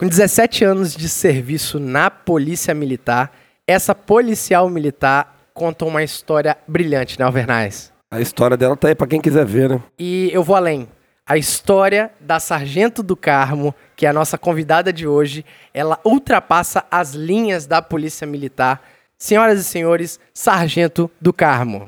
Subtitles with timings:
[0.00, 3.30] Com 17 anos de serviço na Polícia Militar,
[3.66, 7.92] essa policial militar conta uma história brilhante, né, Alvernais?
[8.10, 9.82] A história dela tá aí pra quem quiser ver, né?
[9.98, 10.88] E eu vou além.
[11.26, 15.44] A história da Sargento do Carmo, que é a nossa convidada de hoje,
[15.74, 18.80] ela ultrapassa as linhas da Polícia Militar.
[19.18, 21.84] Senhoras e senhores, Sargento do Carmo.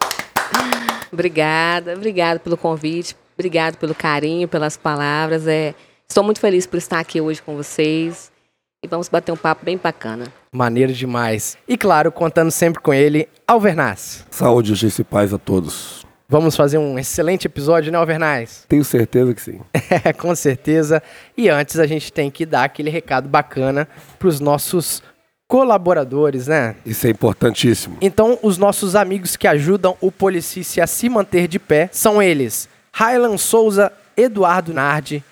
[1.10, 5.46] obrigada, obrigada pelo convite, obrigado pelo carinho, pelas palavras.
[5.48, 5.74] É,
[6.08, 8.30] estou muito feliz por estar aqui hoje com vocês
[8.82, 10.26] e vamos bater um papo bem bacana.
[10.52, 11.58] Maneiro demais.
[11.68, 14.24] E claro, contando sempre com ele, Alvernaz.
[14.30, 16.06] Saúde, justiça e paz a todos.
[16.28, 18.64] Vamos fazer um excelente episódio, né, Alvernaz?
[18.68, 19.60] Tenho certeza que sim.
[20.04, 21.02] É, com certeza.
[21.36, 23.86] E antes a gente tem que dar aquele recado bacana
[24.18, 25.02] para os nossos
[25.48, 26.74] colaboradores, né?
[26.84, 27.96] Isso é importantíssimo.
[28.00, 32.68] Então, os nossos amigos que ajudam o Policice a se manter de pé são eles:
[32.92, 35.22] Raylan Souza, Eduardo Nardi,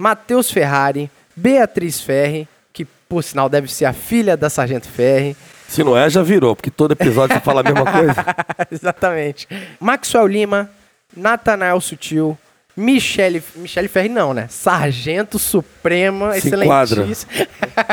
[0.00, 5.36] Matheus Ferrari, Beatriz Ferri, que por sinal deve ser a filha da Sargento Ferri.
[5.68, 8.14] Se não é, já virou, porque todo episódio você fala a mesma coisa.
[8.72, 9.46] Exatamente.
[9.78, 10.70] Maxwell Lima,
[11.14, 12.38] Natanael Sutil,
[12.74, 14.46] Michele, Michele Ferri não, né?
[14.48, 17.30] Sargento Suprema, Se excelentíssimo.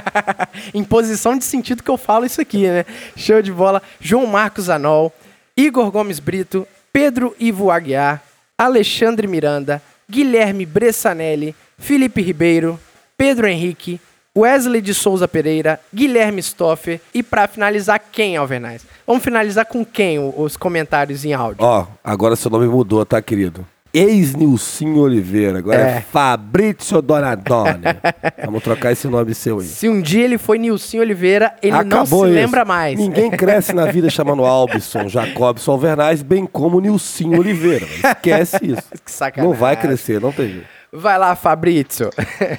[0.74, 2.86] em posição de sentido que eu falo isso aqui, né?
[3.18, 3.82] Show de bola.
[4.00, 5.14] João Marcos Anol,
[5.58, 8.24] Igor Gomes Brito, Pedro Ivo Aguiar,
[8.58, 12.80] Alexandre Miranda, Guilherme Bressanelli, Felipe Ribeiro,
[13.18, 14.00] Pedro Henrique,
[14.38, 18.84] Wesley de Souza Pereira, Guilherme Stoffer e para finalizar quem, Alvernais?
[19.06, 21.64] Vamos finalizar com quem os comentários em áudio?
[21.64, 23.66] Ó, agora seu nome mudou, tá, querido?
[23.94, 26.02] Ex-Nilcinho Oliveira, agora é, É.
[26.02, 27.82] Fabrício Donadoni.
[28.46, 29.66] Vamos trocar esse nome seu aí.
[29.66, 32.36] Se um dia ele foi Nilson Oliveira, ele não se Acabou isso.
[32.36, 33.00] lembra mais.
[33.00, 37.88] Ninguém cresce na vida chamando Albson, Jacobson Alvernaz, bem como Nilcinho Oliveira.
[37.88, 38.84] Esquece isso.
[39.04, 39.52] Que sacanagem.
[39.52, 40.77] Não vai crescer, não tem jeito.
[40.92, 42.10] Vai lá, Fabrício.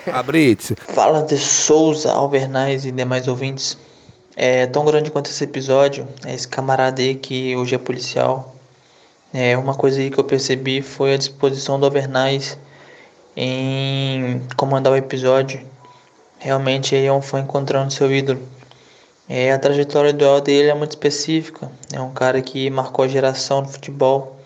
[0.04, 3.78] Fabrício, Fala de Souza, Albernaz e demais ouvintes.
[4.36, 8.54] É tão grande quanto esse episódio, é esse camarada aí que hoje é policial.
[9.32, 12.58] É, uma coisa aí que eu percebi foi a disposição do Albernaz
[13.34, 15.60] em comandar o episódio.
[16.38, 18.40] Realmente ele é um fã encontrando seu ídolo.
[19.28, 21.70] É, a trajetória dual dele é muito específica.
[21.92, 24.37] É um cara que marcou a geração do futebol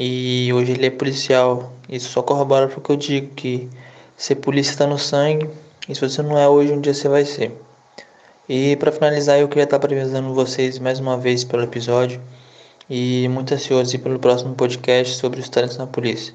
[0.00, 1.72] e hoje ele é policial.
[1.88, 3.68] Isso só corrobora para o que eu digo, que
[4.16, 5.50] ser polícia está no sangue
[5.88, 7.50] e se você não é hoje, um dia você vai ser.
[8.48, 12.20] E para finalizar, eu queria estar parabenizando vocês mais uma vez pelo episódio
[12.88, 16.32] e muito ansioso pelo próximo podcast sobre os talentos na polícia.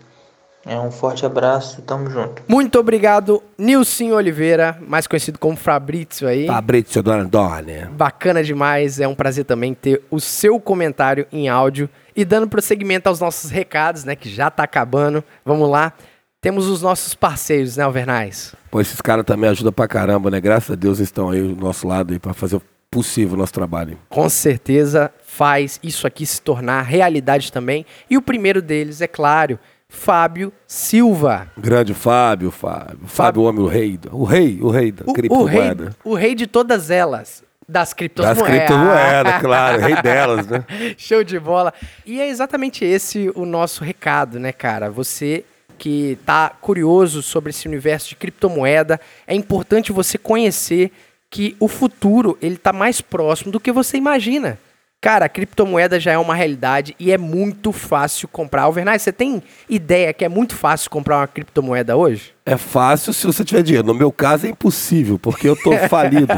[0.65, 2.41] É um forte abraço, tamo junto.
[2.47, 6.47] Muito obrigado, Nilson Oliveira, mais conhecido como Fabrício aí.
[6.47, 7.85] Fabrício Donadoni.
[7.91, 13.07] Bacana demais, é um prazer também ter o seu comentário em áudio e dando prosseguimento
[13.09, 15.23] aos nossos recados, né, que já tá acabando.
[15.45, 15.93] Vamos lá.
[16.41, 18.53] Temos os nossos parceiros, né, Alvernais?
[18.69, 20.41] Pô, esses caras também ajudam pra caramba, né?
[20.41, 23.53] Graças a Deus estão aí do nosso lado aí pra fazer o possível o nosso
[23.53, 23.97] trabalho.
[24.09, 27.85] Com certeza faz isso aqui se tornar realidade também.
[28.09, 29.57] E o primeiro deles, é claro,
[29.87, 31.47] Fábio Silva.
[31.57, 32.99] Grande Fábio, Fábio.
[33.05, 33.99] Fábio, o homem, o rei.
[34.11, 35.95] O rei, o rei da O, o, rei, criptomoeda.
[36.03, 37.43] o rei de todas elas.
[37.67, 38.43] Das Das criptomoedas.
[38.43, 40.65] criptomoedas, claro, rei delas, né?
[40.97, 41.73] Show de bola.
[42.05, 44.89] E é exatamente esse o nosso recado, né, cara?
[44.89, 45.45] Você
[45.77, 50.91] que tá curioso sobre esse universo de criptomoeda, é importante você conhecer
[51.29, 54.57] que o futuro ele tá mais próximo do que você imagina.
[55.03, 58.61] Cara, a criptomoeda já é uma realidade e é muito fácil comprar.
[58.61, 62.33] Alvernaz, você tem ideia que é muito fácil comprar uma criptomoeda hoje?
[62.45, 63.85] É fácil se você tiver dinheiro.
[63.85, 66.33] No meu caso é impossível, porque eu tô falido.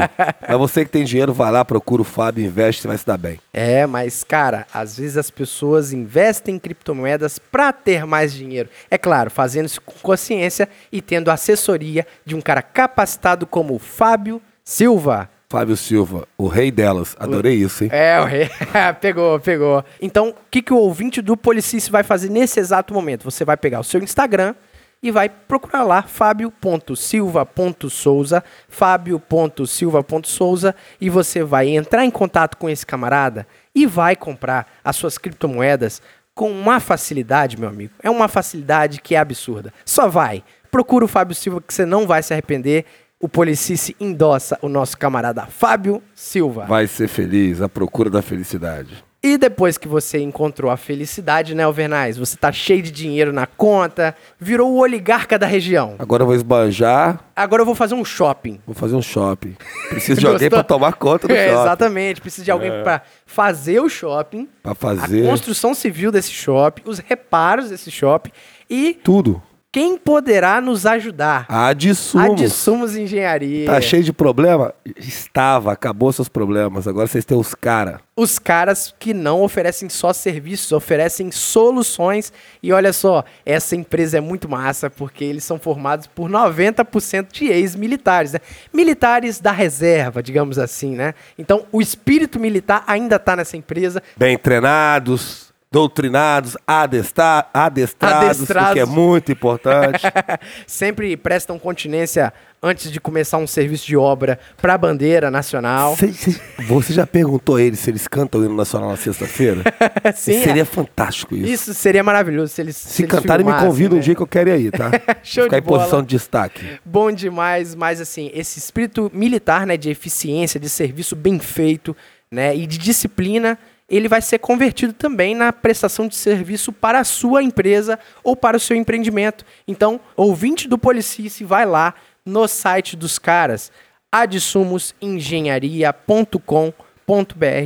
[0.48, 3.38] Mas você que tem dinheiro, vai lá, procura o Fábio, investe, vai se dar bem.
[3.54, 8.68] É, mas cara, às vezes as pessoas investem em criptomoedas para ter mais dinheiro.
[8.90, 13.78] É claro, fazendo isso com consciência e tendo assessoria de um cara capacitado como o
[13.78, 15.30] Fábio Silva.
[15.56, 17.16] Fábio Silva, o rei delas.
[17.18, 17.88] Adorei isso, hein?
[17.90, 18.50] É, o rei.
[19.00, 19.82] pegou, pegou.
[20.02, 23.24] Então, o que, que o ouvinte do Policice vai fazer nesse exato momento?
[23.24, 24.54] Você vai pegar o seu Instagram
[25.02, 33.46] e vai procurar lá fabio.silva.souza, fabio.silva.souza e você vai entrar em contato com esse camarada
[33.74, 36.02] e vai comprar as suas criptomoedas
[36.34, 37.94] com uma facilidade, meu amigo.
[38.02, 39.72] É uma facilidade que é absurda.
[39.86, 40.44] Só vai.
[40.70, 42.84] Procura o Fábio Silva que você não vai se arrepender.
[43.18, 46.66] O Policice endossa o nosso camarada Fábio Silva.
[46.66, 49.02] Vai ser feliz, a procura da felicidade.
[49.22, 52.18] E depois que você encontrou a felicidade, né, Alvernaz?
[52.18, 55.96] Você tá cheio de dinheiro na conta, virou o oligarca da região.
[55.98, 58.60] Agora eu vou esbanjar, Agora eu vou fazer um shopping.
[58.66, 59.56] vou fazer um shopping.
[59.88, 61.60] Preciso de alguém pra tomar conta do É, shopping.
[61.62, 62.20] exatamente.
[62.20, 66.98] Precisa de alguém pra fazer o shopping, Pra a fazer construção civil desse shopping, os
[66.98, 68.30] reparos desse shopping
[68.70, 69.42] e tudo.
[69.76, 71.44] Quem poderá nos ajudar?
[71.50, 72.40] A de A sumos.
[72.40, 73.66] de Sumos Engenharia.
[73.66, 74.72] Tá cheio de problema?
[74.96, 76.88] Estava, acabou seus problemas.
[76.88, 78.00] Agora vocês têm os cara.
[78.16, 82.32] Os caras que não oferecem só serviços, oferecem soluções.
[82.62, 87.48] E olha só, essa empresa é muito massa porque eles são formados por 90% de
[87.48, 88.38] ex-militares, né?
[88.72, 91.12] Militares da reserva, digamos assim, né?
[91.38, 94.02] Então, o espírito militar ainda tá nessa empresa.
[94.16, 98.70] Bem treinados, doutrinados, adestra adestrados, Adestrados.
[98.70, 100.02] o que é muito importante.
[100.66, 102.32] Sempre prestam continência
[102.62, 105.94] antes de começar um serviço de obra para a bandeira nacional.
[105.96, 109.62] Cê- cê- você já perguntou a eles se eles cantam o hino nacional na sexta-feira?
[110.14, 111.46] Sim, Seria fantástico isso.
[111.52, 114.02] isso seria maravilhoso se eles Se eles cantarem, me filmassem, convida um né?
[114.04, 114.90] dia que eu quero ir aí, tá?
[115.22, 116.02] Show Ficar de em posição bola.
[116.02, 116.64] de destaque.
[116.84, 121.94] Bom demais, mas assim, esse espírito militar, né, de eficiência, de serviço bem feito,
[122.32, 123.58] né, e de disciplina,
[123.88, 128.56] ele vai ser convertido também na prestação de serviço para a sua empresa ou para
[128.56, 129.44] o seu empreendimento.
[129.66, 131.94] Então, ouvinte do Policice, vai lá
[132.24, 133.70] no site dos caras,
[134.10, 136.72] adsumosengenharia.com.br,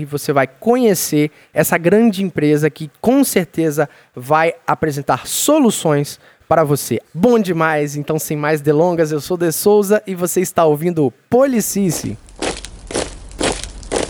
[0.07, 7.01] você vai conhecer essa grande empresa que com certeza vai apresentar soluções para você.
[7.15, 11.11] Bom demais, então sem mais delongas, eu sou De Souza e você está ouvindo o
[11.11, 12.19] Policice.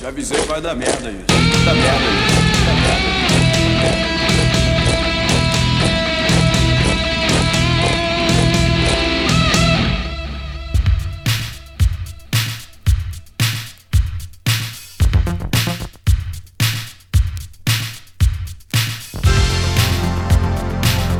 [0.00, 1.49] Já avisei que vai dar merda isso.
[1.74, 2.40] Merda.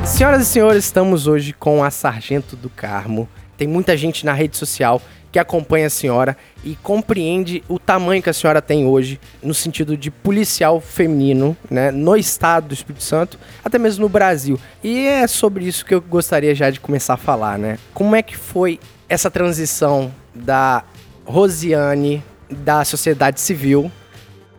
[0.05, 3.29] Senhoras e senhores, estamos hoje com a Sargento do Carmo.
[3.57, 5.01] Tem muita gente na rede social
[5.33, 9.97] que acompanha a senhora e compreende o tamanho que a senhora tem hoje no sentido
[9.97, 14.59] de policial feminino, né, no estado do Espírito Santo, até mesmo no Brasil.
[14.83, 17.79] E é sobre isso que eu gostaria já de começar a falar, né?
[17.95, 20.85] Como é que foi essa transição da
[21.25, 23.91] Rosiane da sociedade civil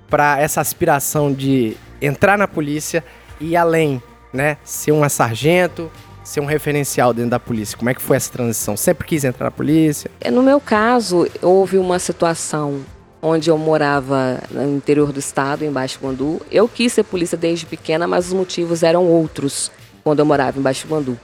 [0.10, 3.04] para essa aspiração de entrar na polícia
[3.40, 4.02] e além,
[4.34, 5.92] né, ser uma sargento,
[6.24, 7.78] ser um referencial dentro da polícia.
[7.78, 8.78] Como é que foi essa transição?
[8.78, 10.10] Sempre quis entrar na polícia?
[10.20, 12.82] É, No meu caso, houve uma situação
[13.22, 16.42] onde eu morava no interior do estado, em Baixo Guandu.
[16.52, 19.72] Eu quis ser polícia desde pequena, mas os motivos eram outros
[20.04, 21.20] quando eu morava em Baixo Guandu.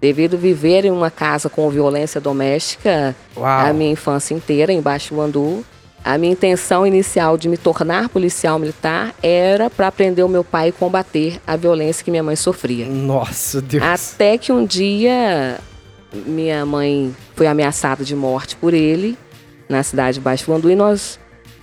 [0.00, 3.66] Devido viver em uma casa com violência doméstica Uau.
[3.66, 5.64] a minha infância inteira em Baixo Guandu,
[6.04, 10.68] a minha intenção inicial de me tornar policial militar era para aprender o meu pai
[10.68, 12.86] e combater a violência que minha mãe sofria.
[12.86, 13.82] Nossa, Deus.
[13.82, 15.58] Até que um dia
[16.12, 19.16] minha mãe foi ameaçada de morte por ele
[19.68, 21.18] na cidade de Baixo Guandu e nós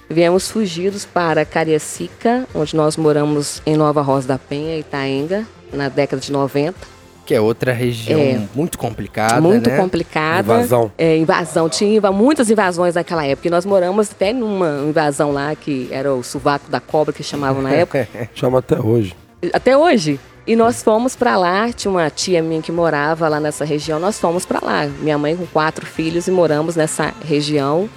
[0.09, 6.21] viemos fugidos para Cariacica, onde nós moramos em Nova Rosa da Penha, Itaenga, na década
[6.21, 6.96] de 90.
[7.27, 8.41] Que é outra região É.
[8.55, 9.75] muito complicada, muito né?
[9.77, 10.53] complicada.
[10.53, 10.91] Invasão.
[10.97, 11.67] É, invasão.
[11.67, 13.49] Tinha muitas invasões naquela época.
[13.49, 17.61] E nós moramos até numa invasão lá, que era o sovaco da cobra, que chamavam
[17.61, 18.07] na época.
[18.33, 19.13] Chama até hoje.
[19.53, 20.19] até hoje.
[20.47, 24.17] E nós fomos pra lá, tinha uma tia minha que morava lá nessa região, nós
[24.17, 24.85] fomos pra lá.
[25.01, 27.89] Minha mãe com quatro filhos e moramos nessa região.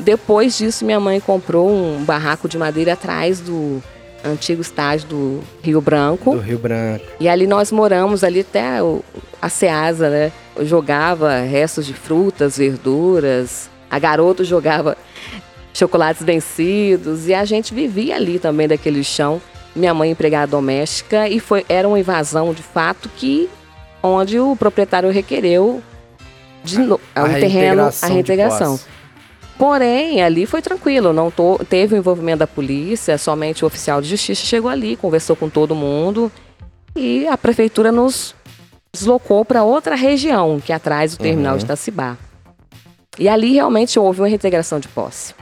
[0.00, 3.80] Depois disso, minha mãe comprou um barraco de madeira atrás do
[4.24, 6.32] antigo estádio do Rio Branco.
[6.34, 7.04] Do Rio Branco.
[7.20, 8.78] E ali nós moramos ali até
[9.40, 10.32] a Ceasa, né?
[10.56, 13.68] Eu jogava restos de frutas, verduras.
[13.90, 14.96] A garota jogava
[15.74, 19.40] chocolates vencidos e a gente vivia ali também daquele chão.
[19.76, 23.50] Minha mãe empregada doméstica e foi era uma invasão de fato que
[24.02, 25.82] onde o proprietário requereu
[26.62, 28.78] de no, A um terreno a reintegração.
[29.58, 34.08] Porém, ali foi tranquilo, não to- teve o envolvimento da polícia, somente o oficial de
[34.08, 36.30] justiça chegou ali, conversou com todo mundo
[36.96, 38.34] e a prefeitura nos
[38.92, 42.16] deslocou para outra região, que é atrás do terminal de Itacibá.
[43.18, 45.34] E ali realmente houve uma reintegração de posse.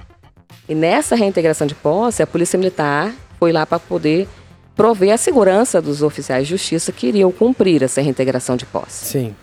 [0.69, 4.29] E nessa reintegração de posse, a Polícia Militar foi lá para poder
[4.77, 9.07] prover a segurança dos oficiais de justiça que iriam cumprir essa reintegração de posse.
[9.07, 9.37] Sim.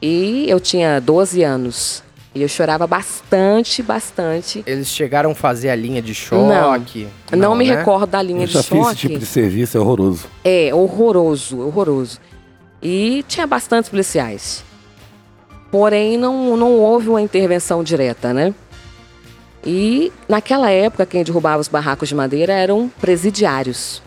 [0.00, 2.02] E eu tinha 12 anos.
[2.36, 4.62] E eu chorava bastante, bastante.
[4.66, 7.08] Eles chegaram a fazer a linha de choque?
[7.32, 7.76] Não, me né?
[7.76, 8.88] recordo da linha Eu de já fiz choque.
[8.90, 10.26] esse tipo de serviço, é horroroso.
[10.44, 12.18] É, horroroso, horroroso.
[12.82, 14.62] E tinha bastantes policiais.
[15.70, 18.52] Porém, não, não houve uma intervenção direta, né?
[19.64, 24.02] E naquela época, quem derrubava os barracos de madeira eram presidiários.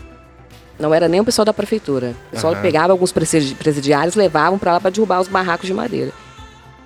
[0.77, 2.13] Não era nem o pessoal da prefeitura.
[2.27, 2.61] O pessoal Aham.
[2.61, 6.11] pegava alguns presidi- presidiários, levavam para lá para derrubar os barracos de madeira.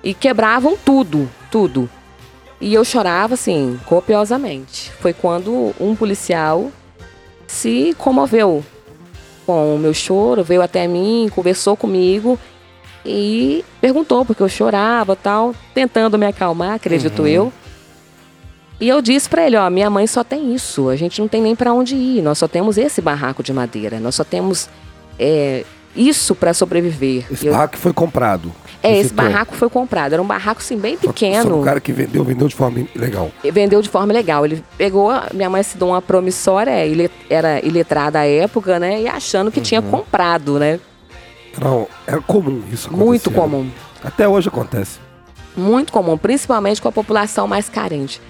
[0.04, 1.88] E quebravam tudo, tudo.
[2.60, 4.92] E eu chorava, assim, copiosamente.
[5.00, 6.70] Foi quando um policial
[7.46, 8.62] se comoveu
[9.46, 12.38] com o meu choro, veio até mim, conversou comigo
[13.04, 17.28] e perguntou porque eu chorava tal, tentando me acalmar, acredito Uhum.
[17.28, 17.52] eu.
[18.80, 21.40] E eu disse pra ele, ó, minha mãe só tem isso, a gente não tem
[21.42, 24.68] nem pra onde ir, nós só temos esse barraco de madeira, nós só temos
[25.18, 27.24] é, isso pra sobreviver.
[27.30, 28.50] Esse Eu- barraco foi comprado.
[28.86, 29.24] É, esse citou.
[29.24, 31.60] barraco foi comprado, era um barraco assim bem Só que- Só pequeno.
[31.60, 33.30] o cara que vendeu, vendeu de forma legal.
[33.42, 34.44] Vendeu de forma legal.
[34.44, 39.02] Ele pegou, minha mãe se deu uma promissória, ile- era iletrada à época, né?
[39.02, 39.64] E achando que Uhum.
[39.64, 40.78] tinha comprado, né?
[41.56, 43.40] Era, era comum isso Muito acontecer.
[43.40, 43.70] comum.
[44.02, 44.98] Até hoje acontece.
[45.56, 48.20] Muito comum, principalmente com a população mais carente.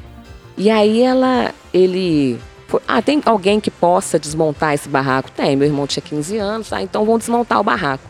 [0.57, 2.39] E aí ela, ele.
[2.87, 5.31] ah, tem alguém que possa desmontar esse barraco?
[5.31, 8.05] Tem, meu irmão tinha 15 anos, ah, então vão desmontar o barraco.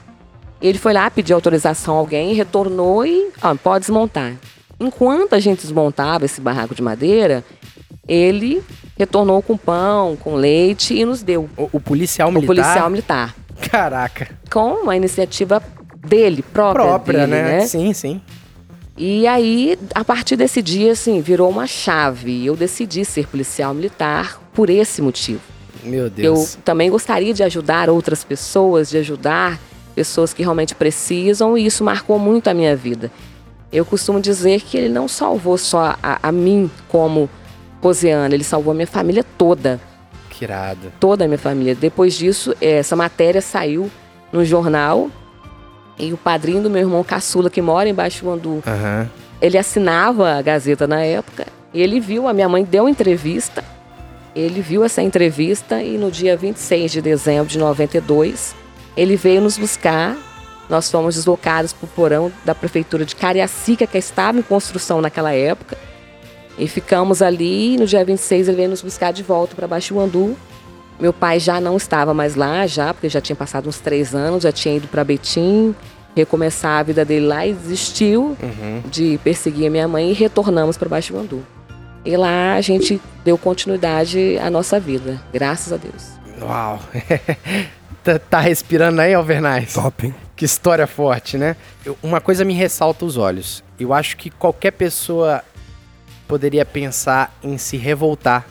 [0.66, 4.32] Ele foi lá, pediu autorização a alguém, retornou e ó, pode desmontar.
[4.80, 7.44] Enquanto a gente desmontava esse barraco de madeira,
[8.08, 8.62] ele
[8.96, 11.50] retornou com pão, com leite e nos deu.
[11.56, 12.46] O, o policial O militar.
[12.46, 13.34] policial militar.
[13.70, 14.30] Caraca.
[14.50, 15.62] Com uma iniciativa
[16.06, 17.42] dele, própria, Própria, dele, né?
[17.58, 17.66] né?
[17.66, 18.20] Sim, sim.
[18.96, 22.46] E aí, a partir desse dia, assim, virou uma chave.
[22.46, 25.40] Eu decidi ser policial militar por esse motivo.
[25.82, 26.56] Meu Eu Deus.
[26.64, 29.58] também gostaria de ajudar outras pessoas, de ajudar
[29.94, 33.10] pessoas que realmente precisam, e isso marcou muito a minha vida.
[33.72, 37.28] Eu costumo dizer que ele não salvou só a, a mim como
[37.82, 39.80] Rosiana, ele salvou a minha família toda
[40.30, 40.92] Que irado.
[41.00, 41.74] toda a minha família.
[41.74, 43.90] Depois disso, essa matéria saiu
[44.32, 45.08] no jornal
[45.98, 49.08] e o padrinho do meu irmão caçula, que mora em Baixo Andu, Aham.
[49.40, 53.62] ele assinava a Gazeta na época e ele viu, a minha mãe deu entrevista,
[54.34, 58.54] ele viu essa entrevista e no dia 26 de dezembro de 92,
[58.96, 60.16] ele veio nos buscar.
[60.68, 65.32] Nós fomos deslocados para o porão da prefeitura de Cariacica, que estava em construção naquela
[65.32, 65.76] época.
[66.58, 67.76] E ficamos ali.
[67.76, 70.36] No dia 26 ele veio nos buscar de volta para Baixo Andu.
[70.98, 74.44] Meu pai já não estava mais lá, já, porque já tinha passado uns três anos,
[74.44, 75.74] já tinha ido para Betim,
[76.14, 78.36] recomeçar a vida dele lá e desistiu
[78.90, 81.44] de perseguir a minha mãe e retornamos para Baixo Andu.
[82.04, 86.12] E lá a gente deu continuidade à nossa vida, graças a Deus.
[86.40, 86.78] Uau.
[88.04, 89.74] tá, tá respirando aí, Alvernais?
[89.74, 90.14] Top, hein?
[90.36, 91.56] Que história forte, né?
[91.84, 93.62] Eu- uma coisa me ressalta os olhos.
[93.78, 95.42] Eu acho que qualquer pessoa
[96.28, 98.46] poderia pensar em se revoltar,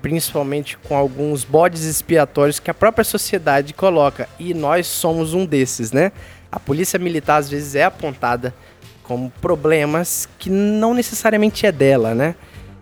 [0.00, 4.28] principalmente com alguns bodes expiatórios que a própria sociedade coloca.
[4.38, 6.12] E nós somos um desses, né?
[6.50, 8.54] A polícia militar às vezes é apontada
[9.02, 12.34] como problemas que não necessariamente é dela, né?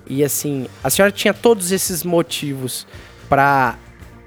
[0.07, 2.87] E assim, a senhora tinha todos esses motivos
[3.28, 3.76] pra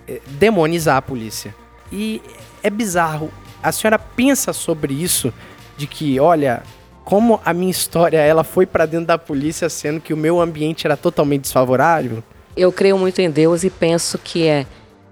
[0.07, 1.53] eh, demonizar a polícia.
[1.91, 2.21] E
[2.63, 3.31] é bizarro.
[3.61, 5.33] A senhora pensa sobre isso
[5.77, 6.63] de que, olha,
[7.03, 10.85] como a minha história ela foi pra dentro da polícia, sendo que o meu ambiente
[10.85, 12.23] era totalmente desfavorável?
[12.55, 14.65] Eu creio muito em Deus e penso que é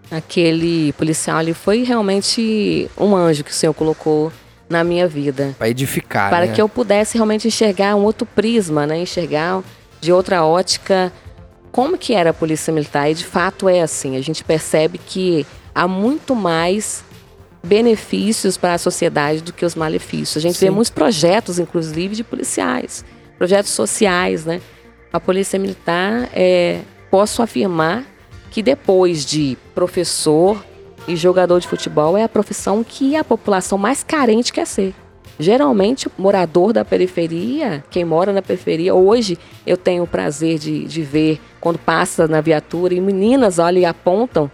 [0.10, 4.32] aquele policial ali foi realmente um anjo que o Senhor colocou
[4.70, 5.56] na minha vida.
[5.58, 6.54] Pra edificar, para né?
[6.54, 8.98] que eu pudesse realmente enxergar um outro prisma, né?
[9.00, 9.64] Enxergar
[10.02, 11.12] de outra ótica
[11.72, 13.12] como que era a polícia militar.
[13.12, 14.16] E de fato é assim.
[14.16, 17.04] A gente percebe que há muito mais
[17.62, 20.38] benefícios para a sociedade do que os malefícios.
[20.38, 20.70] A gente vê Sim.
[20.70, 23.04] muitos projetos, inclusive, de policiais,
[23.38, 24.62] projetos sociais, né?
[25.12, 28.06] A polícia militar, é, posso afirmar
[28.52, 30.64] que depois de professor
[31.08, 34.94] e jogador de futebol é a profissão que a população mais carente quer ser.
[35.38, 41.02] Geralmente, morador da periferia, quem mora na periferia, hoje eu tenho o prazer de, de
[41.02, 44.50] ver quando passa na viatura e meninas olham e apontam,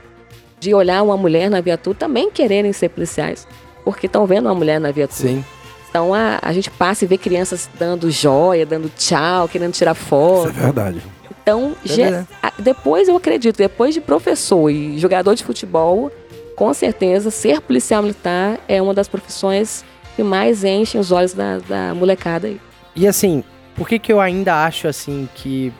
[0.61, 3.45] de olhar uma mulher na viatura também quererem ser policiais,
[3.83, 5.27] porque estão vendo uma mulher na viatura.
[5.29, 5.43] Sim.
[5.89, 10.05] Então a, a gente passa e vê crianças dando joia, dando tchau, querendo tirar Isso
[10.05, 10.49] foto.
[10.49, 11.01] é verdade.
[11.41, 12.27] Então, É verdade.
[12.43, 16.11] a- depois eu acredito, depois de professor e jogador de futebol,
[16.55, 19.83] com certeza ser policial militar é uma das profissões
[20.15, 22.61] que mais enchem os olhos da, da molecada aí.
[22.95, 23.43] E assim,
[23.75, 25.73] por que que eu ainda acho assim que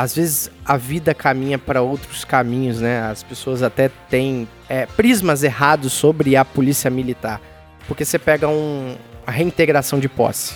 [0.00, 3.02] às vezes a vida caminha para outros caminhos, né?
[3.02, 7.38] As pessoas até têm é, prismas errados sobre a polícia militar.
[7.86, 10.54] Porque você pega um, a reintegração de posse.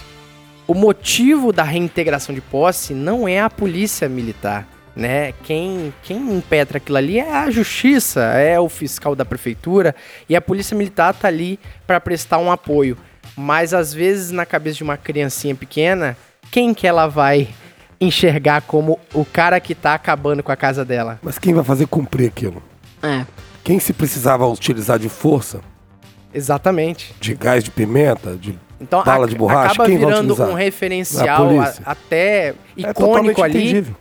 [0.67, 5.33] O motivo da reintegração de posse não é a polícia militar, né?
[5.43, 9.95] Quem, quem impetra aquilo ali é a justiça, é o fiscal da prefeitura
[10.27, 12.97] e a polícia militar tá ali para prestar um apoio.
[13.37, 16.17] Mas às vezes na cabeça de uma criancinha pequena,
[16.51, 17.51] quem que ela vai
[18.01, 21.19] enxergar como o cara que tá acabando com a casa dela?
[21.23, 22.63] Mas quem vai fazer cumprir aquilo?
[23.03, 23.25] É.
[23.63, 25.61] Quem se precisava utilizar de força,
[26.33, 27.15] Exatamente.
[27.21, 31.49] de gás de pimenta, de Então Bala de borracha, acaba quem vai virando um referencial
[31.61, 33.59] A até é icônico totalmente ali.
[33.63, 33.97] entendível.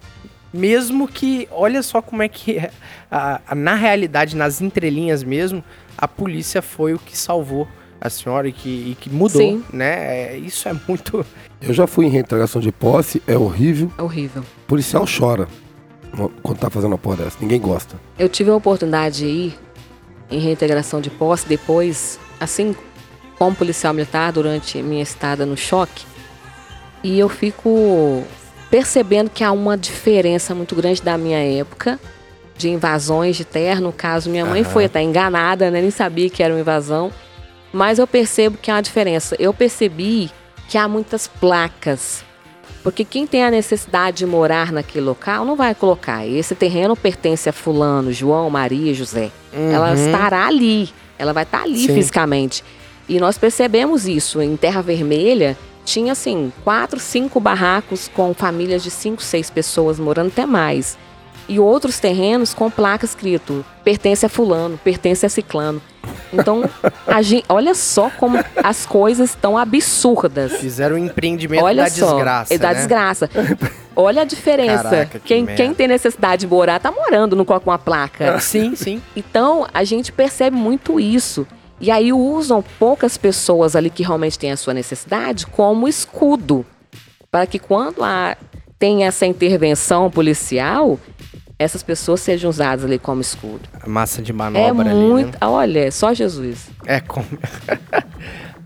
[0.53, 2.69] Mesmo que, olha só como é que, é,
[3.09, 5.63] a- a- na realidade, nas entrelinhas mesmo,
[5.97, 7.67] a polícia foi o que salvou
[8.03, 9.63] a senhora e que, e que mudou, Sim.
[9.71, 10.33] né?
[10.33, 11.25] É, isso é muito.
[11.61, 13.89] Eu já fui em reintegração de posse, é horrível.
[13.97, 14.41] É horrível.
[14.41, 15.47] O policial chora
[16.43, 17.37] quando tá fazendo uma porra dessa.
[17.39, 17.95] Ninguém gosta.
[18.19, 19.59] Eu tive a oportunidade de ir
[20.29, 22.75] em reintegração de posse depois, assim
[23.39, 26.05] como policial militar durante minha estada no choque.
[27.01, 28.21] E eu fico
[28.69, 31.97] percebendo que há uma diferença muito grande da minha época
[32.57, 33.79] de invasões de terra.
[33.79, 34.69] No caso, minha mãe Aham.
[34.69, 35.81] foi até enganada, né?
[35.81, 37.09] nem sabia que era uma invasão.
[37.73, 39.35] Mas eu percebo que há uma diferença.
[39.39, 40.29] Eu percebi
[40.69, 42.23] que há muitas placas.
[42.83, 46.27] Porque quem tem a necessidade de morar naquele local não vai colocar.
[46.27, 49.31] Esse terreno pertence a fulano, João, Maria, José.
[49.53, 50.05] Ela Uhum.
[50.05, 50.89] estará ali.
[51.17, 51.93] Ela vai estar ali Sim.
[51.95, 52.63] fisicamente.
[53.07, 54.41] E nós percebemos isso.
[54.41, 60.27] Em Terra Vermelha, tinha assim, quatro, cinco barracos com famílias de cinco, seis pessoas morando
[60.27, 60.97] até mais.
[61.47, 65.81] E outros terrenos com placa escrito pertence a fulano, pertence a ciclano.
[66.31, 66.63] Então,
[67.05, 70.53] a gente, olha só como as coisas estão absurdas.
[70.53, 72.53] Fizeram um empreendimento Olha da só, desgraça.
[72.53, 72.73] é da né?
[72.75, 73.29] desgraça.
[73.95, 74.83] Olha a diferença.
[74.83, 78.39] Caraca, que quem, quem tem necessidade de morar, tá morando no, com uma placa.
[78.39, 79.01] Sim, sim.
[79.15, 81.45] Então, a gente percebe muito isso.
[81.79, 86.65] E aí usam poucas pessoas ali que realmente têm a sua necessidade como escudo.
[87.29, 88.35] Para que quando há,
[88.79, 90.99] tem essa intervenção policial,
[91.59, 93.61] essas pessoas sejam usadas ali como escudo.
[93.81, 94.99] A massa de É manobra ali.
[94.99, 95.31] muito.
[95.33, 95.37] Né?
[95.41, 96.69] Olha, é só Jesus.
[96.85, 97.25] É como.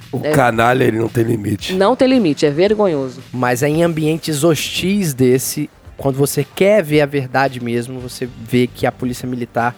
[0.10, 0.32] O É.
[0.32, 1.74] canalha, ele não tem limite.
[1.75, 3.22] Não tem limite, é vergonhoso.
[3.34, 8.67] Mas é em ambientes hostis desse, quando você quer ver a verdade mesmo, você vê
[8.67, 9.75] que a polícia militar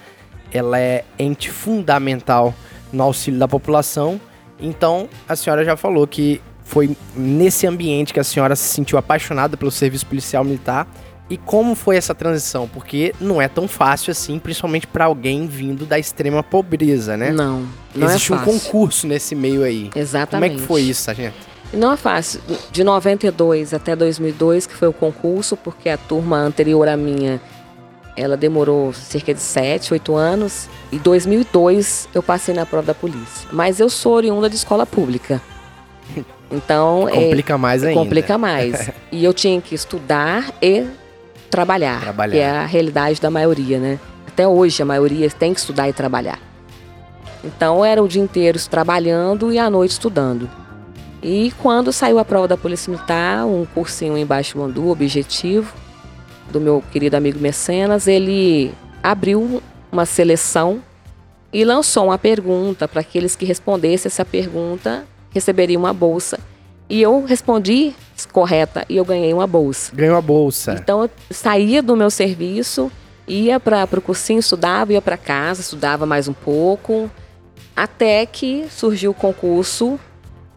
[0.54, 2.54] ela é ente fundamental
[2.94, 4.22] no auxílio da população.
[4.62, 9.58] Então, a senhora já falou que foi nesse ambiente que a senhora se sentiu apaixonada
[9.58, 10.88] pelo serviço policial militar.
[11.30, 12.68] E como foi essa transição?
[12.68, 17.32] Porque não é tão fácil assim, principalmente para alguém vindo da extrema pobreza, né?
[17.32, 18.54] Não, não Existe é um fácil.
[18.54, 19.92] concurso nesse meio aí.
[19.96, 20.52] Exatamente.
[20.54, 21.36] Como é que foi isso, sargento?
[21.72, 22.42] Não é fácil.
[22.72, 27.40] De 92 até 2002, que foi o concurso, porque a turma anterior à minha,
[28.18, 30.68] ela demorou cerca de 7, 8 anos.
[30.92, 33.48] E 2002 eu passei na prova da polícia.
[33.52, 35.39] Mas eu sou oriunda de escola pública.
[36.52, 38.00] Então, é, Complica mais ainda.
[38.00, 38.89] complica mais.
[39.12, 40.84] e eu tinha que estudar e
[41.50, 42.32] trabalhar, Trabalhar.
[42.32, 44.00] que é a realidade da maioria, né?
[44.28, 46.40] Até hoje a maioria tem que estudar e trabalhar.
[47.44, 50.50] Então era o dia inteiro trabalhando e à noite estudando.
[51.22, 55.74] E quando saiu a prova da Polícia Militar, um cursinho em Baixo Mandu, objetivo,
[56.50, 58.72] do meu querido amigo Mecenas, ele
[59.04, 60.82] abriu uma seleção
[61.52, 66.40] e lançou uma pergunta para aqueles que respondessem essa pergunta receberiam uma bolsa.
[66.89, 67.93] E eu respondi
[68.32, 69.91] correta e eu ganhei uma bolsa.
[69.95, 70.73] Ganhou a bolsa.
[70.73, 72.91] Então eu saía do meu serviço,
[73.28, 77.10] ia para o cursinho, estudava, ia para casa, estudava mais um pouco,
[77.75, 79.99] até que surgiu o concurso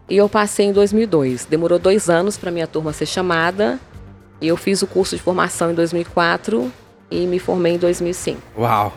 [0.09, 1.45] e eu passei em 2002.
[1.45, 3.79] Demorou dois anos para minha turma ser chamada.
[4.41, 6.71] E eu fiz o curso de formação em 2004
[7.09, 8.41] e me formei em 2005.
[8.57, 8.93] Uau!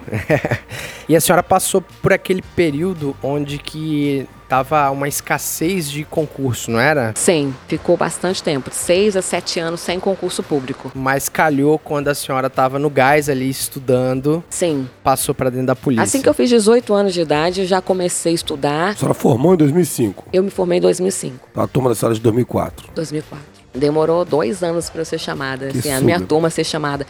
[1.09, 6.79] e a senhora passou por aquele período onde que tava uma escassez de concurso, não
[6.79, 7.13] era?
[7.17, 10.91] Sim, ficou bastante tempo, seis a sete anos sem concurso público.
[10.95, 14.89] Mas calhou quando a senhora tava no gás ali estudando, Sim.
[15.03, 16.05] passou pra dentro da polícia.
[16.05, 18.91] Assim que eu fiz 18 anos de idade, eu já comecei a estudar.
[18.91, 20.27] A senhora formou em 2005.
[20.33, 21.49] Eu me formei em 2005.
[21.55, 22.91] A turma da senhora é de 2004.
[22.95, 23.47] 2004.
[23.75, 27.07] Demorou dois anos para eu ser chamada, Que assim, a minha turma ser chamada.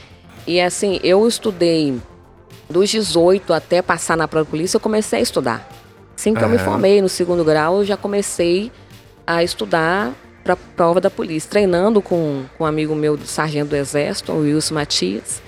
[0.46, 1.96] E assim, eu estudei
[2.68, 5.68] dos 18 até passar na de polícia, eu comecei a estudar.
[6.16, 8.72] Assim que eu me formei no segundo grau, eu já comecei
[9.26, 13.76] a estudar para a prova da polícia, treinando com, com um amigo meu, sargento do
[13.76, 15.42] Exército, o Wilson Matias.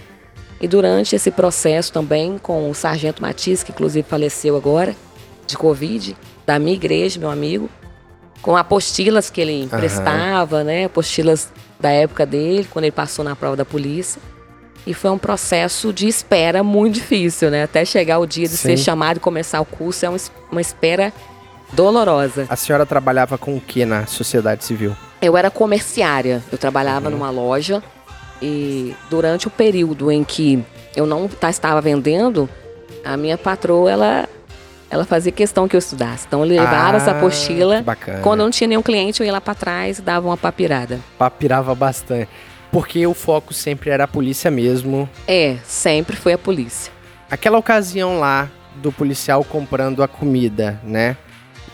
[0.60, 4.94] E durante esse processo também, com o sargento Matias, que inclusive faleceu agora,
[5.46, 7.70] de Covid, da minha igreja, meu amigo,
[8.42, 10.84] com apostilas que ele emprestava, né?
[10.84, 11.50] Apostilas
[11.80, 14.20] da época dele, quando ele passou na prova da polícia.
[14.88, 17.64] E foi um processo de espera muito difícil, né?
[17.64, 18.68] Até chegar o dia de Sim.
[18.68, 21.12] ser chamado e começar o curso, é uma, es- uma espera
[21.74, 22.46] dolorosa.
[22.48, 24.96] A senhora trabalhava com o que na sociedade civil?
[25.20, 27.82] Eu era comerciária, eu trabalhava numa loja
[28.40, 30.64] e durante o período em que
[30.96, 32.48] eu não estava vendendo,
[33.04, 34.28] a minha patroa, ela,
[34.90, 36.24] ela fazia questão que eu estudasse.
[36.26, 37.76] Então levava essa Ah, apostila.
[37.78, 38.20] que bacana.
[38.20, 40.98] Quando eu não tinha nenhum cliente, eu ia lá para trás e dava uma papirada.
[41.18, 42.28] Papirava bastante.
[42.70, 45.08] Porque o foco sempre era a polícia mesmo.
[45.26, 46.92] É, sempre foi a polícia.
[47.30, 51.16] Aquela ocasião lá do policial comprando a comida, né?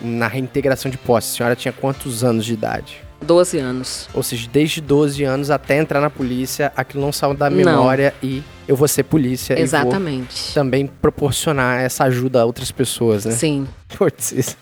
[0.00, 3.02] Na reintegração de posse, a senhora tinha quantos anos de idade?
[3.22, 4.08] 12 anos.
[4.12, 7.56] Ou seja, desde 12 anos até entrar na polícia, aquilo não saiu da Não.
[7.56, 10.44] memória e eu vou ser polícia e Exatamente.
[10.46, 13.32] vou também proporcionar essa ajuda a outras pessoas, né?
[13.32, 13.66] Sim.
[13.96, 14.56] Putz, isso-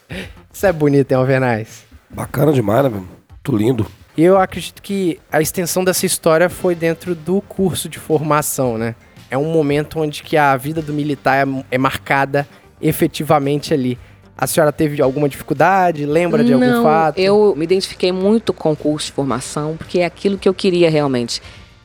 [0.52, 1.84] Isso é bonito, hein, Alvernais?
[2.10, 3.00] Bacana demais, né, meu?
[3.00, 3.86] Muito lindo.
[4.16, 8.94] E eu acredito que a extensão dessa história foi dentro do curso de formação, né?
[9.30, 12.46] É um momento onde que a vida do militar é, é marcada
[12.80, 13.98] efetivamente ali.
[14.36, 16.04] A senhora teve alguma dificuldade?
[16.04, 17.18] Lembra de algum Não, fato?
[17.18, 20.90] Eu me identifiquei muito com o curso de formação, porque é aquilo que eu queria
[20.90, 21.40] realmente.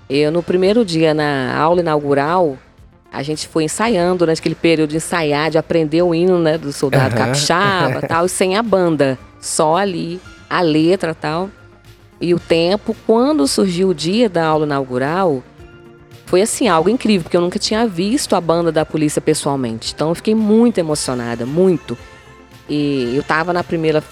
[0.09, 2.57] Eu, no primeiro dia, na aula inaugural,
[3.11, 6.71] a gente foi ensaiando, né, naquele período de ensaiar, de aprender o hino né, do
[6.73, 7.25] soldado Aham.
[7.25, 11.49] capixaba tal, e sem a banda, só ali, a letra tal.
[12.19, 15.43] E o tempo, quando surgiu o dia da aula inaugural,
[16.25, 19.93] foi assim, algo incrível, porque eu nunca tinha visto a banda da polícia pessoalmente.
[19.93, 21.97] Então eu fiquei muito emocionada, muito.
[22.67, 24.03] E eu tava na primeira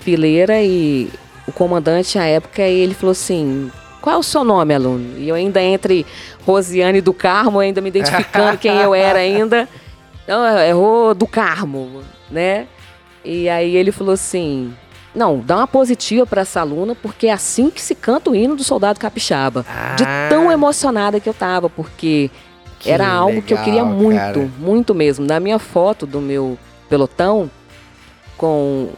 [0.00, 1.08] fileira e
[1.46, 5.18] o comandante, à época, ele falou assim: qual é o seu nome, aluno?
[5.18, 6.04] E eu ainda entre
[6.44, 9.68] Rosiane do Carmo, ainda me identificando quem eu era ainda.
[10.26, 12.66] Não, é Rô do Carmo, né?
[13.24, 14.74] E aí ele falou assim:
[15.14, 18.56] não, dá uma positiva para essa aluna, porque é assim que se canta o hino
[18.56, 19.64] do soldado capixaba.
[19.96, 20.26] De Ah.
[20.28, 22.30] tão emocionada que eu tava, porque
[22.78, 24.50] Que era algo que eu queria legal, muito, cara.
[24.58, 25.24] muito mesmo.
[25.26, 27.50] Na minha foto do meu pelotão,
[28.36, 28.88] com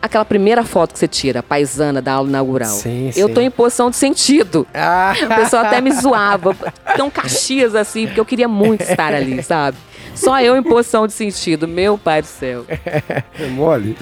[0.00, 2.68] aquela primeira foto que você tira, a paisana da aula inaugural.
[2.70, 3.34] Sim, eu sim.
[3.34, 4.66] tô em posição de sentido.
[4.74, 6.54] Ah, O pessoal até me zoava.
[6.96, 9.76] Tão Caxias assim, porque eu queria muito estar ali, sabe?
[10.14, 12.64] Só eu em posição de sentido, meu pai do céu.
[12.68, 13.96] É mole.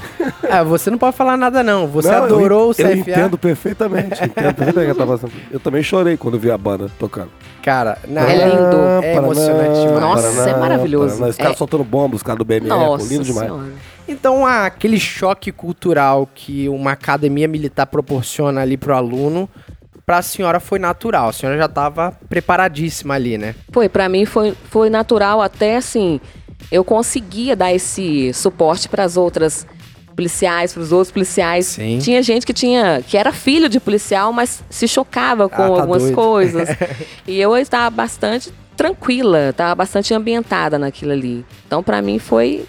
[0.50, 1.86] ah, você não pode falar nada não.
[1.88, 2.82] Você Não, adorou eu, o CFA.
[2.88, 4.24] Eu entendo perfeitamente.
[4.24, 5.28] Entendo perfeitamente o que tá.
[5.50, 7.30] Eu também chorei quando vi a banda tocando.
[7.62, 8.76] Cara, não, É lindo.
[9.02, 10.00] É emocionante demais.
[10.00, 11.22] Nossa, é maravilhoso.
[11.22, 11.58] Os caras É.
[11.58, 13.48] soltando bombas, os caras do BME, Nossa lindo demais.
[13.48, 13.68] senhora.
[14.08, 19.48] Então, ah, aquele choque cultural que uma academia militar proporciona ali pro aluno,
[20.04, 21.28] pra senhora foi natural.
[21.28, 23.54] A senhora já tava preparadíssima ali, né?
[23.72, 26.20] Foi, pra mim foi, foi natural até assim,
[26.70, 29.66] eu conseguia dar esse suporte para as outras
[30.14, 31.66] policiais, para os outros policiais.
[31.66, 31.98] Sim.
[31.98, 35.72] Tinha gente que tinha que era filho de policial, mas se chocava com Ah, tá
[35.82, 36.14] algumas doido.
[36.14, 36.68] coisas.
[37.26, 41.44] e eu estava bastante tranquila, estava bastante ambientada naquilo ali.
[41.66, 42.64] Então pra mim foi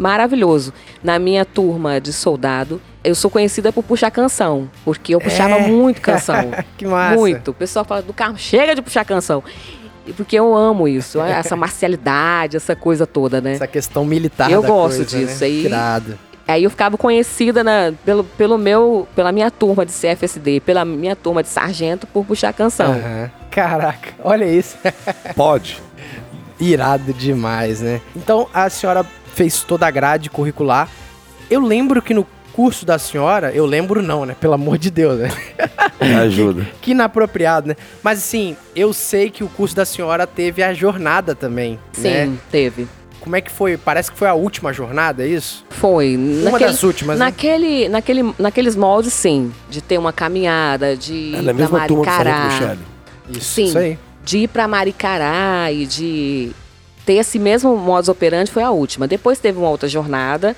[0.00, 0.72] maravilhoso.
[1.02, 5.66] Na minha turma de soldado, eu sou conhecida por puxar canção, porque eu puxava É.
[5.68, 6.50] muito canção.
[6.76, 7.14] que massa.
[7.16, 7.50] Muito.
[7.50, 9.42] O pessoal fala do carro, chega de puxar canção.
[10.06, 13.52] E Porque eu amo isso, essa marcialidade, essa coisa toda, né?
[13.52, 15.46] Essa questão militar Eu da gosto coisa, disso, né?
[15.46, 16.18] aí- Irado.
[16.48, 21.14] Aí eu ficava conhecida na- pelo, pelo meu, pela minha turma de CFSD, pela minha
[21.14, 22.90] turma de sargento por puxar canção.
[22.92, 23.30] Aham.
[23.52, 24.76] Caraca, olha isso.
[25.36, 25.80] Pode.
[26.58, 28.00] Irado demais, né?
[28.16, 30.88] Então, a senhora fez toda a grade curricular.
[31.50, 34.36] Eu lembro que no curso da senhora, eu lembro não, né?
[34.38, 35.30] Pelo amor de Deus, né?
[36.00, 36.66] Me ajuda.
[36.80, 37.76] que inapropriado, né?
[38.02, 42.32] Mas assim, eu sei que o curso da senhora teve a jornada também, Sim, né?
[42.50, 42.86] teve.
[43.20, 43.76] Como é que foi?
[43.76, 45.62] Parece que foi a última jornada, é isso?
[45.68, 46.16] Foi.
[46.16, 47.26] Uma Naquele- das últimas, né?
[47.26, 49.52] naquele, naquele, naqueles moldes, sim.
[49.68, 52.76] De ter uma caminhada, de é a pra mesma turma do Maricará.
[53.28, 53.64] Isso, Sim.
[53.66, 53.98] isso aí.
[54.24, 56.50] de ir para Maricará e de
[57.06, 59.06] ter esse mesmo modus operandi foi a última.
[59.08, 60.54] Depois teve uma outra jornada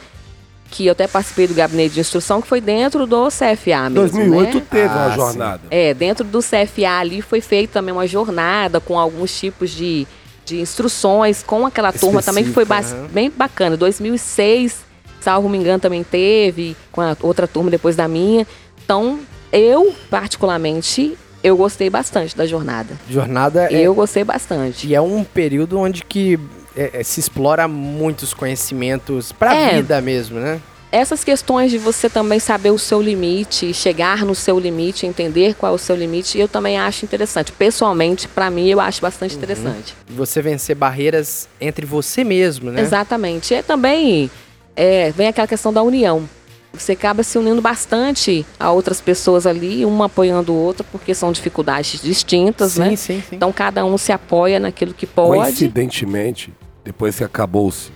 [0.70, 4.54] que eu até participei do gabinete de instrução que foi dentro do CFA mesmo, 2008
[4.58, 4.66] né?
[4.70, 5.16] teve Ah, uma sim.
[5.16, 5.60] jornada.
[5.70, 10.06] É, dentro do CFA ali foi feita também uma jornada com alguns tipos de,
[10.46, 13.12] de instruções com aquela turma também que foi ba- Específica, aham.
[13.12, 13.76] bem bacana.
[13.76, 14.78] 2006,
[15.20, 18.46] salvo me engano, também teve com a outra turma depois da minha.
[18.82, 19.20] Então,
[19.52, 22.94] eu particularmente eu gostei bastante da jornada.
[23.08, 24.86] Jornada é, Eu gostei bastante.
[24.86, 26.38] e é um período onde que
[26.76, 29.74] é, é, se explora muitos conhecimentos pra É.
[29.76, 30.60] vida mesmo, né?
[30.90, 35.72] Essas questões de você também saber o seu limite, chegar no seu limite, entender qual
[35.72, 37.50] é o seu limite, eu também acho interessante.
[37.50, 39.94] Pessoalmente, pra mim, eu acho bastante interessante.
[40.06, 42.82] Você vencer barreiras entre você mesmo, né?
[42.82, 43.54] Exatamente.
[43.54, 44.30] E também
[44.76, 46.28] é, vem aquela questão da união.
[46.72, 51.30] Você acaba se unindo bastante a outras pessoas ali, uma apoiando o outro, porque são
[51.30, 52.96] dificuldades distintas, sim, né?
[52.96, 53.36] sim, sim.
[53.36, 55.42] Então cada um se apoia naquilo que pode.
[55.42, 57.90] Coincidentemente, depois que acabou-se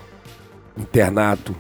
[0.77, 1.57] o internato,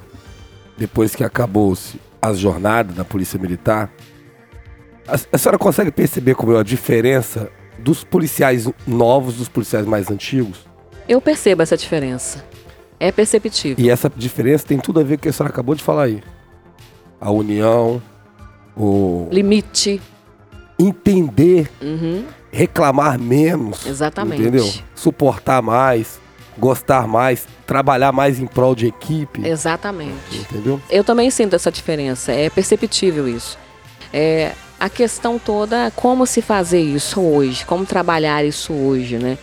[0.77, 3.91] depois que acabou-se as jornadas da Polícia Militar,
[5.09, 10.11] a, a senhora consegue perceber como é a diferença dos policiais novos dos policiais mais
[10.11, 10.67] antigos?
[11.09, 12.45] Eu percebo essa diferença.
[12.99, 13.85] É perceptível.
[13.85, 16.05] E essa diferença tem tudo a ver com o que a senhora acabou de falar
[16.05, 16.23] aí.
[17.21, 18.01] A união,
[18.77, 20.01] o Limite.
[20.79, 22.25] entender, Uhum.
[22.53, 23.87] reclamar menos.
[23.87, 24.43] Exatamente.
[24.43, 24.71] Entendeu?
[24.95, 26.21] Suportar mais,
[26.59, 29.47] gostar mais, trabalhar mais em prol de equipe.
[29.47, 30.13] Exatamente.
[30.39, 30.81] Entendeu?
[30.91, 33.59] Eu também sinto essa diferença, é perceptível isso.
[34.13, 39.39] É, a questão toda é como se fazer isso hoje, como trabalhar isso hoje, né?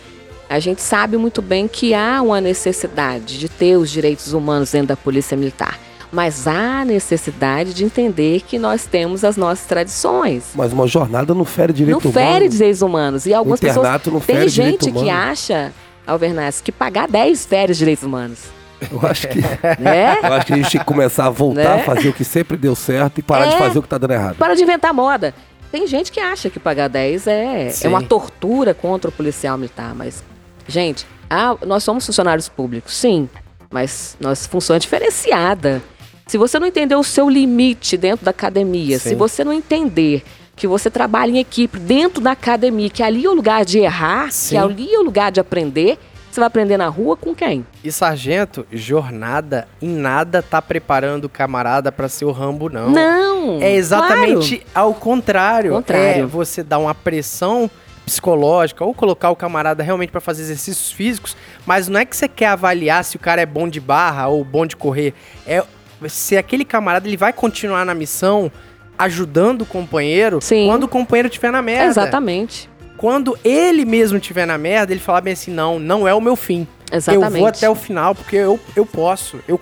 [0.48, 4.88] A gente sabe muito bem que há uma necessidade de ter os direitos humanos dentro
[4.88, 5.78] da Polícia Militar.
[6.14, 10.44] Mas há necessidade de entender que nós temos as nossas tradições.
[10.54, 12.26] Mas uma jornada não fere direito não humano.
[12.32, 13.26] fere direitos humanos.
[13.26, 13.78] E algumas pessoas.
[13.84, 15.72] internato não Tem fere direito gente que acha,
[16.06, 18.38] Alvernaz, que pagar 10 fere direitos humanos.
[18.92, 19.40] Eu acho que,
[19.82, 20.18] Né?
[20.22, 21.82] eu acho que a gente tem que começar a voltar Né?
[21.82, 23.58] a fazer o que sempre deu certo e parar de É.
[23.58, 24.36] fazer o que tá dando errado.
[24.36, 25.34] Para de inventar moda.
[25.72, 27.86] Tem gente que acha que pagar 10 é, Sim.
[27.86, 30.22] é uma tortura contra o policial militar, mas,
[30.68, 33.28] gente, ah, nós somos funcionários públicos, sim,
[33.68, 35.82] mas nossa função é diferenciada.
[36.26, 39.10] Se você não entender o seu limite dentro da academia, Sim.
[39.10, 40.22] se você não entender
[40.56, 44.32] que você trabalha em equipe dentro da academia, que ali é o lugar de errar,
[44.32, 44.50] Sim.
[44.50, 45.98] que ali é o lugar de aprender,
[46.30, 47.66] você vai aprender na rua com quem?
[47.82, 52.90] E sargento, jornada em nada tá preparando o camarada pra ser o Rambo, não.
[52.90, 53.60] Não!
[53.60, 55.72] É exatamente ao contrário.
[55.72, 56.24] Contrário.
[56.24, 57.70] É você dar uma pressão
[58.06, 62.28] psicológica ou colocar o camarada realmente pra fazer exercícios físicos, mas não é que você
[62.28, 65.14] quer avaliar se o cara é bom de barra ou bom de correr.
[65.46, 65.62] É
[66.08, 68.50] se aquele camarada ele vai continuar na missão
[68.98, 70.66] ajudando o companheiro Sim.
[70.68, 71.86] quando o companheiro estiver na merda.
[71.86, 72.68] Exatamente.
[72.96, 76.36] Quando ele mesmo estiver na merda, ele falar bem assim: "Não, não é o meu
[76.36, 76.66] fim.
[76.92, 77.34] Exatamente.
[77.34, 79.40] Eu vou até o final porque eu, eu posso.
[79.48, 79.58] Eu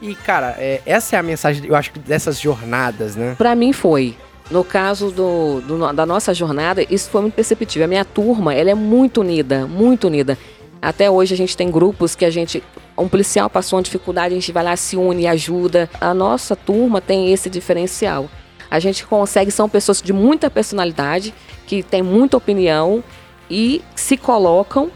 [0.00, 3.34] e, cara, é, essa é a mensagem, eu acho, dessas jornadas, né?
[3.36, 4.14] Pra mim foi.
[4.50, 7.84] No caso do, do- da nossa jornada, isso foi muito perceptível.
[7.86, 10.38] A minha turma, ela é muito unida, muito unida.
[10.80, 12.62] Até hoje a gente tem grupos que a gente.
[12.96, 15.90] Um policial passou uma dificuldade, a gente vai lá, se une, ajuda.
[16.00, 18.28] A nossa turma tem esse diferencial.
[18.70, 21.32] A gente consegue, são pessoas de muita personalidade,
[21.66, 23.02] que têm muita opinião
[23.50, 24.90] e se colocam,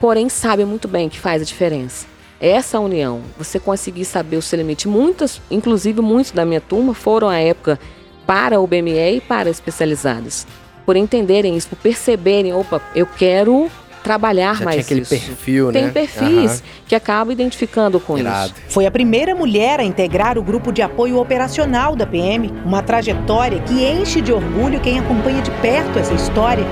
[0.00, 2.06] porém sabem muito bem que faz a diferença.
[2.40, 4.88] Essa união, você conseguir saber o seu limite.
[4.88, 7.78] Muitas, inclusive muitos da minha turma, foram à época
[8.26, 10.46] para o BME e para especializados.
[10.84, 13.70] Por entenderem isso, por perceberem, opa, eu quero
[14.02, 15.10] trabalhar Já mais tinha aquele isso.
[15.10, 15.90] perfil, Tem né?
[15.90, 16.60] perfis Aham.
[16.88, 18.52] que acabam identificando com Irado.
[18.52, 18.54] isso.
[18.68, 23.60] Foi a primeira mulher a integrar o grupo de apoio operacional da PM, uma trajetória
[23.60, 26.64] que enche de orgulho quem acompanha de perto essa história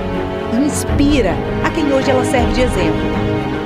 [0.53, 1.33] e inspira
[1.65, 3.21] a quem hoje ela serve de exemplo.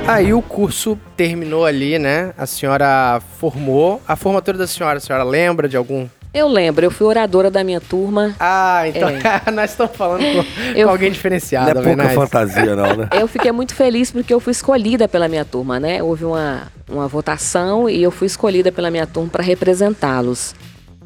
[0.08, 2.32] Aí o curso terminou ali, né?
[2.38, 4.00] A senhora formou.
[4.08, 6.08] A formatura da senhora, a senhora lembra de algum?
[6.38, 8.36] Eu lembro, eu fui oradora da minha turma.
[8.40, 9.08] Ah, então
[9.54, 10.46] nós estamos falando com,
[10.78, 12.14] Eu com alguém fui- diferenciado, não é pouca Alvernaz.
[12.30, 13.10] fantasia, não, né?
[13.14, 16.04] Eu fiquei muito feliz porque eu fui escolhida pela minha turma, né?
[16.04, 20.54] Houve uma, uma votação e eu fui escolhida pela minha turma para representá-los.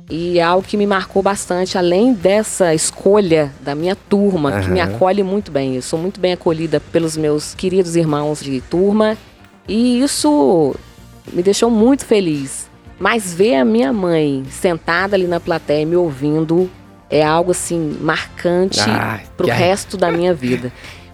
[0.10, 4.82] E é algo que me marcou bastante, além dessa escolha da minha turma, que me
[4.82, 5.76] acolhe muito bem.
[5.76, 9.16] Eu sou muito bem acolhida pelos meus queridos irmãos de turma.
[9.68, 10.76] E isso
[11.32, 12.68] me deixou muito feliz.
[13.00, 16.70] Mas ver a minha mãe sentada ali na plateia me ouvindo
[17.10, 20.72] é algo assim marcante Ah, pro que- resto da minha vida.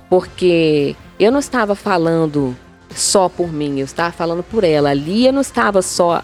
[0.09, 2.55] Porque eu não estava falando
[2.93, 4.89] só por mim, eu estava falando por ela.
[4.89, 6.21] Ali eu não estava só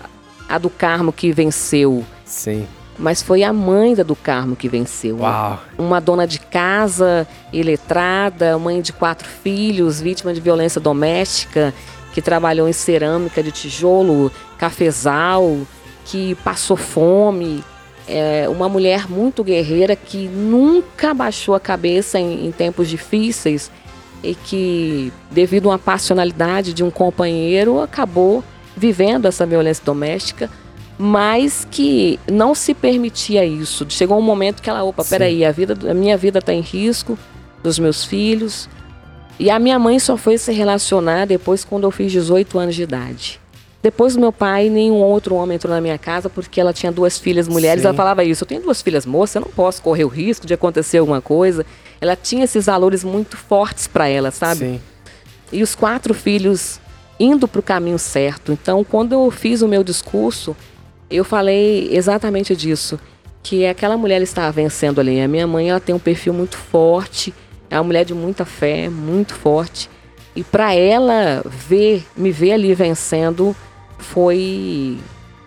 [0.50, 2.68] a do Carmo que venceu, Sim.
[2.98, 5.18] mas foi a mãe da do Carmo que venceu.
[5.20, 5.60] Uau.
[5.78, 11.74] Uma dona de casa, iletrada, mãe de quatro filhos, vítima de violência doméstica,
[12.14, 15.60] que trabalhou em cerâmica de tijolo, cafezal,
[16.06, 17.64] que passou fome.
[18.08, 23.72] É uma mulher muito guerreira que nunca baixou a cabeça em, em tempos difíceis
[24.24, 28.44] e que, devido a uma passionalidade de um companheiro, acabou
[28.76, 30.50] vivendo essa violência doméstica,
[30.98, 33.86] mas que não se permitia isso.
[33.90, 35.10] Chegou um momento que ela, opa, Sim.
[35.10, 37.18] peraí, a, vida, a minha vida está em risco,
[37.64, 38.70] dos meus filhos.
[39.40, 42.84] E a minha mãe só foi se relacionar depois quando eu fiz 18 anos de
[42.84, 43.40] idade.
[43.82, 47.18] Depois do meu pai, nenhum outro homem entrou na minha casa porque ela tinha duas
[47.18, 47.82] filhas mulheres.
[47.82, 47.88] Sim.
[47.88, 50.54] Ela falava isso: eu tenho duas filhas moças, eu não posso correr o risco de
[50.54, 51.66] acontecer alguma coisa.
[52.00, 54.60] Ela tinha esses valores muito fortes para ela, sabe?
[54.60, 54.82] Sim.
[55.52, 56.80] e os quatro filhos
[57.20, 58.52] indo para o caminho certo.
[58.52, 60.56] Então, quando eu fiz o meu discurso,
[61.10, 63.00] eu falei exatamente disso,
[63.44, 65.22] que aquela mulher estava vencendo ali.
[65.22, 67.34] A minha mãe, ela tem um perfil muito forte,
[67.72, 69.90] é uma mulher de muita fé, muito forte.
[70.36, 73.56] E para ela ver, me ver ali vencendo,
[73.98, 74.98] foi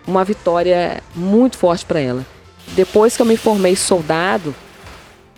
[0.07, 2.25] uma vitória muito forte para ela.
[2.69, 4.53] Depois que eu me formei soldado,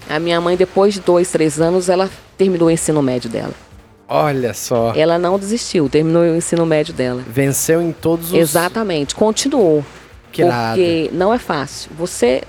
[0.09, 3.53] a minha mãe, depois de dois, três anos, ela terminou o ensino médio dela.
[4.07, 4.93] Olha só.
[4.95, 7.21] Ela não desistiu, terminou o ensino médio dela.
[7.27, 8.33] Venceu em todos os.
[8.33, 9.83] Exatamente, continuou.
[10.31, 11.91] Que porque não é fácil.
[11.97, 12.43] Você,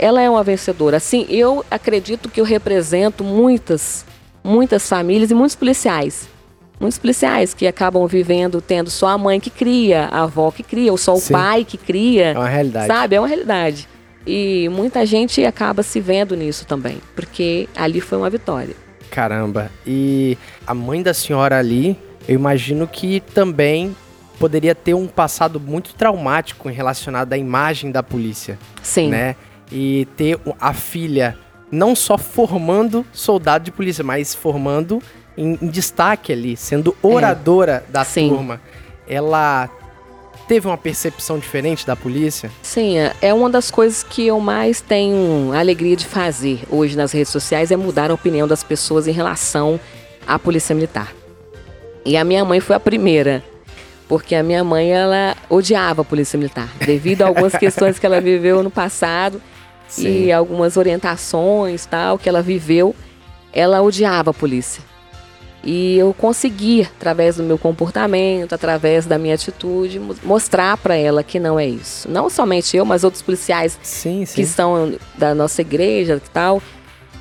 [0.00, 0.96] ela é uma vencedora.
[0.96, 4.04] Assim, eu acredito que eu represento muitas,
[4.42, 6.28] muitas famílias e muitos policiais.
[6.80, 10.90] Muitos policiais que acabam vivendo, tendo só a mãe que cria, a avó que cria,
[10.90, 11.34] ou só o Sim.
[11.34, 12.28] pai que cria.
[12.28, 12.86] É uma realidade.
[12.86, 13.16] Sabe?
[13.16, 13.86] É uma realidade.
[14.26, 18.74] E muita gente acaba se vendo nisso também, porque ali foi uma vitória.
[19.10, 19.70] Caramba.
[19.86, 23.94] E a mãe da senhora ali, eu imagino que também
[24.38, 29.10] poderia ter um passado muito traumático em relacionado à imagem da polícia, Sim.
[29.10, 29.36] né?
[29.72, 31.36] E ter a filha
[31.70, 35.00] não só formando soldado de polícia, mas formando
[35.36, 38.04] em, em destaque ali, sendo oradora da É.
[38.04, 38.28] Sim.
[38.30, 38.60] turma.
[39.06, 39.68] Ela
[40.48, 42.50] teve uma percepção diferente da polícia?
[42.62, 47.12] Sim, é- é uma das coisas que eu mais tenho alegria de fazer hoje nas
[47.12, 49.78] redes sociais é mudar a opinião das pessoas em relação
[50.26, 51.12] à polícia militar.
[52.04, 53.44] E a minha mãe foi a primeira,
[54.08, 58.20] porque a minha mãe ela odiava a polícia militar, devido a algumas questões que ela
[58.20, 59.40] viveu no passado
[59.98, 62.94] e algumas orientações tal que ela viveu,
[63.52, 64.82] ela odiava a polícia.
[65.62, 71.22] E eu consegui, através do meu comportamento, através da minha atitude, mo- mostrar para ela
[71.22, 72.08] que não é isso.
[72.10, 74.36] Não somente eu, mas outros policiais Sim, sim.
[74.36, 76.62] que são da nossa igreja e tal,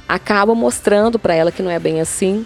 [0.08, 2.46] acabam mostrando para ela que não é bem assim.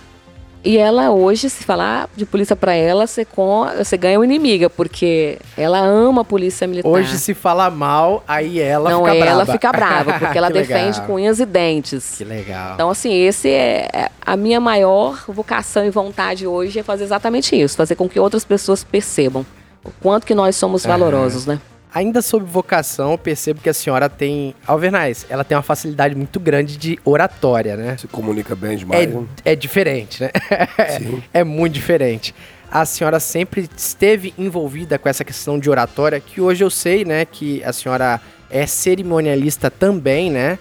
[0.64, 4.70] E ela hoje, se falar de polícia para ela, você, com, você ganha uma inimiga,
[4.70, 6.88] porque ela ama a polícia militar.
[6.88, 9.32] Hoje, se falar mal, aí ela não fica é, brava.
[9.32, 11.06] ela fica brava, porque ela defende legal.
[11.06, 12.16] com unhas e dentes.
[12.18, 12.76] Que legal.
[12.76, 17.60] Então, assim, esse é é a minha maior vocação e vontade hoje é fazer exatamente
[17.60, 19.46] isso, fazer com que outras pessoas percebam
[19.84, 21.60] o quanto que nós somos valorosos, né?
[21.94, 24.56] Ainda sobre vocação, eu percebo que a senhora tem.
[24.66, 27.98] Alvernais, ela tem uma facilidade muito grande de oratória, né?
[27.98, 29.14] Se comunica bem demais.
[29.14, 29.26] né?
[29.46, 30.32] É, é diferente, né?
[30.98, 31.22] Sim.
[31.34, 32.34] é muito diferente.
[32.72, 37.24] A senhora sempre esteve envolvida com essa questão de oratória, que hoje eu sei, né,
[37.24, 40.58] que a senhora é cerimonialista também, né?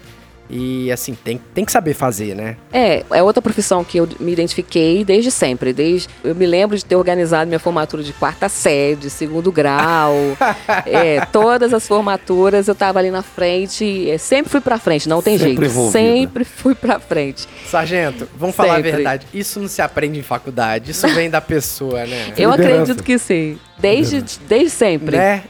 [0.49, 2.57] E assim, tem, tem que saber fazer, né?
[2.71, 5.73] É, é outra profissão que eu me identifiquei desde sempre.
[5.73, 10.13] Desde, eu me lembro de ter organizado minha formatura de quarta série, de segundo grau.
[10.85, 14.09] é, todas as formaturas eu tava ali na frente.
[14.09, 15.65] é, sempre fui pra frente, não tem Sempre jeito.
[15.65, 15.91] envolvida.
[15.99, 17.47] Sempre fui pra frente.
[17.65, 18.89] Sargento, vamos falar Sempre.
[18.91, 19.27] a verdade.
[19.33, 22.33] Isso não se aprende em faculdade, isso vem da pessoa, né?
[22.37, 22.81] Eu Liderança.
[22.81, 23.57] acredito que sim.
[23.79, 25.17] Desde, desde sempre.
[25.17, 25.43] Né?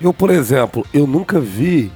[0.00, 1.90] Eu, por exemplo, eu nunca vi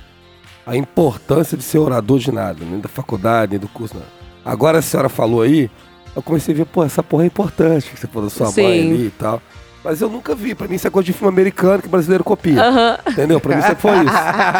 [0.66, 4.07] a importância de ser orador de nada, nem da faculdade, nem do curso, nada.
[4.44, 5.70] Agora a senhora falou aí,
[6.14, 8.62] eu comecei a ver, pô, essa porra é importante, que você falou da sua Sim.
[8.62, 9.40] mãe ali e tal.
[9.85, 12.61] Mas eu nunca vi, pra mim isso é coisa de filme americano que brasileiro copia.
[12.61, 12.98] Aham.
[13.09, 13.38] Entendeu?
[13.40, 14.05] Pra mim sempre foi isso.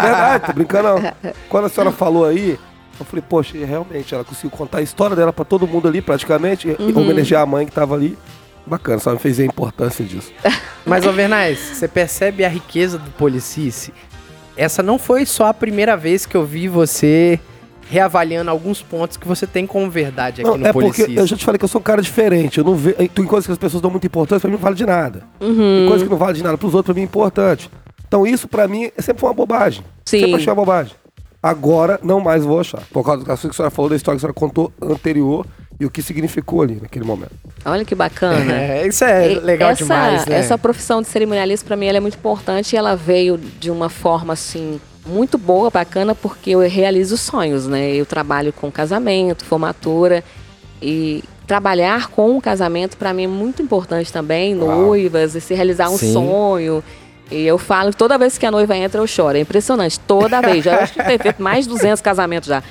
[0.03, 1.13] Verdade, tô brincando não.
[1.49, 2.57] Quando a senhora falou aí,
[3.01, 6.69] eu falei, poxa, realmente, ela conseguiu contar a história dela pra todo mundo ali, praticamente,
[6.79, 7.01] e Uhum.
[7.03, 8.17] homenagear a mãe que tava ali.
[8.65, 10.33] Bacana, só me fez ver a importância disso.
[10.85, 13.93] Mas, Alvernais, você percebe a riqueza do Policice?
[14.57, 17.39] Essa não foi só a primeira vez que eu vi você
[17.89, 21.37] reavaliando alguns pontos que você tem como verdade aqui Não, no é porque eu já
[21.37, 22.59] te falei que eu sou um cara diferente.
[22.59, 22.97] Eu não vejo.
[22.97, 25.23] Tem coisas que as pessoas dão muita importância, pra mim não vale de nada.
[25.39, 25.87] Tem Uhum.
[25.89, 27.71] coisa que não vale de nada pros outros, pra mim é importante.
[28.09, 29.85] Então isso pra mim é sempre uma bobagem.
[30.05, 30.21] Sim.
[30.21, 30.95] Sempre achei uma bobagem.
[31.43, 32.83] Agora não mais vou achar.
[32.93, 35.47] Por causa do que a senhora falou da história que a senhora contou anterior
[35.79, 37.33] e o que significou ali naquele momento.
[37.65, 38.53] Olha que bacana.
[38.53, 40.39] É, isso é E- legal essa, demais, né?
[40.39, 43.89] Essa profissão de cerimonialista, para mim, ela é muito importante e ela veio de uma
[43.89, 47.93] forma, assim, muito boa, bacana, porque eu realizo sonhos, né?
[47.95, 50.25] Eu trabalho com casamento, formatura
[50.81, 54.81] e trabalhar com o casamento, para mim, é muito importante também, Uau.
[54.89, 56.13] noivas, e se realizar um Sim.
[56.13, 56.83] sonho.
[57.31, 59.37] E eu falo toda vez que a noiva entra, eu choro.
[59.37, 60.65] É impressionante, toda vez.
[60.65, 62.63] Já acho que tem feito mais de 200 casamentos já.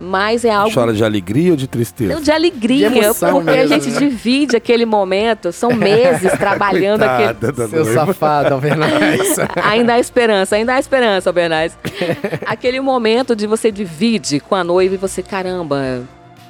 [0.00, 2.14] Mas é algo Chora de alegria ou de tristeza?
[2.14, 3.98] não, de alegria, De emoção porque a mesmo, gente né?
[3.98, 7.52] divide aquele momento, são meses trabalhando aquele.
[7.52, 8.06] Da Seu noiva.
[8.06, 9.36] safado, Alvernais.
[9.64, 11.76] Ainda há esperança, ainda há esperança, Bernardes.
[12.46, 16.02] aquele momento de você divide com a noiva e você, caramba,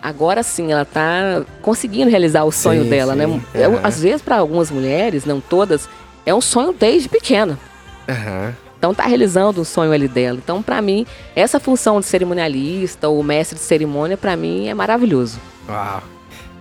[0.02, 3.40] agora sim ela tá conseguindo realizar o sonho Sim, dela, sim, né?
[3.54, 3.64] É.
[3.82, 5.88] Às vezes, para algumas mulheres, não todas,
[6.26, 7.58] é um sonho desde pequena.
[8.06, 8.54] Aham.
[8.78, 10.38] Então tá realizando um sonho ali dela.
[10.42, 15.38] Então, para mim, essa função de cerimonialista ou mestre de cerimônia, para mim, é maravilhoso.
[15.68, 16.02] Uau.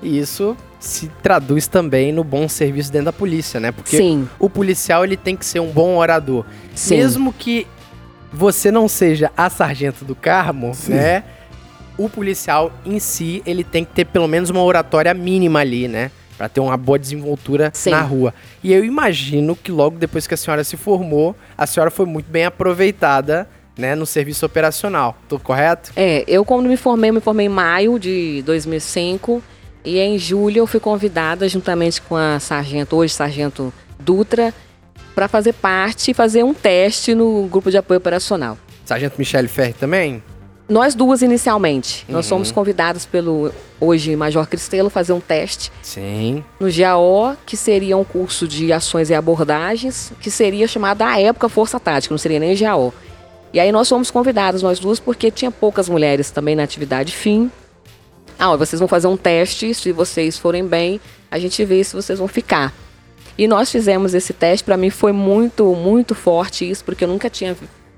[0.01, 3.71] E isso se traduz também no bom serviço dentro da polícia, né?
[3.71, 6.45] Porque Sim, o policial ele tem que ser um bom orador.
[6.73, 6.97] sim.
[6.97, 7.67] Mesmo que
[8.31, 10.93] você não seja a sargento do Carmo, Sim.
[10.93, 11.23] né?
[11.97, 16.11] O policial em si, ele tem que ter pelo menos uma oratória mínima ali, né?
[16.37, 17.91] Pra ter uma boa desenvoltura Sim.
[17.91, 18.33] na rua.
[18.63, 22.29] E eu imagino que logo depois que a senhora se formou, a senhora foi muito
[22.29, 25.17] bem aproveitada, né, no serviço operacional.
[25.27, 25.91] Tô correto?
[25.95, 29.41] É, eu quando me formei, eu me formei em maio de 2005
[29.83, 34.53] e em julho eu fui convidada juntamente com a sargento, hoje sargento Dutra,
[35.15, 38.57] para fazer parte e fazer um teste no grupo de apoio operacional.
[38.85, 40.21] Sargento Michele Ferri também?
[40.69, 42.29] Nós duas inicialmente, nós Uhum.
[42.37, 46.43] fomos convidados pelo hoje Major Cristelo fazer um teste Sim.
[46.59, 51.47] no GAO, que seria um curso de ações e abordagens, que seria chamado à época
[51.47, 52.93] Força Tática, não seria nem GAO.
[53.53, 57.49] E aí nós fomos convidados, nós duas, porque tinha poucas mulheres também na atividade fim.
[58.37, 60.99] Ah, ó, vocês vão fazer um teste, se vocês forem bem,
[61.31, 62.73] a gente vê se vocês vão ficar.
[63.37, 67.29] E nós fizemos esse teste, para mim foi muito, muito forte isso, porque eu nunca
[67.29, 67.55] tinha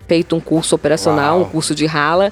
[0.07, 1.47] feito um curso operacional, Uau.
[1.47, 2.31] um curso de rala.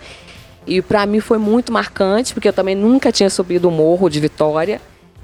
[0.68, 4.20] E para mim foi muito marcante, porque eu também nunca tinha subido o morro de
[4.20, 4.82] Vitória.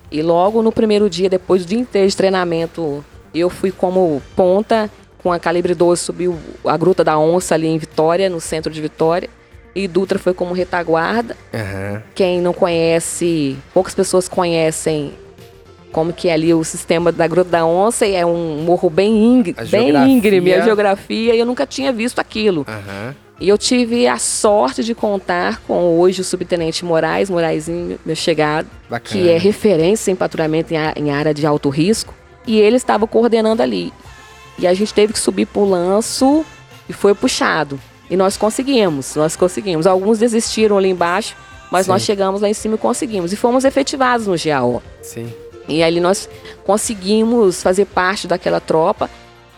[0.10, 4.90] E logo no primeiro dia, depois do dia inteiro de treinamento, eu fui como ponta
[5.22, 8.82] com a calibre 12, subiu a Gruta da Onça ali em Vitória, no centro de
[8.82, 9.30] Vitória.
[9.76, 11.36] E Dutra foi como retaguarda.
[11.54, 12.04] Aham.
[12.14, 15.14] Quem não conhece, poucas pessoas conhecem
[15.92, 19.40] como que é ali o sistema da Gruta da Onça, e é um morro bem,
[19.58, 20.12] A bem geografia.
[20.14, 22.66] íngreme, a geografia, e eu nunca tinha visto aquilo.
[22.68, 23.16] Aham.
[23.40, 28.68] E eu tive a sorte de contar com hoje o subtenente Moraes, Moraizinho, meu chegado,
[28.90, 29.22] Bacana.
[29.24, 32.14] que é referência em patrulhamento em, área de alto risco,
[32.46, 33.92] e ele estava coordenando ali.
[34.58, 36.46] E a gente teve que subir pro lanço
[36.88, 37.80] e foi puxado.
[38.10, 39.88] E nós conseguimos, nós conseguimos.
[39.88, 41.36] Alguns desistiram ali embaixo,
[41.72, 41.92] mas Sim.
[41.92, 43.34] nós chegamos lá em cima e conseguimos.
[43.34, 44.84] E fomos efetivados no GAO.
[45.02, 45.34] Sim.
[45.68, 46.30] E ali nós
[46.66, 49.10] conseguimos fazer parte daquela tropa.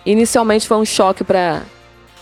[0.05, 1.63] Inicialmente foi um choque para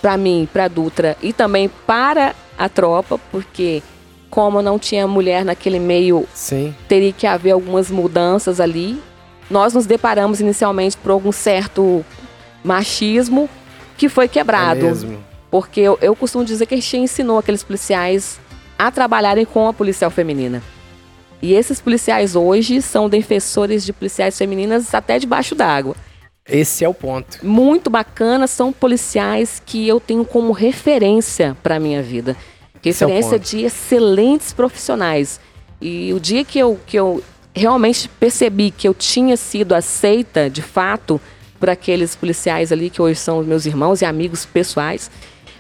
[0.04, 3.82] para mim, para Dutra e também para a tropa, porque
[4.30, 6.76] como não tinha mulher naquele meio, Sim.
[6.90, 9.02] teria que haver algumas mudanças ali.
[9.50, 12.04] Nós nos deparamos inicialmente por algum certo
[12.62, 13.50] machismo
[13.98, 14.82] que foi quebrado.
[14.82, 15.24] É mesmo.
[15.50, 18.42] Porque eu, eu costumo dizer que a gente ensinou aqueles policiais
[18.78, 20.62] a trabalharem com a policial feminina.
[21.42, 25.96] E esses policiais hoje são defensores de policiais femininas até debaixo d'água.
[26.48, 27.40] Esse é o ponto.
[27.46, 32.36] Muito bacana, são policiais que eu tenho como referência para minha vida.
[32.76, 33.50] É Referência ponto.
[33.50, 35.40] de excelentes profissionais.
[35.82, 37.24] E o dia que eu, que eu
[37.54, 41.20] realmente percebi que eu tinha sido aceita, de fato,
[41.60, 45.10] por aqueles policiais ali, que hoje são meus irmãos e amigos pessoais,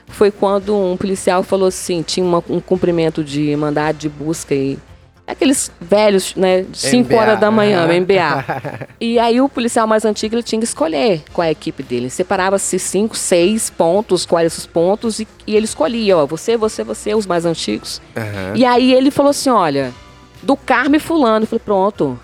[0.08, 4.78] foi quando um policial falou assim, tinha uma- um cumprimento de mandado de busca e
[5.26, 7.16] aqueles velhos, né, 5 MBA.
[7.18, 8.00] horas da manhã, Aham.
[8.02, 8.88] MBA.
[9.00, 12.10] E aí o policial mais antigo ele tinha que escolher qual é a equipe dele.
[12.10, 17.16] Separava-se cinco, seis pontos, quais os pontos, e, e ele escolhia, ó, você, você, você,
[17.16, 18.02] os mais antigos.
[18.16, 18.54] Aham.
[18.56, 19.94] E aí ele falou assim, olha,
[20.42, 21.44] do Carme fulano.
[21.44, 22.20] Eu falei, pronto,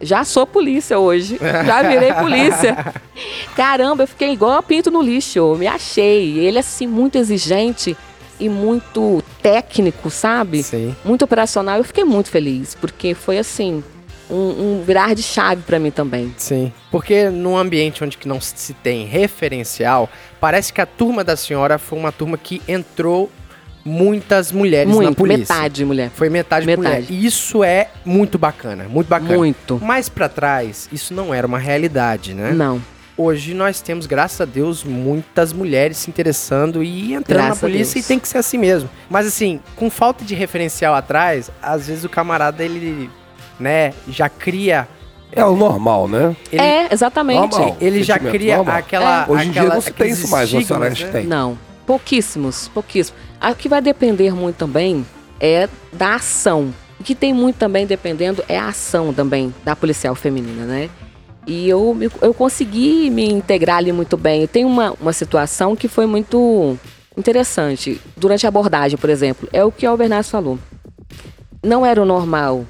[0.00, 2.76] já sou polícia hoje, já virei polícia.
[3.54, 6.38] Caramba, eu fiquei igual a pinto no lixo, me achei.
[6.40, 7.96] Ele assim, muito exigente
[8.44, 10.62] e muito técnico, sabe?
[10.62, 10.94] Sim.
[11.04, 11.78] Muito operacional.
[11.78, 13.82] Eu fiquei muito feliz, porque foi assim,
[14.30, 14.34] um,
[14.80, 16.34] um virar de chave pra mim também.
[16.36, 16.72] Sim.
[16.90, 20.08] Porque num ambiente onde que não se tem referencial,
[20.40, 23.30] parece que a turma da senhora foi uma turma que entrou
[23.84, 25.54] muitas mulheres na Muito, polícia.
[25.54, 26.10] metade, mulher.
[26.14, 26.88] Foi metade, Metade.
[26.88, 27.04] mulher.
[27.10, 29.36] E isso é muito bacana, muito bacana.
[29.36, 29.80] Muito.
[29.84, 32.52] Mais pra trás, isso não era uma realidade, né?
[32.52, 32.80] Não.
[33.16, 37.98] Hoje nós temos, graças a Deus, muitas mulheres se interessando e entrando Graças na polícia
[37.98, 38.88] e tem que ser assim mesmo.
[39.10, 43.10] Mas assim, com falta de referencial atrás, às vezes o camarada ele,
[43.60, 44.88] né, já cria,
[45.30, 46.34] É o normal, né?
[46.50, 47.38] ele, é, exatamente.
[47.50, 47.76] Normal.
[47.80, 48.76] ele já cria normal.
[48.76, 51.12] aquela, Hoje em dia aquela não se tem isso mais, a senhora estigmas, acha que
[51.12, 51.20] né?
[51.20, 51.26] tem.
[51.26, 53.20] Não, pouquíssimos, pouquíssimos.
[53.42, 55.06] O que vai depender muito também
[55.38, 56.72] é da ação.
[56.98, 60.88] O que tem muito também dependendo é a ação também da policial feminina, né?
[61.46, 64.46] E eu, eu consegui me integrar ali muito bem.
[64.46, 66.78] Tem uma, uma situação que foi muito
[67.16, 68.00] interessante.
[68.16, 70.58] Durante a abordagem, por exemplo, é o que o Albernas falou.
[71.62, 72.64] Não era o normal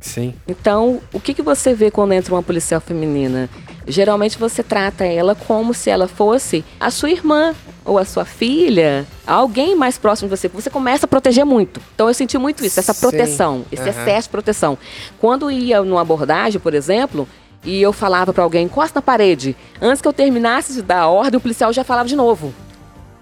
[0.00, 0.34] Sim.
[0.46, 3.48] então, o que, que você vê quando entra uma policial feminina?
[3.86, 7.54] Geralmente você trata ela como se ela fosse a sua irmã
[7.86, 10.48] ou a sua filha, alguém mais próximo de você.
[10.48, 11.80] Você começa a proteger muito.
[11.94, 13.00] Então eu senti muito isso, essa Sim.
[13.00, 13.90] proteção, esse Aham.
[13.90, 14.78] excesso de proteção.
[15.18, 17.26] Quando ia numa abordagem, por exemplo,
[17.64, 19.56] e eu falava pra alguém, encosta na parede.
[19.80, 22.52] Antes que eu terminasse de dar a ordem, o policial já falava de novo.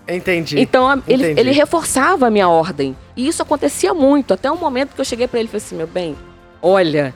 [0.09, 0.59] Entendi.
[0.61, 1.41] Então a- ele, Entendi.
[1.41, 2.97] ele reforçava a minha ordem.
[3.17, 5.77] E isso acontecia muito, até o momento que eu cheguei pra ele e falei assim:
[5.77, 6.17] meu bem,
[6.61, 7.15] olha,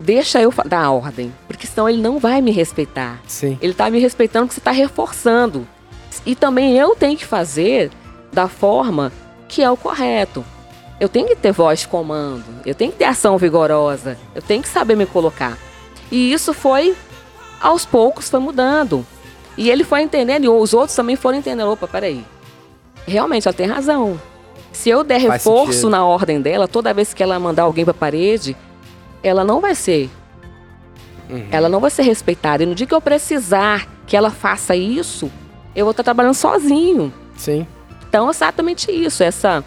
[0.00, 3.20] deixa eu dar a ordem, porque senão ele não vai me respeitar.
[3.26, 3.56] Sim.
[3.62, 5.66] Ele tá me respeitando porque você tá reforçando.
[6.26, 7.90] E também eu tenho que fazer
[8.32, 9.12] da forma
[9.48, 10.44] que é o correto.
[10.98, 14.62] Eu tenho que ter voz de comando, eu tenho que ter ação vigorosa, eu tenho
[14.62, 15.58] que saber me colocar.
[16.10, 16.94] E isso foi,
[17.60, 19.06] aos poucos, foi mudando.
[19.56, 21.70] E ele foi entendendo, e os outros também foram entendendo.
[21.70, 22.24] Opa, peraí.
[23.06, 24.20] Realmente, ela tem razão.
[24.72, 25.90] Se eu der Faz reforço sentido.
[25.90, 28.56] na ordem dela, toda vez que ela mandar alguém pra parede,
[29.22, 30.10] ela não vai ser.
[31.30, 31.46] Uhum.
[31.50, 32.62] Ela não vai ser respeitada.
[32.62, 35.30] E no dia que eu precisar que ela faça isso,
[35.74, 37.12] eu vou estar trabalhando sozinho.
[37.36, 37.66] Sim.
[38.08, 39.22] Então, exatamente isso.
[39.22, 39.64] Essa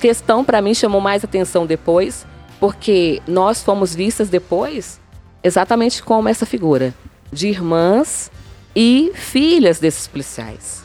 [0.00, 2.26] questão, para mim, chamou mais atenção depois,
[2.60, 5.00] porque nós fomos vistas depois
[5.44, 6.94] exatamente como essa figura
[7.30, 8.32] de irmãs
[8.74, 10.82] e filhas desses policiais.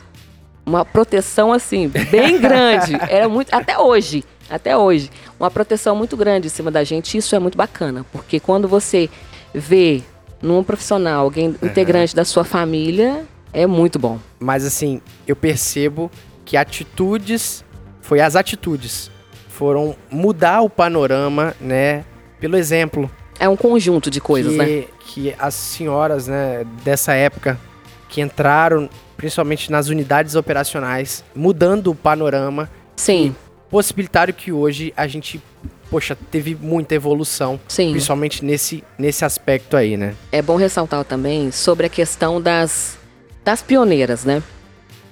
[0.64, 2.94] Uma proteção, assim, bem grande.
[3.08, 3.52] Era muito.
[3.52, 4.22] Até hoje.
[4.48, 5.10] Até hoje.
[5.38, 7.16] Uma proteção muito grande em cima da gente.
[7.16, 9.08] Isso é muito bacana, porque quando você
[9.54, 10.02] vê
[10.42, 14.18] num profissional, alguém integrante da sua família, é muito bom.
[14.38, 16.10] Mas assim, eu percebo
[16.44, 17.64] que atitudes,
[18.00, 19.10] foi as atitudes,
[19.48, 22.04] foram mudar o panorama, né?
[22.38, 23.10] Pelo exemplo.
[23.40, 24.84] É um conjunto de coisas, que, né?
[25.00, 27.58] Que as senhoras, né, dessa época,
[28.06, 33.34] que entraram principalmente nas unidades operacionais, mudando o panorama, Sim,
[33.70, 35.42] possibilitaram que hoje a gente,
[35.90, 37.92] poxa, teve muita evolução, sim.
[37.92, 40.14] principalmente nesse, nesse aspecto aí, né?
[40.32, 42.98] É bom ressaltar também sobre a questão das,
[43.44, 44.42] das pioneiras, né?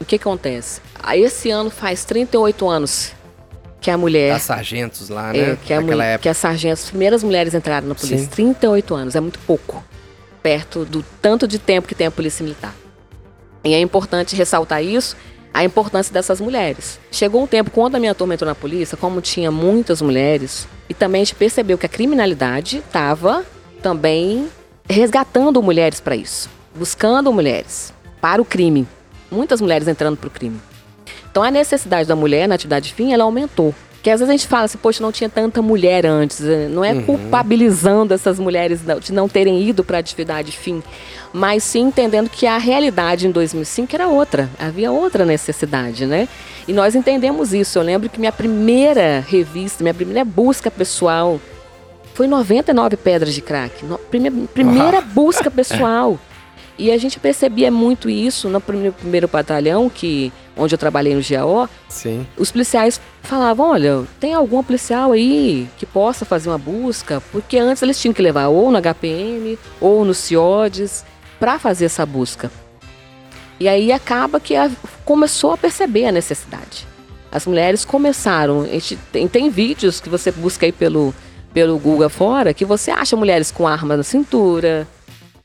[0.00, 0.80] O que acontece?
[1.02, 3.12] Aí esse ano faz 38 anos
[3.80, 4.32] que a mulher.
[4.32, 5.58] As sargentos lá, é, né?
[5.64, 6.22] que, a mulher, época.
[6.22, 8.18] que as sargentas, as primeiras mulheres entraram na polícia.
[8.18, 8.26] Sim.
[8.26, 9.84] 38 anos, é muito pouco.
[10.42, 12.74] Perto do tanto de tempo que tem a polícia militar.
[13.64, 15.16] E é importante ressaltar isso,
[15.52, 16.98] a importância dessas mulheres.
[17.10, 20.94] Chegou um tempo, quando a minha turma entrou na polícia, como tinha muitas mulheres, e
[20.94, 23.44] também a gente percebeu que a criminalidade estava
[23.82, 24.48] também
[24.88, 28.86] resgatando mulheres para isso, buscando mulheres para o crime.
[29.30, 30.58] Muitas mulheres entrando para o crime.
[31.38, 33.72] Então a necessidade da mulher na atividade fim, ela aumentou.
[33.92, 36.40] Porque às vezes a gente fala assim, poxa, não tinha tanta mulher antes.
[36.44, 40.82] eh, Não é culpabilizando essas mulheres de não terem ido para a atividade fim,
[41.32, 44.50] mas sim entendendo que a realidade em 2005 era outra.
[44.58, 46.26] Havia outra necessidade, né?
[46.66, 47.78] E nós entendemos isso.
[47.78, 51.40] Eu lembro que minha primeira revista, minha primeira busca pessoal
[52.14, 53.84] foi 99 pedras de crack.
[53.84, 56.18] No- prime- primeira busca pessoal.
[56.76, 61.22] E a gente percebia muito isso no prime- primeiro batalhão, que, onde eu trabalhei no
[61.22, 61.68] GAO.
[61.88, 62.26] Sim.
[62.36, 67.22] Os policiais falavam: olha, tem algum policial aí que possa fazer uma busca?
[67.32, 71.04] Porque antes eles tinham que levar ou no HPM ou no CIODES
[71.38, 72.50] para fazer essa busca.
[73.60, 74.70] E aí acaba que a-
[75.04, 76.86] começou a perceber a necessidade.
[77.30, 78.62] As mulheres começaram.
[78.62, 81.14] A gente tem, tem vídeos que você busca aí pelo,
[81.52, 84.86] pelo Google fora que você acha mulheres com arma na cintura.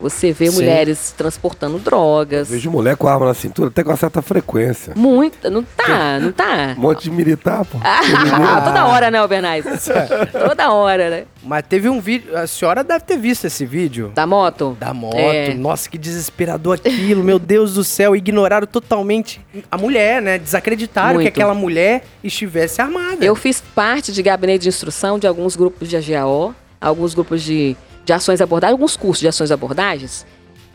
[0.04, 0.56] Você vê Sim.
[0.56, 2.50] mulheres transportando drogas.
[2.50, 4.92] Vejo mulher com arma na cintura até com uma certa frequência.
[4.98, 6.76] Muita, não tá, não tá.
[6.78, 7.78] Um monte de militar, pô.
[7.82, 9.64] Ah, toda hora, né, Albernaz?
[10.34, 11.24] toda hora, né?
[11.42, 14.12] Mas teve um vídeo, a senhora deve ter visto esse vídeo.
[14.14, 14.76] Da moto?
[14.78, 15.54] Da moto, É.
[15.54, 19.40] nossa, que desesperador aquilo, meu Deus do céu, ignoraram totalmente
[19.72, 20.38] a mulher, né?
[20.38, 21.24] Desacreditaram Muito.
[21.24, 23.24] que aquela mulher estivesse armada.
[23.24, 27.78] Eu fiz parte de gabinete de instrução de alguns grupos de AGAO, alguns grupos de,
[28.06, 30.26] de ações de abordagem, alguns cursos de ações abordagens.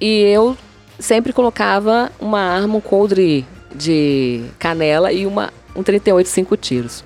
[0.01, 0.57] E eu
[0.99, 7.05] sempre colocava uma arma, um coldre de canela e uma, um 38 cinco tiros.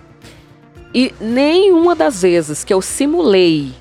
[0.95, 3.73] E nenhuma das vezes que eu simulei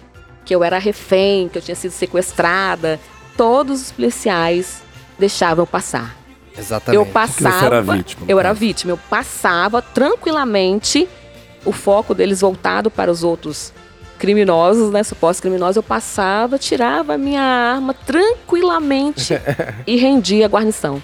[0.45, 2.99] que eu era refém, que eu tinha sido sequestrada,
[3.37, 4.81] todos os policiais
[5.17, 6.17] deixavam eu passar.
[6.57, 6.95] Exatamente.
[6.95, 7.59] Eu passava.
[7.59, 8.91] você era vítima, eu era vítima.
[8.91, 11.07] Eu passava tranquilamente,
[11.63, 13.71] o foco deles voltado para os outros
[14.21, 15.01] criminosos, né?
[15.03, 15.75] Supostos criminosos.
[15.77, 19.33] Eu passava, tirava a minha arma tranquilamente
[19.87, 21.01] e rendia a guarnição.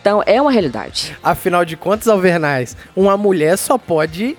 [0.00, 1.16] Então, é uma realidade.
[1.22, 4.38] Afinal de contas, Alvernais, uma mulher só pode.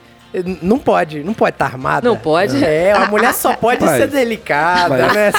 [0.61, 2.07] Não pode, não pode estar armada.
[2.09, 2.63] Não pode?
[2.63, 5.31] É, uma mulher só pode Mas- ser delicada, mas- né?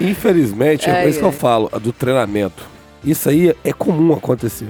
[0.00, 2.64] Infelizmente, é por isso que eu falo, do treinamento.
[3.04, 4.68] Isso aí é comum acontecer.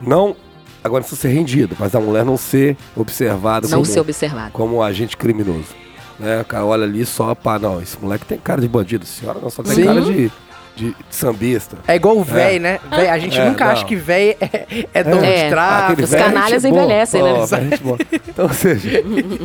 [0.00, 0.36] Não,
[0.84, 4.50] agora isso ser rendido, mas a mulher não ser observada Não como, ser observado.
[4.52, 5.74] como agente criminoso.
[6.18, 6.40] Né?
[6.40, 9.38] O cara olha ali só, pá, não, esse moleque tem cara de bandido, a senhora
[9.40, 9.84] não, só tem Sim.
[9.84, 10.30] cara de,
[10.74, 11.76] de sambista.
[11.86, 12.78] É igual o véi, né?
[12.90, 13.72] Véi, a gente É, nunca não.
[13.72, 15.44] acha que véi é, é dono É.
[15.44, 16.02] de tráfico.
[16.02, 17.30] Os é canalhas envelhecem, né?
[17.30, 18.18] É.
[18.28, 18.90] Então, ou seja,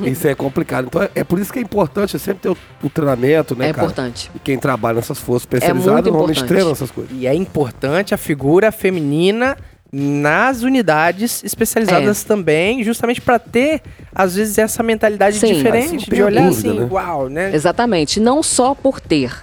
[0.05, 0.85] isso é complicado.
[0.87, 3.73] Então, é, é por isso que é importante sempre ter o, o treinamento, né, é
[3.73, 3.85] cara?
[3.87, 4.31] importante.
[4.35, 6.47] E quem trabalha nessas forças especializadas normalmente importante.
[6.47, 7.11] treina essas coisas.
[7.17, 9.57] E é importante a figura feminina
[9.91, 13.81] nas unidades especializadas também, justamente para ter,
[14.15, 15.47] às vezes, essa mentalidade Sim.
[15.47, 16.87] Assim, diferente, de olhar dúvida, assim, né?
[16.89, 17.53] uau, né?
[17.53, 18.19] Exatamente.
[18.19, 19.33] Não só por ter.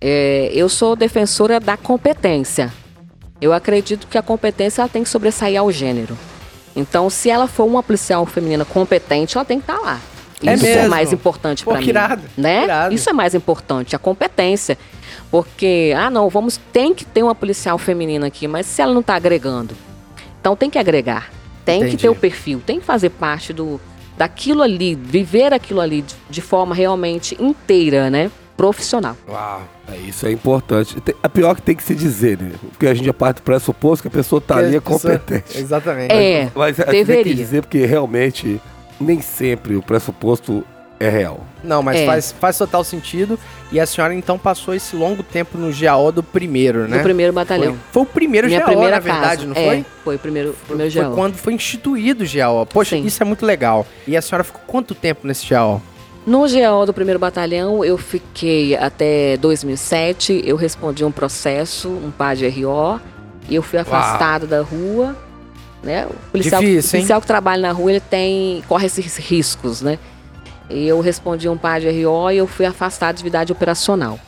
[0.00, 2.72] É, eu sou defensora da competência.
[3.40, 6.16] Eu acredito que a competência ela tem que sobressair ao gênero.
[6.76, 10.00] Então, se ela for uma policial feminina competente, ela tem que estar lá.
[10.44, 10.90] É Isso é mesmo?
[10.90, 11.88] mais importante para mim.
[11.88, 12.58] irado, Né?
[12.58, 12.94] que irado.
[12.94, 14.76] Isso é mais importante, a competência.
[15.30, 19.00] Porque, ah, não, vamos, tem que ter uma policial feminina aqui, mas se ela não
[19.00, 19.74] está agregando,
[20.40, 21.30] então tem que agregar.
[21.64, 21.96] Tem Entendi.
[21.96, 23.80] que ter o perfil, tem que fazer parte do
[24.18, 28.30] daquilo ali, viver aquilo ali de, de forma realmente inteira, né?
[28.56, 29.16] Profissional.
[29.28, 29.62] Uau.
[29.90, 30.96] É, isso é importante.
[31.22, 32.52] A pior que tem que se dizer, né?
[32.70, 35.56] Porque a gente já parte do pressuposto que a pessoa tá ali é competente.
[35.58, 36.12] Exatamente.
[36.12, 37.34] É, Mas a gente tem que deveria.
[37.34, 38.60] dizer porque realmente
[39.02, 40.64] nem sempre o pressuposto
[41.00, 41.40] é real.
[41.64, 42.06] Não, mas É.
[42.06, 43.36] faz, faz total sentido.
[43.72, 46.98] E a senhora, então, passou esse longo tempo no GAO do primeiro, né?
[46.98, 47.76] No primeiro Foi, batalhão.
[47.90, 49.46] foi o primeiro Minha GAO, primeira na verdade, casa.
[49.46, 49.86] não É, foi?
[50.04, 51.14] foi o primeiro, primeiro Foi GAO.
[51.14, 52.64] quando foi instituído o GAO.
[52.66, 53.04] Poxa, Sim.
[53.04, 53.84] isso é muito legal.
[54.06, 55.82] E a senhora ficou quanto tempo nesse GAO?
[56.24, 60.40] No GO do primeiro batalhão, eu fiquei até 2007.
[60.46, 63.00] Eu respondi um processo, um pá de RO,
[63.48, 65.16] e eu fui afastada da rua.
[65.82, 66.06] Né?
[66.06, 69.98] O policial, Difícil, policial que trabalha na rua, ele tem corre esses riscos, né?
[70.70, 74.18] E eu respondi um pá de RO e eu fui afastada de atividade operacional.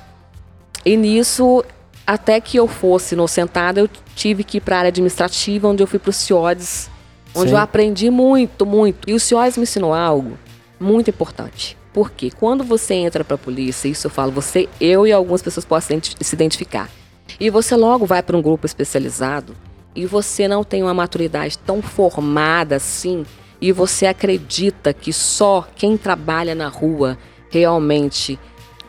[0.84, 1.64] E nisso,
[2.06, 5.86] até que eu fosse inocentada, eu tive que ir para a área administrativa, onde eu
[5.86, 6.90] fui para o CIODES,
[7.34, 7.54] onde Sim.
[7.54, 9.08] eu aprendi muito, muito.
[9.08, 10.36] E o CIODES me ensinou algo
[10.78, 11.78] muito importante.
[11.92, 15.64] Porque quando você entra para a polícia, isso eu falo, você, eu e algumas pessoas
[15.64, 16.90] possam se identificar.
[17.38, 19.56] E você logo vai para um grupo especializado
[19.94, 23.24] e você não tem uma maturidade tão formada assim
[23.60, 27.16] e você acredita que só quem trabalha na rua
[27.48, 28.38] realmente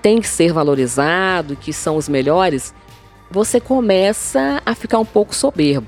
[0.02, 2.74] tem que ser valorizado, que são os melhores,
[3.30, 5.88] você começa a ficar um pouco soberbo.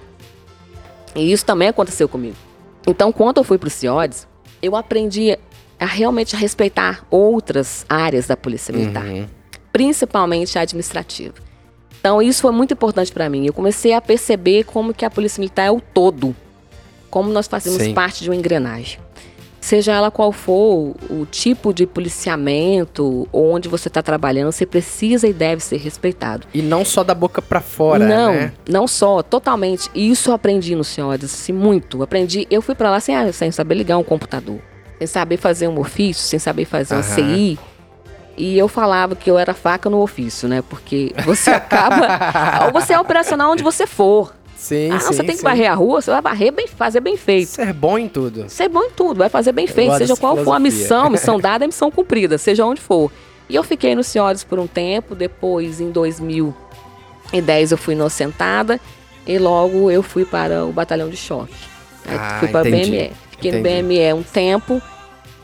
[1.16, 2.36] E isso também aconteceu comigo.
[2.88, 4.28] Então, quando eu fui para o CIODES,
[4.62, 5.38] eu aprendi
[5.80, 9.04] a realmente respeitar outras áreas da Polícia Militar,
[9.72, 11.47] principalmente a administrativa.
[12.08, 13.46] Então, isso foi muito importante para mim.
[13.46, 16.34] Eu comecei a perceber como que a Polícia Militar é o todo,
[17.10, 17.94] como nós fazemos Sim.
[17.94, 18.98] parte de uma engrenagem.
[19.60, 25.34] Seja ela qual for o tipo de policiamento onde você está trabalhando, você precisa e
[25.34, 26.48] deve ser respeitado.
[26.54, 28.54] E não só da boca pra fora, não, né?
[28.70, 29.90] não só, totalmente.
[29.94, 32.02] E Isso eu aprendi no senhores, assim, muito.
[32.02, 34.62] Aprendi, eu fui pra lá sem, ah, sem saber ligar um computador,
[34.98, 37.16] sem saber fazer um ofício, sem saber fazer uma Aham.
[37.16, 37.60] CI.
[38.38, 40.62] E eu falava que eu era faca no ofício, né?
[40.62, 42.66] Porque você acaba.
[42.66, 44.34] ou você é operacional onde você for.
[44.56, 45.44] Sim, ah, sim, você tem que sim.
[45.44, 47.50] varrer a rua, você vai varrer bem, fazer bem feito.
[47.50, 48.50] Ser bom em tudo.
[48.50, 50.82] Ser bom em tudo, vai fazer bem feito, seja qual for a filosofia.
[50.82, 53.12] missão, missão dada é missão cumprida, seja onde for.
[53.48, 58.80] E eu fiquei no Senhores por um tempo, depois em 2010 eu fui inocentada
[59.28, 61.54] e logo eu fui para o batalhão de choque.
[62.08, 62.92] Ah, fui para entendi.
[62.92, 63.12] BME.
[63.32, 63.82] Fiquei Entendi.
[63.82, 64.82] no BME um tempo,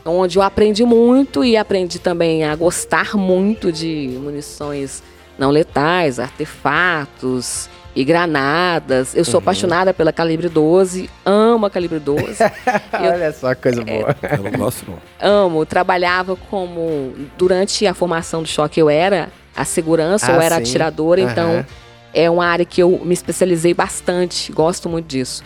[0.04, 5.02] onde eu aprendi muito e aprendi também a gostar muito de munições
[5.38, 9.14] não letais, artefatos e granadas.
[9.14, 9.38] Eu sou Uhum.
[9.44, 12.36] apaixonada pela calibre 12, amo a calibre 12.
[13.02, 13.98] Eu- Olha só que coisa É.
[13.98, 14.16] boa.
[14.30, 14.98] Eu não gosto, não.
[15.20, 17.12] amo, trabalhava como.
[17.38, 20.62] Durante a formação do choque, eu era a segurança, Ah, eu era sim.
[20.62, 21.66] atiradora, então Aham.
[22.12, 25.42] é uma área que eu me especializei bastante, gosto muito disso.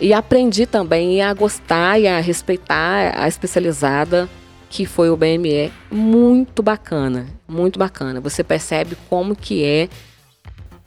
[0.00, 4.28] E aprendi também a gostar e a respeitar a especializada
[4.70, 5.70] que foi o BME.
[5.90, 8.20] Muito bacana, muito bacana.
[8.20, 9.88] Você percebe como que é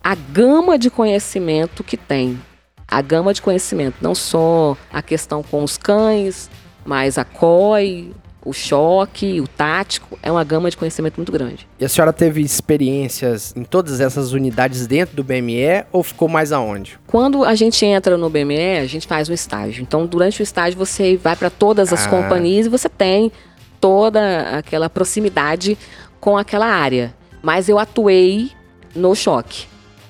[0.04, 2.42] a gama de conhecimento que tem.
[2.88, 6.50] A gama de conhecimento, não só a questão com os cães,
[6.86, 8.14] mas a COI,
[8.46, 11.68] o choque, o tático, é uma gama de conhecimento muito grande.
[11.80, 16.52] E a senhora teve experiências em todas essas unidades dentro do BME ou ficou mais
[16.52, 17.00] aonde?
[17.08, 19.82] Quando a gente entra no BME, a gente faz um estágio.
[19.82, 22.10] Então, durante o estágio, você vai para todas as Ah.
[22.10, 23.32] companhias e você tem
[23.80, 25.78] toda aquela proximidade
[26.20, 27.14] com aquela área.
[27.42, 28.52] Mas eu atuei
[28.96, 29.66] no choque.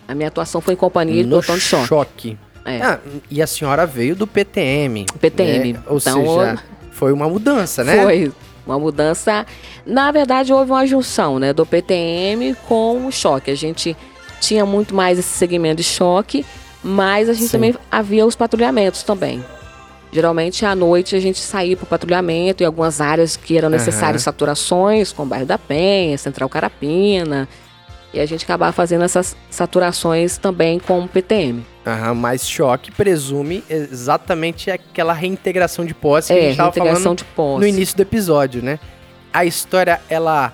[0.08, 1.88] A minha atuação foi em companhia de no botão de choque.
[1.88, 2.38] choque.
[2.66, 2.82] É.
[2.82, 5.06] Ah, e a senhora veio do PTM.
[5.20, 5.74] PTM.
[5.74, 5.80] né?
[5.88, 6.64] Ou Então, seja,
[6.94, 8.02] foi uma mudança, né?
[8.02, 8.32] Foi
[8.66, 9.46] uma mudança.
[9.86, 13.52] Na verdade, houve uma junção né, do PTM com o choque.
[13.52, 13.96] A gente
[14.40, 16.46] tinha muito mais esse segmento de choque,
[16.84, 17.52] mas a gente Sim.
[17.52, 19.44] também havia os patrulhamentos também.
[20.12, 24.22] Geralmente à noite a gente saía para o patrulhamento em algumas áreas que eram necessárias
[24.22, 27.50] saturações, como o bairro da Penha, Central Carapina.
[28.14, 31.66] E a gente acabava fazendo essas saturações também com o PTM.
[31.86, 37.04] Aham, mas choque presume exatamente aquela reintegração de posse que a É, gente tava reintegração
[37.04, 37.60] falando de posse.
[37.62, 38.80] no início do episódio, né?
[39.34, 40.54] A história, ela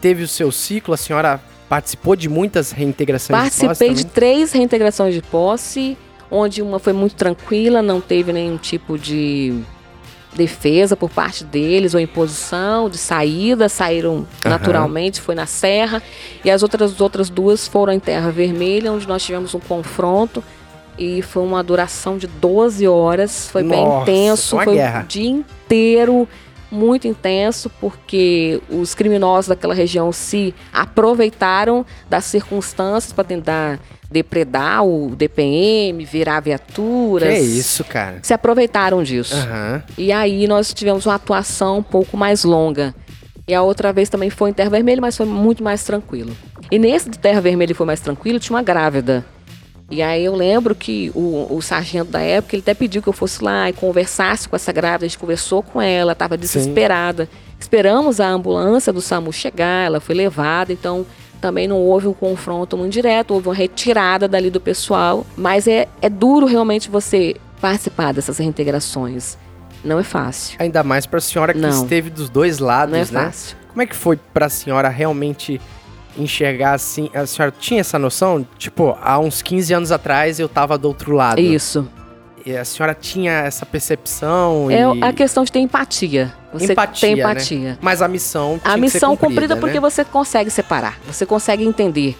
[0.00, 4.52] teve o seu ciclo, a senhora participou de muitas reintegrações de posse Participei de três
[4.52, 5.98] reintegrações de posse,
[6.30, 9.60] onde uma foi muito tranquila, não teve nenhum tipo de
[10.34, 16.02] defesa por parte deles ou imposição de saída, saíram naturalmente, foi na serra.
[16.44, 20.42] E as outras, as outras duas foram em Terra Vermelha, onde nós tivemos um confronto
[20.98, 25.02] e foi uma duração de 12 horas, foi bem Nossa, intenso, uma foi guerra.
[25.02, 26.28] o dia inteiro
[26.70, 33.80] muito intenso, porque os criminosos daquela região se aproveitaram das circunstâncias para tentar
[34.10, 37.28] depredar o DPM, virar viaturas.
[37.28, 38.18] Que isso, cara?
[38.22, 39.34] Se aproveitaram disso.
[39.34, 39.82] Aham.
[39.96, 42.94] E aí nós tivemos uma atuação um pouco mais longa.
[43.46, 46.36] E a outra vez também foi em Terra Vermelha, mas foi muito mais tranquilo.
[46.70, 49.24] E nesse de Terra Vermelha foi mais tranquilo, tinha uma grávida.
[49.90, 53.12] E aí eu lembro que o, o sargento da época, ele até pediu que eu
[53.12, 55.04] fosse lá e conversasse com essa grávida.
[55.04, 57.28] A gente conversou com ela, estava desesperada.
[57.58, 61.04] Esperamos a ambulância do SAMU chegar, ela foi levada, então
[61.40, 65.26] também não houve um confronto muito direto, houve uma retirada dali do pessoal.
[65.36, 69.36] Mas é, é duro realmente você participar dessas reintegrações.
[69.84, 70.56] Não é fácil.
[70.60, 71.70] Ainda mais pra senhora que Não.
[71.70, 73.26] esteve dos dois lados, Não é né?
[73.26, 73.56] fácil.
[73.68, 75.60] Como é que foi pra senhora realmente
[76.18, 77.08] enxergar assim?
[77.14, 78.46] A senhora tinha essa noção?
[78.58, 81.40] Tipo, há uns 15 anos atrás eu tava do outro lado.
[81.40, 81.88] Isso.
[82.56, 85.02] A senhora tinha essa percepção É e...
[85.02, 86.32] a questão de ter empatia.
[86.52, 87.22] Você Empatia, tem né?
[87.22, 87.78] empatia.
[87.80, 89.60] Mas a missão A missão cumprida, né?
[89.60, 92.16] porque você consegue separar, você consegue entender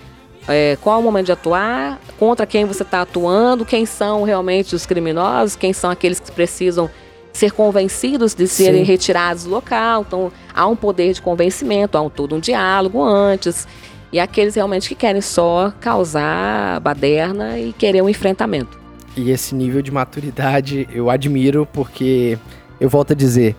[0.48, 4.74] é, qual é o momento de atuar, contra quem você está atuando, quem são realmente
[4.74, 6.90] os criminosos, quem são aqueles que precisam
[7.32, 8.90] ser convencidos de serem Sim.
[8.90, 10.04] retirados do local.
[10.06, 13.66] Então, há um poder de convencimento, há um, todo um diálogo antes.
[14.12, 18.79] E aqueles realmente que querem só causar baderna e querer um enfrentamento.
[19.20, 22.38] E esse nível de maturidade eu admiro porque
[22.80, 23.54] eu volto a dizer,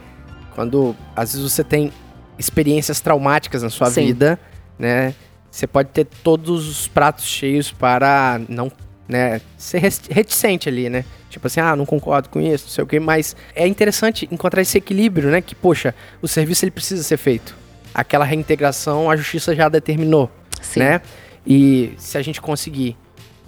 [0.56, 1.92] quando às vezes você tem
[2.38, 4.08] experiências traumáticas na sua Sim.
[4.08, 4.40] vida,
[4.80, 5.14] né?
[5.52, 8.72] Você pode ter todos os pratos cheios para não,
[9.08, 11.06] né, ser reticente ali, né?
[11.30, 14.62] Tipo assim, ah, não concordo com isso, não sei o quê, mas é interessante encontrar
[14.62, 15.42] esse equilíbrio, né?
[15.42, 17.56] Que, poxa, o serviço ele precisa ser feito.
[17.94, 20.32] Aquela reintegração a justiça já determinou
[20.62, 20.80] Sim.
[20.80, 21.02] né?
[21.46, 22.98] E se a gente conseguir,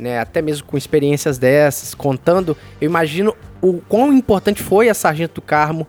[0.03, 5.35] né, até mesmo com experiências dessas, contando, eu imagino o quão importante foi a Sargento
[5.35, 5.87] do Carmo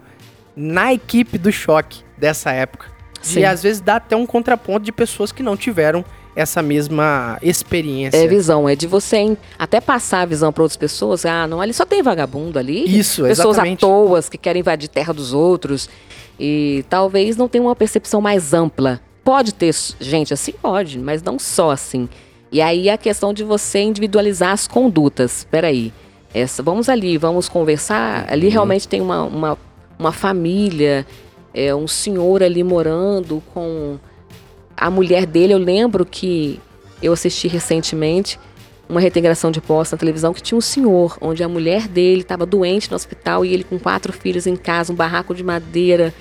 [0.57, 2.87] na equipe do choque dessa época.
[3.21, 3.41] Sim.
[3.41, 6.05] E às vezes dá até um contraponto de pessoas que não tiveram
[6.37, 8.17] essa mesma experiência.
[8.17, 11.27] É visão, é de você até passar a visão para outras pessoas.
[11.27, 12.85] Ah, não, ali só tem vagabundo ali.
[12.85, 13.85] Isso, pessoas exatamente.
[13.85, 15.89] à toa que querem invadir terra dos outros
[16.39, 19.01] e talvez não tenha uma percepção mais ampla.
[19.25, 20.53] Pode ter gente assim?
[20.53, 22.09] Pode, mas não só assim.
[22.55, 25.45] E aí a questão de você individualizar as condutas.
[25.51, 25.93] Peraí,
[26.33, 28.33] essa, vamos ali, vamos conversar.
[28.33, 29.59] Ali realmente tem uma, uma,
[29.99, 31.05] uma família,
[31.53, 33.99] é, um senhor ali morando com
[34.77, 35.53] a mulher dele.
[35.53, 36.61] Eu lembro que
[37.03, 38.39] eu assisti recentemente
[38.89, 42.47] uma reintegração de posse na televisão que tinha um senhor, onde a mulher dele estava
[42.47, 46.15] doente no hospital e ele com quatro filhos em casa, um barraco de madeira,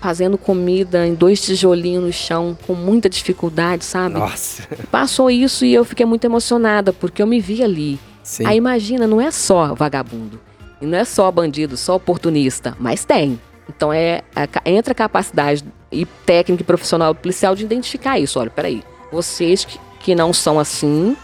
[0.00, 4.14] fazendo comida em dois tijolinhos no chão, com muita dificuldade, sabe?
[4.14, 4.66] Nossa.
[4.90, 7.98] Passou isso e eu fiquei muito emocionada, porque eu me vi ali.
[8.22, 8.46] Sim.
[8.46, 10.40] Aí imagina, não é só vagabundo,
[10.80, 13.38] e não é só bandido, só oportunista, mas tem.
[13.68, 18.38] Então é a entra a capacidade e técnica e profissional do policial de identificar isso.
[18.40, 18.82] Olha, peraí,
[19.12, 21.16] vocês que, que não são assim,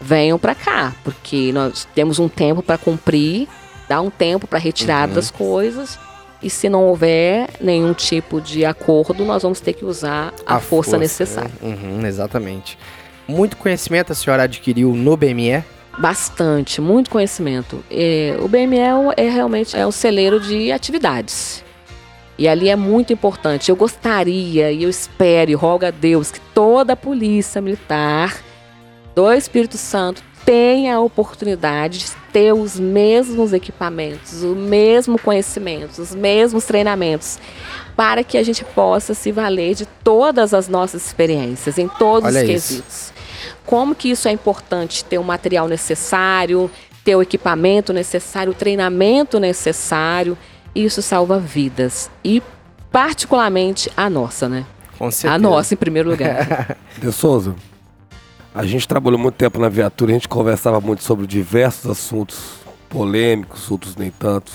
[0.00, 3.48] venham pra cá, porque nós temos um tempo para cumprir,
[3.88, 5.98] dá um tempo para retirada das coisas.
[6.42, 10.98] E se não houver nenhum tipo de acordo, nós vamos ter que usar a, força,
[10.98, 11.50] necessária.
[11.62, 11.76] né?
[11.76, 12.76] Uhum, exatamente.
[13.28, 15.62] Muito conhecimento a senhora adquiriu no BME.
[15.98, 17.84] Bastante, muito conhecimento.
[17.90, 21.62] É, o BME é é realmente é um celeiro de atividades.
[22.38, 23.70] E ali é muito importante.
[23.70, 28.36] Eu gostaria e eu espero e rogo a Deus que toda a polícia militar
[29.14, 36.14] do Espírito Santo tenha a oportunidade de ter os mesmos equipamentos, o mesmo conhecimento, os
[36.14, 37.38] mesmos treinamentos,
[37.94, 42.42] para que a gente possa se valer de todas as nossas experiências, em todos Olha
[42.42, 42.68] os isso.
[42.68, 43.12] quesitos.
[43.66, 46.70] Como que isso é importante ter o material necessário,
[47.04, 50.36] ter o equipamento necessário, o treinamento necessário.
[50.74, 52.10] Isso salva vidas.
[52.24, 52.42] E
[52.90, 54.64] particularmente a nossa, né?
[54.98, 55.34] Com certeza.
[55.34, 56.76] A nossa, em primeiro lugar.
[56.98, 57.54] De Souza,
[58.54, 63.70] a gente trabalhou muito tempo na viatura, a gente conversava muito sobre diversos assuntos polêmicos,
[63.70, 64.52] outros nem tantos,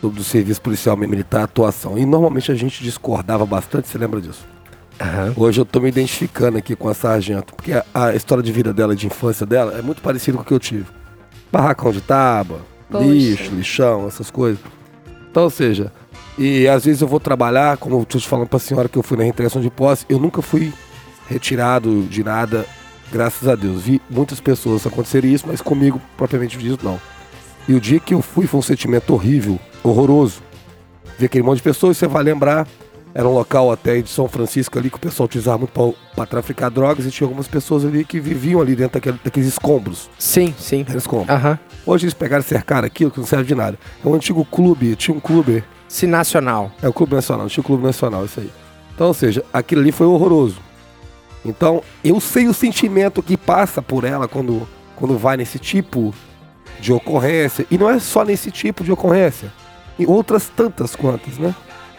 [0.00, 1.96] sobre o serviço policial e militar, atuação.
[1.96, 4.44] E normalmente a gente discordava bastante, você lembra disso?
[5.00, 5.34] Aham.
[5.36, 8.72] Hoje eu tô me identificando aqui com a sargento, porque a, a história de vida
[8.72, 10.86] dela, de infância dela, é muito parecida com o que eu tive.
[11.52, 13.04] Barracão de tábua, Poxa.
[13.04, 14.58] lixo, lixão, essas coisas.
[15.30, 15.92] Então, ou seja,
[16.38, 19.02] e às vezes eu vou trabalhar, como eu tô te falando pra senhora que eu
[19.02, 20.72] fui na reintegração de posse, eu nunca fui
[21.28, 22.66] retirado de nada,
[23.12, 23.82] graças a Deus.
[23.82, 27.00] Vi muitas pessoas acontecerem isso, mas comigo, propriamente dito, não.
[27.68, 30.40] E o dia que eu fui foi um sentimento horrível, horroroso.
[31.18, 32.66] Ver aquele monte de pessoas, você vai lembrar,
[33.14, 35.72] era um local até de São Francisco ali que o pessoal utilizava muito
[36.14, 40.10] para traficar drogas e tinha algumas pessoas ali que viviam ali dentro daquele- daqueles escombros.
[40.18, 40.84] Sim, sim.
[40.94, 41.30] Escombros.
[41.30, 41.58] Aham.
[41.86, 43.78] Hoje eles pegaram e cercaram aquilo que não serve de nada.
[44.04, 46.70] É um antigo clube, tinha um clube, Se nacional.
[46.82, 48.50] é o Clube Nacional, tinha o Clube Nacional, isso aí.
[48.94, 50.56] Então, ou seja, aquilo ali foi horroroso.
[51.46, 54.66] Então, eu sei o sentimento que passa por ela quando,
[54.96, 56.12] quando vai nesse tipo
[56.80, 57.66] de ocorrência.
[57.70, 59.52] E não é só nesse tipo de ocorrência.
[59.98, 61.54] E outras tantas quantas, né?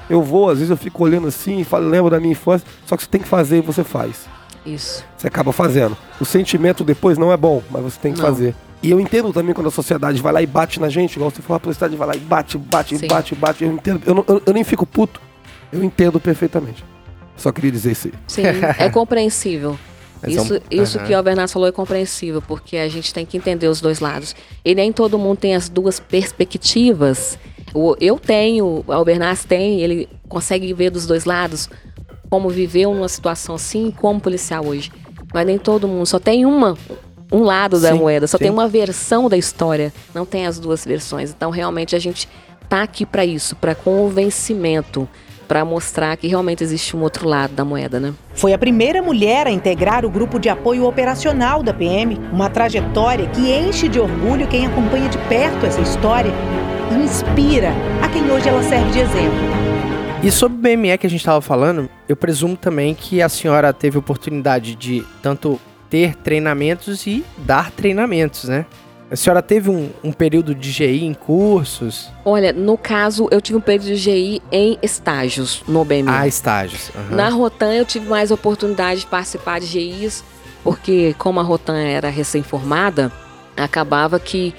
[0.09, 2.95] Eu vou, às vezes eu fico olhando assim e falo, lembro da minha infância, só
[2.95, 4.25] que você tem que fazer e você faz.
[4.65, 5.03] Isso.
[5.17, 5.97] Você acaba fazendo.
[6.19, 8.25] O sentimento depois não é bom, mas você tem que Não.
[8.27, 8.55] fazer.
[8.83, 11.41] E eu entendo também quando a sociedade vai lá e bate na gente, igual você
[11.41, 13.07] falou, a sociedade vai lá e bate, bate, Sim.
[13.07, 13.63] bate, bate.
[13.63, 15.19] Eu entendo, eu, não- eu- eu nem fico puto.
[15.73, 16.85] Eu entendo perfeitamente.
[17.37, 18.09] Só queria dizer isso.
[18.27, 18.43] Sim,
[18.77, 19.77] é compreensível.
[20.21, 23.67] É Isso, isso que o Albernato falou é compreensível, porque a gente tem que entender
[23.67, 24.35] os dois lados.
[24.65, 27.37] E nem todo mundo tem as duas perspectivas.
[27.99, 31.69] Eu tenho, o Albernaz tem, ele consegue ver dos dois lados
[32.29, 34.91] como viveu numa situação assim, como policial hoje.
[35.33, 36.77] Mas nem todo mundo, só tem uma,
[37.31, 38.45] um lado da Sim, moeda, só sim.
[38.45, 41.31] tem uma versão da história, não tem as duas versões.
[41.31, 42.27] Então, realmente, a gente
[42.67, 45.07] tá aqui para isso, para convencimento,
[45.47, 48.13] para mostrar que realmente existe um outro lado da moeda, né?
[48.33, 53.27] Foi a primeira mulher a integrar o grupo de apoio operacional da PM, uma trajetória
[53.27, 56.31] que enche de orgulho quem acompanha de perto essa história
[56.91, 57.71] e inspira
[58.03, 59.67] a quem hoje ela serve de exemplo.
[60.23, 63.71] E sobre o BME que a gente estava falando, eu presumo também que a senhora
[63.71, 68.65] teve oportunidade de tanto ter treinamentos e dar treinamentos, né?
[69.09, 72.09] A senhora teve um, um período de GI em cursos?
[72.25, 76.05] Olha, no caso, eu tive um período de GI em estágios no BME.
[76.07, 76.91] Ah, estágios.
[76.93, 77.15] aham.
[77.15, 80.23] Na Rotan eu tive mais oportunidade de participar de GIs,
[80.61, 83.09] porque como a Rotan era recém-formada,
[83.55, 84.53] acabava que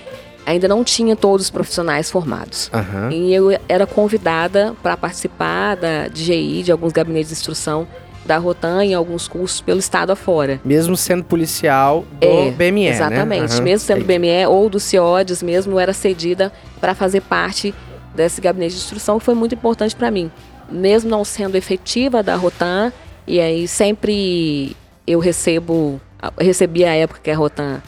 [0.46, 2.70] ainda não tinha todos os profissionais formados.
[2.72, 3.10] Aham.
[3.12, 7.86] E eu era convidada para participar da, de GI, de alguns gabinetes de instrução
[8.26, 10.60] da Rotan em alguns cursos pelo estado afora.
[10.64, 12.88] Mesmo sendo policial do É, BME, né?
[12.90, 13.54] Exatamente.
[13.54, 13.62] Aham.
[13.62, 14.18] Mesmo sendo Entendi.
[14.18, 17.74] BME ou do CIODES mesmo, era cedida para fazer parte
[18.14, 20.30] desse gabinete de instrução, que foi muito importante para mim.
[20.70, 22.92] Mesmo não sendo efetiva da Rotan,
[23.26, 25.98] e aí sempre eu recebo,
[26.38, 27.80] recebi a época que a Rotan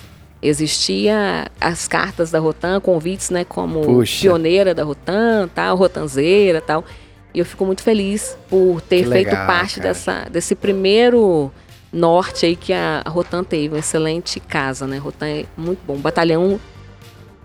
[0.43, 4.23] existia, as cartas da Rotan, convites, né, como Puxa.
[4.23, 6.85] pioneira da Rotan, tal, rotanzeira, tal.
[7.33, 9.89] E eu fico muito feliz por ter Que feito legal, parte cara.
[9.89, 11.51] dessa, desse primeiro
[11.93, 14.99] norte aí que a Rotan teve, uma excelente casa, né?
[14.99, 16.61] Rotan é muito bom, um batalhão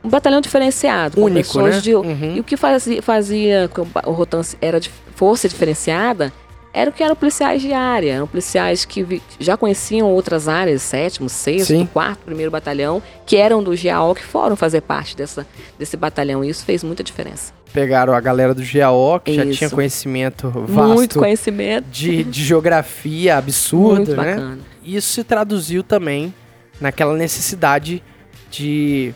[0.03, 1.79] um batalhão diferenciado, Único, né?
[1.79, 2.35] de Uhum.
[2.35, 6.31] e o que fazia, fazia com o Rotan era de força diferenciada
[6.75, 11.29] era o que eram policiais de área, eram policiais que já conheciam outras áreas, sétimo,
[11.29, 11.85] sexto, Sim.
[11.85, 15.47] quarto, primeiro batalhão, que eram do GAO, que foram fazer parte dessa,
[15.79, 16.43] desse batalhão.
[16.43, 17.53] E isso fez muita diferença.
[17.71, 19.57] Pegaram a galera do GAO, que já Isso.
[19.57, 21.85] tinha conhecimento vasto Muito conhecimento.
[21.89, 24.35] de, de geografia absurdo, muito né?
[24.35, 24.59] bacana.
[24.83, 26.33] Isso se traduziu também
[26.81, 28.03] naquela necessidade
[28.51, 29.13] de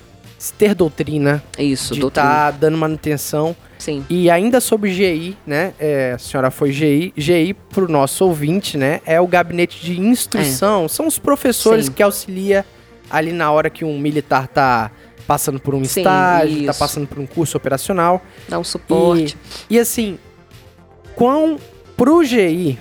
[0.58, 2.28] ter doutrina, Isso, de doutrina.
[2.28, 3.56] estar dando manutenção.
[3.78, 4.06] Sim.
[4.10, 5.74] E ainda sobre GI, né?
[5.80, 7.14] é, a senhora foi GI.
[7.16, 9.02] GI, pro nosso ouvinte, né?
[9.06, 10.88] É o gabinete de instrução.
[10.88, 11.92] São os professores Sim.
[11.94, 12.66] que auxilia
[13.10, 14.92] ali na hora que um militar tá
[15.26, 16.80] passando por um Sim, estágio, tá isso.
[16.80, 18.22] passando por um curso operacional.
[18.48, 19.38] Dá um suporte.
[19.70, 20.18] E assim,
[21.16, 21.58] quão
[21.96, 22.80] pro GI,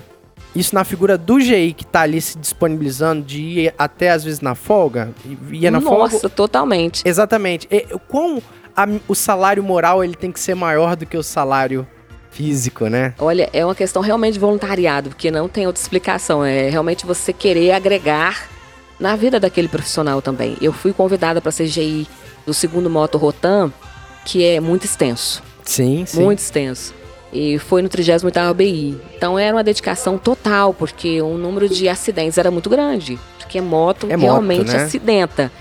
[0.54, 4.40] isso na figura do GI que tá ali se disponibilizando de ir até às vezes
[4.40, 6.12] na folga, e- ia na folga.
[6.14, 7.02] Nossa, totalmente.
[7.04, 7.66] Exatamente.
[7.70, 8.42] E, quão
[8.76, 11.86] a- o salário moral ele tem que ser maior do que o salário
[12.30, 13.14] físico, né?
[13.18, 16.44] Olha, é uma questão realmente de voluntariado, porque não tem outra explicação.
[16.44, 18.48] É realmente você querer agregar
[19.00, 20.56] na vida daquele profissional também.
[20.60, 22.06] Eu fui convidada para ser GI
[22.46, 23.72] do segundo Moto Rotan,
[24.24, 25.42] que é muito extenso.
[25.64, 26.22] Sim, sim.
[26.22, 26.94] Muito extenso.
[27.32, 28.96] E foi no 38º BI.
[29.16, 33.18] Então era uma dedicação total, porque o número de acidentes era muito grande.
[33.38, 34.84] Porque moto É moto, realmente né?
[34.84, 35.52] acidenta.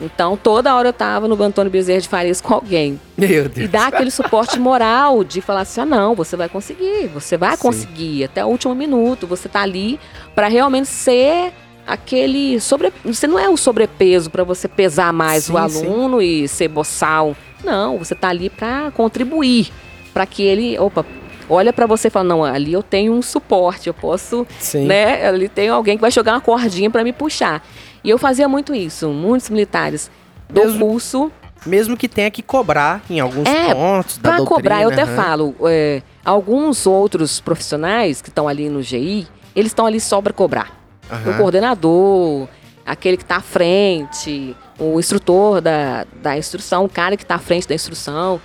[0.00, 3.00] Então toda hora eu tava no Antônio Bezerra de Farias com alguém.
[3.16, 3.70] Meu E Deus.
[3.70, 7.62] dá aquele suporte moral de falar assim: ah, não, você vai conseguir, você vai Sim.
[7.62, 9.26] conseguir até o último minuto.
[9.26, 9.98] Você tá ali
[10.36, 11.52] para realmente ser
[11.84, 12.92] aquele sobre.
[13.04, 17.34] Você não é o sobrepeso para você pesar mais Sim, o aluno e ser boçal.
[17.64, 19.72] Não, você tá ali para contribuir,
[20.18, 21.06] para que ele, opa,
[21.48, 24.84] olha para você e fala: não, ali eu tenho um suporte, eu posso Sim.
[24.84, 25.24] né?
[25.28, 27.64] Ali tem alguém que vai jogar uma cordinha para me puxar.
[28.02, 30.10] E eu fazia muito isso, muitos militares
[30.50, 31.32] do Mesmo- curso
[31.66, 34.56] Mesmo que tenha que cobrar em alguns É, pontos da Para doutrina.
[34.62, 39.84] cobrar, eu até falo, é, alguns outros profissionais que estão ali no GI, eles estão
[39.84, 40.72] ali só para cobrar.
[41.10, 41.30] Aham.
[41.32, 42.48] O coordenador,
[42.86, 47.38] aquele que está à frente, o instrutor da, da instrução, o cara que está à
[47.40, 48.40] frente da instrução.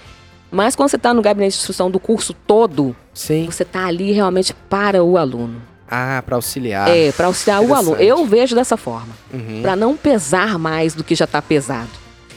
[0.54, 3.48] Mas quando você está no gabinete de instrução do curso todo, Sim.
[3.50, 5.60] você está ali realmente para o aluno.
[5.90, 6.88] Ah, pra auxiliar.
[6.90, 7.98] é, para auxiliar o aluno.
[7.98, 9.62] Eu vejo dessa forma Uhum.
[9.64, 11.90] para não pesar mais do que já está pesado.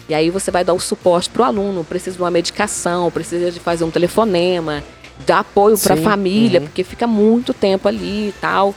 [0.08, 3.50] E aí você vai dar o suporte para o aluno, precisa de uma medicação, precisa
[3.50, 4.82] de fazer um telefonema,
[5.26, 6.66] dar apoio para a família, uhum.
[6.66, 8.74] porque fica muito tempo ali e tal.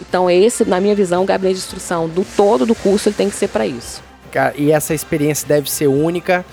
[0.00, 3.28] Então esse, na minha visão, o gabinete de instrução do todo do curso ele tem
[3.28, 4.00] que ser para isso.
[4.30, 6.44] Cara, e essa experiência deve ser única.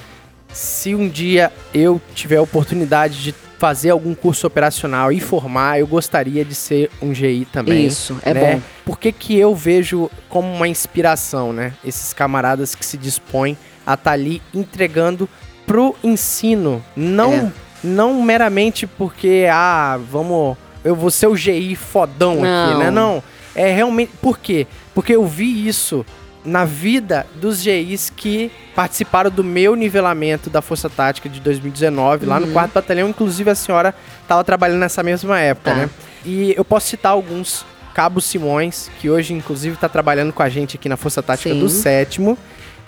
[0.52, 5.88] Se um dia eu tiver a oportunidade de fazer algum curso operacional e formar, eu
[5.88, 7.86] gostaria de ser um GI também.
[7.86, 8.56] Isso, é né?
[8.56, 8.62] bom.
[8.86, 11.74] Por que que eu vejo como uma inspiração, né?
[11.84, 15.28] Esses camaradas que se dispõem a estar ali entregando
[15.66, 17.52] pro ensino, não É.
[17.84, 22.44] não meramente porque ah, vamos, eu vou ser o GI fodão aqui,
[22.74, 22.80] Não.
[22.80, 22.92] né?
[22.92, 23.24] Não,
[23.56, 24.66] é realmente por quê?
[24.94, 26.06] Porque eu vi isso
[26.48, 32.40] na vida dos GIs que participaram do meu nivelamento da Força Tática de 2019, lá
[32.40, 33.10] no 4 Batalhão.
[33.10, 35.78] Inclusive, a senhora estava trabalhando nessa mesma época, Tá.
[35.78, 35.90] né?
[36.26, 37.66] E eu posso citar alguns.
[37.94, 41.60] Cabo Simões, que hoje, inclusive, está trabalhando com a gente aqui na Força Tática Sim.
[41.60, 42.38] do sétimo.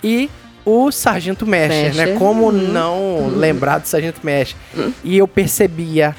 [0.04, 0.30] E
[0.64, 2.14] o Sargento Mescher, né?
[2.16, 2.52] Como Uhum.
[2.52, 4.56] não lembrar do Sargento Mescher?
[5.02, 6.14] E eu percebia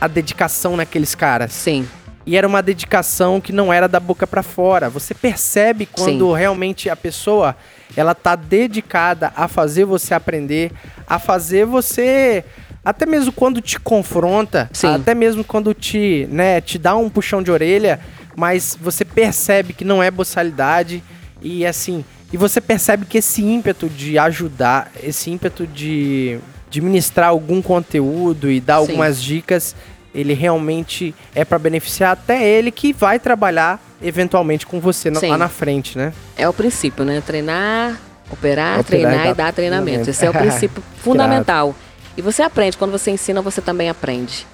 [0.00, 1.52] a dedicação naqueles caras.
[1.52, 1.86] Sim,
[2.26, 4.88] E era uma dedicação que não era da boca pra fora.
[4.88, 7.54] Você percebe quando realmente a pessoa
[7.96, 10.72] ela tá dedicada a fazer você aprender,
[11.06, 12.44] a fazer você
[12.84, 14.88] até mesmo quando te confronta, Sim.
[14.88, 17.98] até mesmo quando te, né, te dá um puxão de orelha,
[18.36, 21.02] mas você percebe que não é boçalidade
[21.40, 27.28] e assim, e você percebe que esse ímpeto de ajudar, esse ímpeto de, de ministrar
[27.30, 28.80] algum conteúdo e dar Sim.
[28.80, 29.74] algumas dicas,
[30.14, 35.28] ele realmente é para beneficiar até ele que vai trabalhar eventualmente com você Sim.
[35.28, 36.12] lá na frente, né?
[36.36, 37.22] é o princípio, né?
[37.24, 37.98] Treinar,
[38.30, 40.04] operar, Operar treinar e e dar dar treinamento.
[40.04, 40.10] treinamento.
[40.10, 41.74] Esse é o princípio fundamental.
[42.16, 44.46] E você aprende, quando você ensina, você também aprende.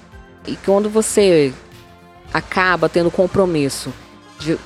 [0.47, 1.53] E quando você
[2.33, 3.93] acaba tendo compromisso
[4.39, 4.57] de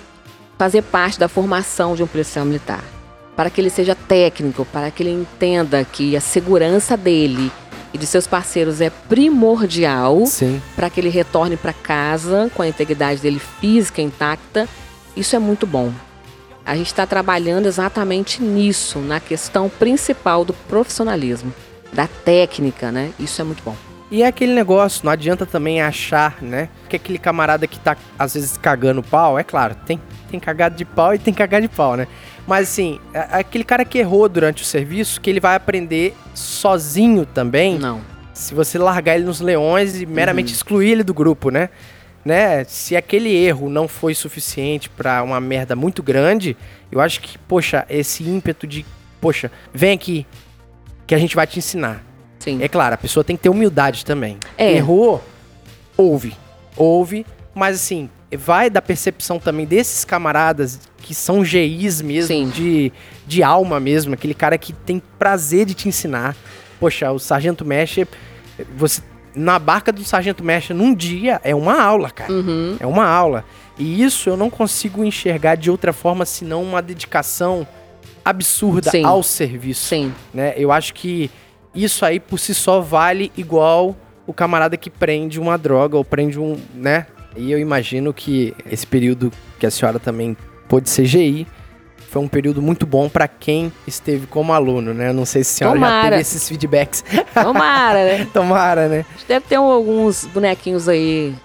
[0.57, 2.83] fazer parte da formação de um policial militar,
[3.35, 7.51] para que ele seja técnico, para que ele entenda que a segurança dele
[7.95, 10.21] e de seus parceiros é primordial
[10.75, 14.67] para que ele retorne para casa com a integridade dele física intacta,
[15.15, 15.93] isso é muito bom.
[16.65, 21.53] A gente está trabalhando exatamente nisso, na questão principal do profissionalismo,
[21.93, 23.13] da técnica, né?
[23.17, 23.77] Isso é muito bom.
[24.11, 26.69] E é aquele negócio, não adianta também achar, né?
[26.87, 29.99] Que aquele camarada que tá, às vezes, cagando pau, é claro, tem,
[30.29, 32.07] tem cagado de pau e tem cagado de pau, né?
[32.47, 37.25] Mas assim, é- aquele cara que errou durante o serviço, que ele vai aprender sozinho
[37.25, 37.99] também, Não.
[38.31, 41.69] se você largar ele nos leões e meramente excluir ele do grupo, né?
[42.23, 42.63] né?
[42.65, 46.55] Se aquele erro não foi suficiente pra uma merda muito grande,
[46.91, 48.85] eu acho que, poxa, esse ímpeto de,
[49.19, 50.27] poxa, vem aqui
[51.07, 52.03] que a gente vai te ensinar.
[52.45, 52.61] Sim.
[52.61, 54.37] É claro, a pessoa tem que ter humildade também.
[54.55, 54.73] É.
[54.73, 55.23] Errou,
[55.97, 56.35] ouve.
[56.77, 57.25] Ouve,
[57.55, 62.49] mas assim, vai da percepção também desses camaradas que são GIs mesmo, Sim.
[62.49, 62.93] de,
[63.25, 66.35] de alma mesmo, aquele cara que tem prazer de te ensinar.
[66.79, 68.07] Poxa, o Sargento Mestre,
[68.77, 69.01] você
[69.33, 72.31] na barca do Sargento Mestre num dia é uma aula, cara.
[72.31, 72.77] Uhum.
[72.79, 73.43] É uma aula.
[73.77, 77.67] E isso eu não consigo enxergar de outra forma senão uma dedicação
[78.23, 79.03] absurda Sim.
[79.03, 80.13] ao serviço Sim.
[80.33, 80.53] né?
[80.55, 81.29] Eu acho que
[81.75, 83.95] isso aí por si só vale igual
[84.27, 87.05] o camarada que prende uma droga ou prende um, né?
[87.35, 90.37] E eu imagino que esse período que a senhora também
[90.69, 91.45] pôde ser GI
[92.09, 95.09] foi um período muito bom pra quem esteve como aluno, né?
[95.09, 96.09] Eu não sei se a senhora já Tomara.
[96.11, 97.03] teve esses feedbacks.
[97.33, 98.27] Tomara, né?
[98.33, 99.05] Tomara, né?
[99.09, 101.35] A gente deve ter um- alguns bonequinhos aí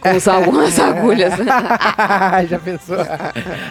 [0.00, 1.32] com os- algumas agulhas.
[2.50, 2.96] já pensou?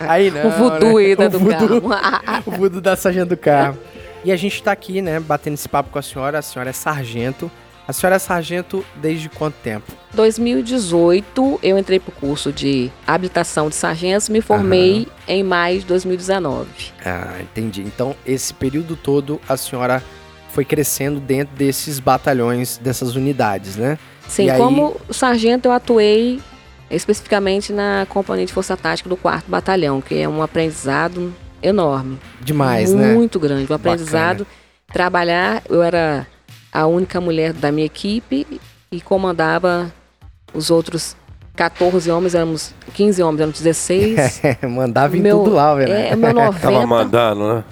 [0.08, 0.48] Aí não.
[0.48, 1.06] o voodoo né?
[1.06, 1.90] aí da O do voodoo.
[1.90, 2.44] carro.
[2.48, 3.78] o voodoo da sargento do carro.
[4.26, 6.40] E a gente tá aqui, né, batendo esse papo com a senhora.
[6.40, 7.50] A senhora é sargento.
[7.88, 9.94] A senhora é sargento desde quanto tempo?
[10.16, 16.68] 2018, eu entrei pro curso de habilitação de sargentos, me formei em maio de 2019.
[17.06, 17.84] Ah, entendi.
[17.84, 20.02] Então, esse período todo, a senhora
[20.50, 24.00] foi crescendo dentro desses batalhões, dessas unidades, né?
[24.28, 26.42] Sim, E aí- como sargento eu atuei
[26.90, 31.32] especificamente na Companhia de Força Tática do 4 Batalhão, que é um aprendizado
[31.68, 32.20] enorme.
[32.42, 33.14] Demais, né?
[33.14, 34.46] Muito grande, um aprendizado.
[34.92, 36.28] Trabalhar, eu era
[36.72, 38.46] a única mulher da minha equipe
[38.92, 39.92] e comandava
[40.54, 41.16] os outros
[41.56, 44.42] 14 homens, éramos 15 homens, éramos 16.
[44.70, 45.92] Mandava em Meu- tudo lá, velho.
[45.92, 46.60] É, meu 90.
[46.60, 47.64] Tava mandando, né?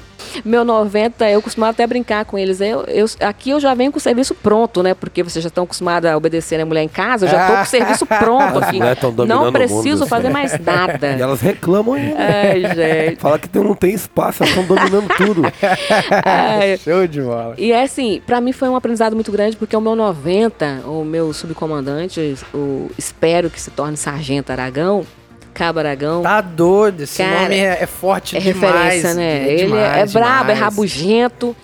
[0.44, 2.60] Meu 90, eu costumava até brincar com eles.
[2.62, 4.94] Eu, eu- aqui eu já venho com o serviço pronto, né?
[4.94, 7.62] Porque vocês já estão acostumados a obedecer a mulher em casa, eu já tô com
[7.62, 8.80] o serviço pronto aqui.
[9.28, 10.34] Não o preciso mundo, fazer assim.
[10.34, 11.12] mais nada.
[11.18, 12.16] E elas reclamam ainda.
[12.20, 13.20] Ai, gente.
[13.20, 15.42] Fala que não tem espaço, elas estão dominando tudo.
[16.26, 16.78] Ai.
[16.78, 17.56] Show de bola.
[17.58, 21.04] E é assim, pra mim foi um aprendizado muito grande, porque o meu 90, o
[21.04, 25.06] meu subcomandante, o espero que se torne Sargento Aragão,
[25.54, 28.74] Cabo Aragão, Tá doido, esse Cara, nome é, é forte é demais.
[28.74, 29.44] referência, né?
[29.48, 31.56] é Ele é, demais, é brabo, é rabugento.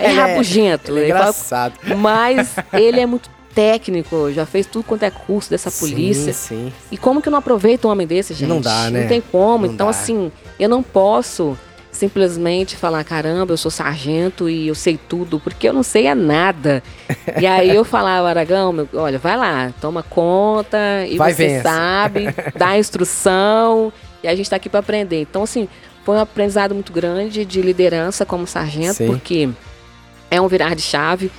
[0.00, 0.90] É Ele é- rabugento.
[0.92, 1.74] Ele é Ele fala- engraçado.
[1.96, 6.32] mas ele é muito técnico, já fez tudo quanto é curso dessa polícia.
[6.32, 6.72] Sim, sim.
[6.92, 8.48] E como que eu não aproveito um homem desse, gente?
[8.48, 9.00] Não dá, né?
[9.02, 9.66] Não tem como.
[9.66, 9.90] Não então, dá.
[9.90, 10.30] assim,
[10.60, 11.58] eu não posso
[11.94, 16.14] simplesmente falar, caramba, eu sou sargento e eu sei tudo, porque eu não sei é
[16.14, 16.82] nada.
[17.40, 22.26] e aí eu falava, Aragão, meu, olha, vai lá, toma conta e Vai, você sabe,
[22.56, 23.92] dá instrução
[24.22, 25.20] e a gente tá aqui para aprender.
[25.20, 25.68] Então, assim,
[26.04, 29.06] foi um aprendizado muito grande de liderança como sargento, Sim.
[29.06, 29.48] porque
[30.30, 31.30] é um virar de chave.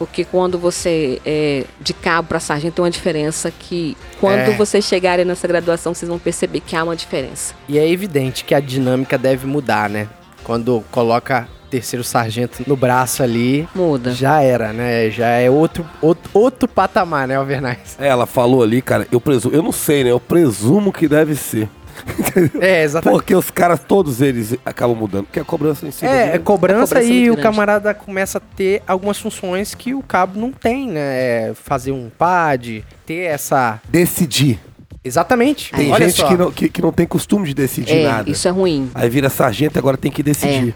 [0.00, 4.56] Porque quando você é de cabo para sargento tem uma diferença que quando É.
[4.56, 7.54] vocês chegarem nessa graduação vocês vão perceber que há uma diferença.
[7.68, 10.08] E é evidente que a dinâmica deve mudar, né?
[10.42, 14.10] Quando coloca terceiro sargento no braço ali, Muda.
[14.12, 15.08] já era, né?
[15.10, 17.96] Já é outro, outro, outro patamar, né, Alvernais?
[18.00, 20.10] É, ela falou ali, cara, eu presumo, eu não sei, né?
[20.10, 21.68] Eu presumo que deve ser.
[22.60, 23.18] É, exatamente.
[23.18, 25.24] Porque os caras, todos eles acabam mudando.
[25.26, 27.92] Porque a cobrança em cima É, é deles- cobrança, cobrança é e muito o camarada
[27.94, 31.00] começa a ter algumas funções que o cabo não tem, né?
[31.00, 33.80] É fazer um pad, ter essa.
[33.88, 34.60] decidir.
[35.02, 35.72] Exatamente.
[35.72, 36.28] Tem Olha gente só.
[36.28, 38.30] que não, que, que não tem costume de decidir É, nada.
[38.30, 38.90] isso é ruim.
[38.94, 40.74] Aí vira sargento e agora tem que decidir.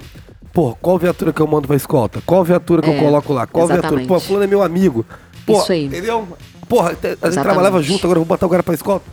[0.53, 2.23] Pô, qual viatura que eu mando pra escolta?
[2.25, 3.47] Qual viatura que É, eu coloco lá?
[3.47, 3.87] Qual viatura?
[3.89, 4.09] exatamente.
[4.09, 5.05] Pô, fulano é meu amigo.
[5.45, 5.87] Pô, Isso aí.
[5.87, 6.27] Entendeu?
[6.69, 7.43] Porra, a gente Exatamente.
[7.43, 9.05] trabalhava junto, agora eu vou botar o cara pra escolta.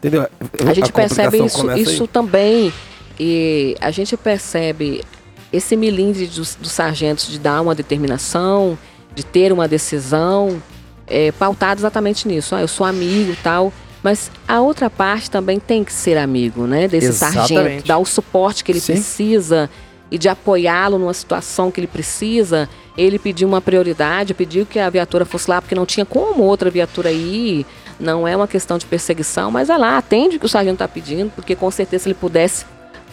[0.00, 0.26] Entendeu?
[0.66, 1.82] A gente percebe complicação isso, aí.
[1.82, 2.72] isso também.
[3.18, 5.04] E a gente percebe
[5.52, 8.78] esse milindre dos, dos sargentos de dar uma determinação,
[9.14, 10.60] de ter uma decisão,
[11.06, 12.54] é, pautado exatamente nisso.
[12.54, 13.72] Ah, eu sou amigo e tal.
[14.02, 16.88] Mas a outra parte também tem que ser amigo, né?
[16.88, 17.54] Desse Exatamente.
[17.54, 18.94] sargento, dar o suporte que ele Sim.
[18.94, 19.68] precisa
[20.10, 22.68] e de apoiá-lo numa situação que ele precisa.
[22.96, 26.70] Ele pediu uma prioridade, pediu que a viatura fosse lá porque não tinha como outra
[26.70, 27.66] viatura ir.
[28.00, 30.88] Não é uma questão de perseguição, mas vai lá, atende o que o sargento está
[30.88, 32.64] pedindo, porque com certeza se ele pudesse,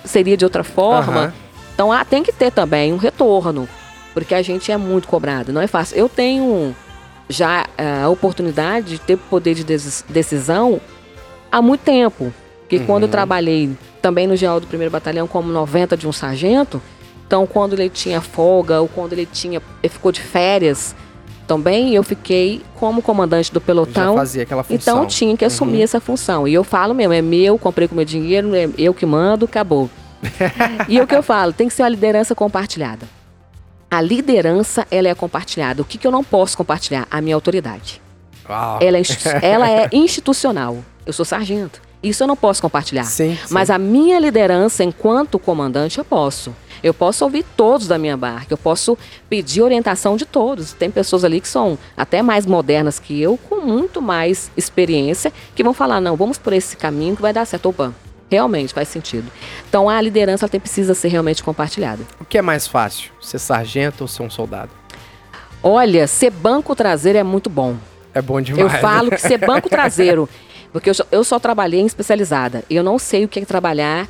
[0.06, 1.20] seria de outra forma.
[1.20, 1.34] Aham.
[1.74, 3.68] Então ah, tem que ter também um retorno,
[4.14, 5.98] porque a gente é muito cobrado, não é fácil.
[5.98, 6.76] Eu tenho
[7.30, 10.80] já ah, a oportunidade de ter poder de decisão
[11.52, 12.34] há muito tempo.
[12.62, 16.82] Porque quando eu trabalhei também no geral do primeiro batalhão como 90 de um sargento,
[17.26, 20.94] então quando ele tinha folga ou quando ele tinha ele ficou de férias,
[21.48, 24.16] também eu fiquei como comandante do Já pelotão.
[24.16, 24.96] fazia aquela função.
[24.96, 26.48] Então tinha que assumir essa função.
[26.48, 29.90] E eu falo mesmo, é meu, comprei com meu dinheiro, é eu que mando, acabou.
[30.90, 33.08] e o que eu falo, tem que ser uma liderança compartilhada.
[33.90, 35.82] A liderança, ela é compartilhada.
[35.82, 37.08] O que, que eu não posso compartilhar?
[37.10, 38.02] A minha autoridade.
[38.50, 38.80] Uau.
[38.82, 39.02] Ela é,
[39.42, 40.78] ela é institucional.
[41.06, 41.82] Eu sou sargento.
[42.04, 43.06] Isso eu não posso compartilhar.
[43.06, 43.54] Sim, sim.
[43.54, 46.54] Mas a minha liderança enquanto comandante, eu posso.
[46.88, 48.98] Eu posso ouvir todos da minha barca, eu posso
[49.30, 50.72] pedir orientação de todos.
[50.74, 55.64] Tem pessoas ali que são até mais modernas que eu, com muito mais experiência, que
[55.64, 57.70] vão falar: não, vamos por esse caminho que vai dar certo.
[57.70, 57.94] Opa,
[58.30, 59.30] realmente faz sentido.
[59.68, 62.04] Então a liderança tem, precisa ser realmente compartilhada.
[62.20, 63.12] O que é mais fácil?
[63.22, 64.72] Ser sargento ou ser um soldado?
[65.62, 67.76] Olha, ser banco traseiro é muito bom.
[68.14, 68.66] É bom demais.
[68.66, 68.80] Eu né?
[68.80, 70.30] falo que ser banco traseiro,
[70.72, 72.64] porque eu, só- eu só trabalhei em especializada.
[72.70, 74.08] Eu não sei o que é trabalhar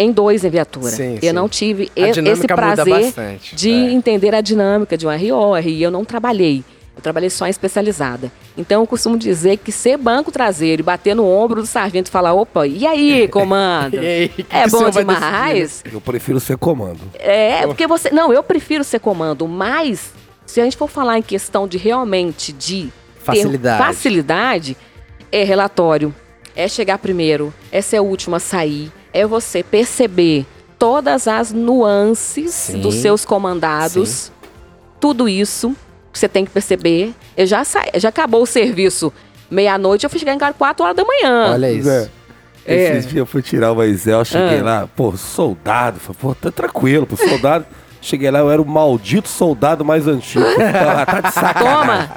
[0.00, 0.90] em dois em viatura.
[0.90, 1.32] Sim, eu sim.
[1.32, 3.92] não tive e- esse prazer bastante, de é.
[3.92, 5.82] entender a dinâmica de um RO, RI.
[5.82, 6.64] Eu não trabalhei.
[6.96, 8.32] Eu trabalhei só em especializada.
[8.56, 12.10] Então eu costumo dizer que ser banco traseiro e bater no ombro do sargento e
[12.10, 13.94] falar: opa, e aí, comando?
[14.02, 15.84] E aí, que é que bom vai demais.
[15.90, 17.00] Eu prefiro ser comando.
[17.14, 18.10] É, porque você.
[18.10, 20.12] Não, eu prefiro ser comando, mas
[20.46, 22.90] se a gente for falar em questão de realmente de
[23.22, 23.84] Facilidade.
[23.84, 24.76] facilidade,
[25.30, 26.14] é relatório,
[26.56, 30.46] é chegar primeiro, é ser o último a sair, é você perceber
[30.78, 32.80] todas as nuances Sim.
[32.80, 34.32] dos seus comandados,
[34.98, 35.74] tudo isso
[36.12, 37.14] você tem que perceber.
[37.36, 37.82] Eu já sa...
[37.96, 39.12] já acabou o serviço
[39.50, 41.52] meia-noite, eu fui chegar em casa 4 horas da manhã.
[41.52, 41.88] Olha isso.
[41.88, 42.08] Zé,
[42.66, 42.74] É.
[42.98, 44.64] Esses dias eu fui tirar o Excel, cheguei Ah.
[44.64, 45.98] lá, pô, soldado.
[46.00, 47.66] Falei, pô, tá tranquilo, pô, soldado.
[48.02, 50.44] Cheguei lá, eu era o maldito soldado mais antigo.
[50.56, 52.08] tá, tá de sacanagem.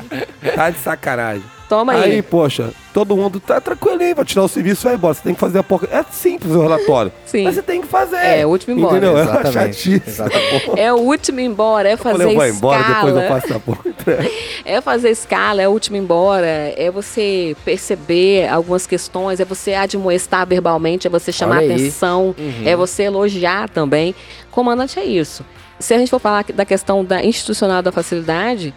[0.55, 1.43] Tá de sacanagem.
[1.70, 2.03] Toma aí.
[2.16, 5.14] Aí, poxa, todo mundo tá tranquilo aí, vai tirar o serviço e vai embora.
[5.14, 5.88] Você tem que fazer a porca.
[5.91, 7.11] É simples o relatório.
[7.26, 7.43] Sim.
[7.45, 8.18] Mas você tem que fazer.
[8.18, 8.97] É, o último embora.
[8.97, 9.18] Entendeu?
[9.18, 10.03] É Exatamente, chatice.
[10.09, 10.66] exatamente.
[10.66, 12.95] Pô, É o último embora, é eu fazer falei, eu vou embora, escala.
[13.11, 13.84] depois eu faço a porra.
[14.66, 20.47] É fazer escala, é o último embora, é você perceber algumas questões, é você admoestar
[20.47, 22.34] verbalmente, é você chamar atenção,
[22.66, 24.16] é você elogiar também.
[24.51, 25.43] Comandante é isso.
[25.80, 28.73] Se a gente for falar da questão da institucional da facilidade,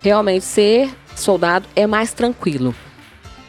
[0.00, 2.74] realmente ser soldado é mais tranquilo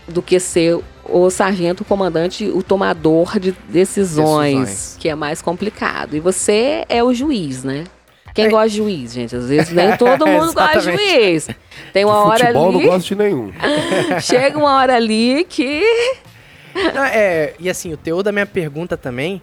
[0.08, 4.98] do que ser o sargento, o comandante, o tomador de decisões, Decisões.
[5.00, 6.16] que é mais complicado.
[6.16, 7.84] E você é o juiz, né?
[8.34, 8.50] Quem É.
[8.50, 9.36] gosta de juiz, gente?
[9.36, 11.48] Às vezes nem todo mundo gosta de juiz.
[11.94, 13.52] Tem uma hora Futebol ali, não gosto de nenhum.
[14.22, 15.82] chega uma hora ali que
[16.94, 19.42] Não, é, e assim, o teor da minha pergunta também,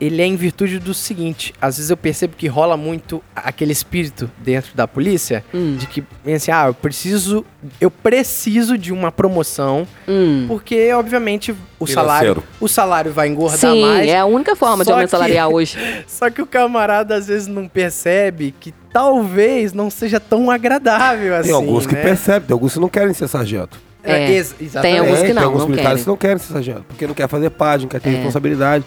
[0.00, 4.30] ele é em virtude do seguinte, às vezes eu percebo que rola muito aquele espírito
[4.38, 5.76] dentro da polícia, Hum.
[5.76, 6.02] de que,
[6.34, 7.44] assim, ah, eu preciso,
[7.80, 11.94] eu preciso de uma promoção, hum, porque, obviamente, o Financeiro.
[11.94, 15.16] salário, o salário vai engordar sim, mais, é a única forma de Só aumento que-
[15.16, 15.76] salarial hoje.
[16.08, 21.48] só que o camarada às vezes não percebe que talvez não seja tão agradável assim,
[21.48, 22.02] Tem alguns que né?
[22.02, 23.78] percebem, tem alguns que não querem ser sargento.
[24.02, 24.98] É, ex- exatamente.
[24.98, 26.04] alguns que tem não, alguns não militares querem.
[26.04, 28.12] que não querem ser sargento, porque não quer fazer página, não quer ter É.
[28.14, 28.84] responsabilidade.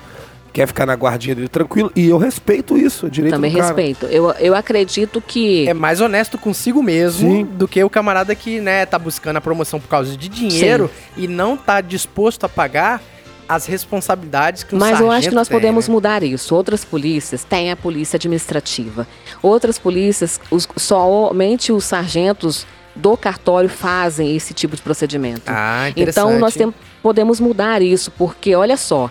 [0.54, 1.92] Quer ficar na guardinha dele tranquilo.
[1.96, 3.68] E eu respeito isso, direito Também do cara.
[3.68, 4.06] respeito.
[4.06, 5.68] Eu, eu acredito que.
[5.68, 7.44] É mais honesto consigo mesmo Sim.
[7.46, 11.28] do que o camarada que, né, tá buscando a promoção por causa de dinheiro e
[11.28, 13.02] não tá disposto a pagar
[13.50, 15.94] as responsabilidades que o Mas eu acho que nós tem, podemos né?
[15.94, 16.56] mudar isso.
[16.56, 19.06] Outras polícias têm a polícia administrativa.
[19.42, 22.66] Outras polícias, os- somente os sargentos
[22.96, 25.42] do cartório fazem esse tipo de procedimento.
[25.48, 26.26] Ah, interessante.
[26.28, 29.10] então nós tem- podemos mudar isso, porque olha só,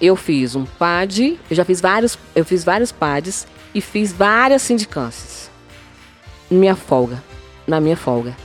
[0.00, 4.62] eu fiz um PAD, eu já fiz vários, eu fiz vários PADs e fiz várias
[4.62, 5.50] sindicâncias.
[6.50, 7.22] Minha folga,
[7.66, 8.36] na minha folga.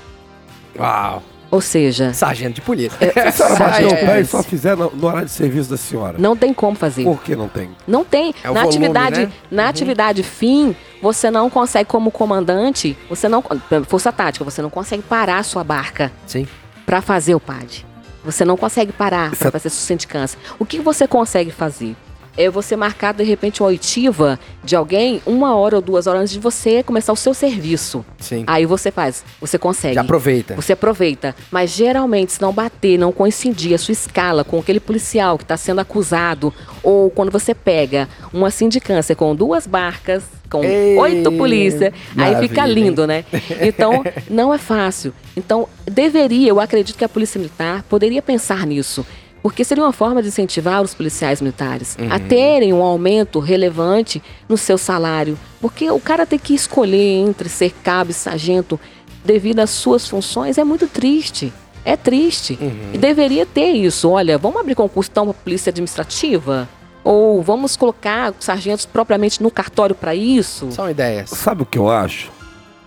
[0.78, 1.24] Uau.
[1.52, 2.98] Ou seja, Sargento de polícia.
[3.00, 5.32] Se a senhora bater o É, pé é, e só fizer no, no horário de
[5.32, 6.18] serviço da senhora.
[6.18, 7.04] não tem como fazer.
[7.04, 7.70] Por que não tem?
[7.88, 8.34] Não tem.
[8.44, 9.32] É na volume, atividade, né?
[9.52, 13.44] na atividade fim, você não consegue como comandante, você não
[13.88, 16.48] força tática, você não consegue parar a sua barca Sim.
[16.88, 17.86] para fazer o PAD.
[18.24, 20.40] Você não consegue parar para fazer sua sindicância.
[20.58, 21.96] O que você consegue fazer?
[22.36, 26.34] É você marcar de repente uma oitiva de alguém uma hora ou duas horas antes
[26.34, 28.04] de você começar o seu serviço.
[28.18, 28.44] Sim.
[28.48, 29.94] Aí você faz, você consegue.
[29.94, 30.56] Já aproveita.
[30.56, 31.36] Você aproveita.
[31.52, 35.56] Mas geralmente, se não bater, não coincidir a sua escala com aquele policial que está
[35.58, 36.52] sendo acusado,
[36.82, 40.24] ou quando você pega uma sindicância com duas barcas,
[40.54, 43.26] com Ei, oito polícia, aí fica lindo, né?
[43.60, 45.12] Então, não é fácil.
[45.36, 49.04] Então, deveria, eu acredito que a Polícia Militar poderia pensar nisso.
[49.42, 54.58] Porque seria uma forma de incentivar os policiais militares a terem um aumento relevante no
[54.58, 55.38] seu salário.
[55.60, 58.80] Porque o cara ter que escolher entre ser cabo e sargento
[59.26, 61.52] devido às suas funções é muito triste.
[61.84, 62.58] É triste.
[62.94, 64.10] E deveria ter isso.
[64.10, 66.70] Olha, vamos abrir concurso então para polícia administrativa?
[67.04, 70.72] Ou vamos colocar sargentos propriamente no cartório para isso?
[70.72, 71.30] São ideias.
[71.30, 72.32] Sabe o que eu acho?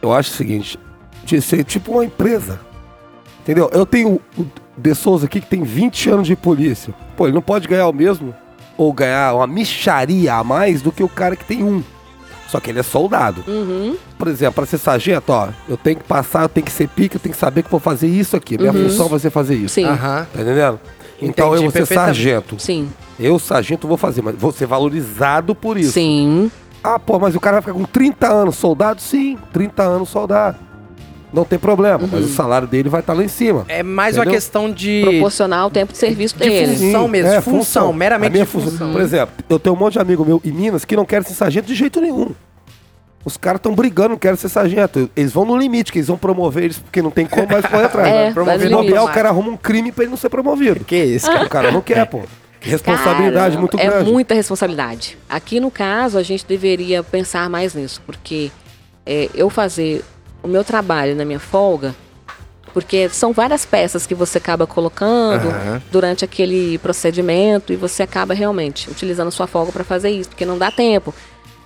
[0.00, 0.78] Eu acho o seguinte,
[1.24, 2.58] de ser tipo uma empresa.
[3.42, 3.68] Entendeu?
[3.72, 6.94] Eu tenho o De Souza aqui que tem 20 anos de polícia.
[7.16, 8.34] Pô, ele não pode ganhar o mesmo
[8.76, 11.82] ou ganhar uma micharia a mais do que o cara que tem um.
[12.48, 13.42] Só que ele é soldado.
[13.48, 13.96] Uhum.
[14.16, 17.16] Por exemplo, para ser sargento, ó, eu tenho que passar, eu tenho que ser pique,
[17.16, 18.56] eu tenho que saber que vou fazer isso aqui.
[18.56, 18.84] Minha Uhum.
[18.88, 19.74] função vai ser fazer isso.
[19.74, 19.84] Sim.
[19.84, 20.26] Aham.
[20.32, 20.78] Tá entendendo?
[21.20, 22.56] Então eu vou ser sargento.
[22.58, 22.88] Sim.
[23.18, 25.92] Eu, sargento, vou fazer, mas vou ser valorizado por isso.
[25.92, 26.50] Sim.
[26.84, 29.00] Ah, pô, mas o cara vai ficar com 30 anos soldado?
[29.00, 30.58] Sim, 30 anos soldado.
[31.32, 33.64] Não tem problema, mas o salário dele vai estar lá em cima.
[33.68, 34.36] É mais uma Entendeu?
[34.38, 35.02] questão de.
[35.02, 36.76] Proporcional ao tempo de serviço de dele.
[36.76, 38.70] função mesmo, é, função, meramente A minha de função.
[38.70, 38.92] função.
[38.92, 41.34] Por exemplo, eu tenho um monte de amigo meu em Minas que não querem ser
[41.34, 42.30] sargento de jeito nenhum.
[43.26, 45.10] Os caras estão brigando, não querem ser sargento.
[45.16, 47.84] Eles vão no limite, que eles vão promover eles porque não tem como mais correr
[47.90, 48.08] atrás.
[48.08, 48.94] É, promover vai Se no limite.
[48.94, 50.84] bobear, o cara arruma um crime pra ele não ser promovido.
[50.84, 51.44] Que isso, cara?
[51.44, 52.22] O cara não quer, pô.
[52.60, 54.10] Responsabilidade Cara, muito é grande.
[54.12, 55.18] muita responsabilidade.
[55.28, 58.50] Aqui no caso, a gente deveria pensar mais nisso, porque
[59.04, 60.04] é, eu fazer
[60.42, 61.94] o meu trabalho na minha folga,
[62.72, 65.82] porque são várias peças que você acaba colocando Aham.
[65.90, 70.58] durante aquele procedimento e você acaba realmente utilizando sua folga para fazer isso, porque não
[70.58, 71.14] dá tempo.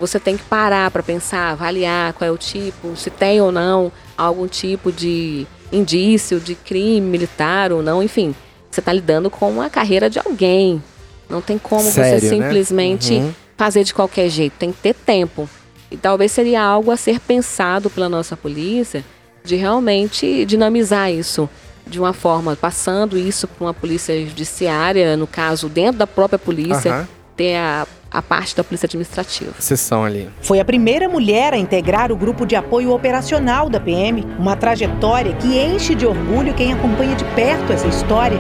[0.01, 3.93] Você tem que parar para pensar, avaliar qual é o tipo, se tem ou não
[4.16, 8.35] algum tipo de indício de crime militar ou não, enfim.
[8.70, 10.82] Você está lidando com a carreira de alguém.
[11.28, 12.47] Não tem como Sério, você né?
[12.47, 13.35] simplesmente Uhum.
[13.59, 14.55] fazer de qualquer jeito.
[14.59, 15.48] Tem que ter tempo.
[15.90, 19.05] E talvez seria algo a ser pensado pela nossa polícia
[19.44, 21.48] de realmente dinamizar isso
[21.86, 26.90] de uma forma, passando isso para uma polícia judiciária, no caso, dentro da própria polícia,
[26.93, 27.09] Aham.
[27.41, 29.55] Ter a, a parte da polícia administrativa.
[29.59, 30.29] Sessão ali.
[30.43, 35.33] Foi a primeira mulher a integrar o grupo de apoio operacional da PM, uma trajetória
[35.37, 38.37] que enche de orgulho quem acompanha de perto essa história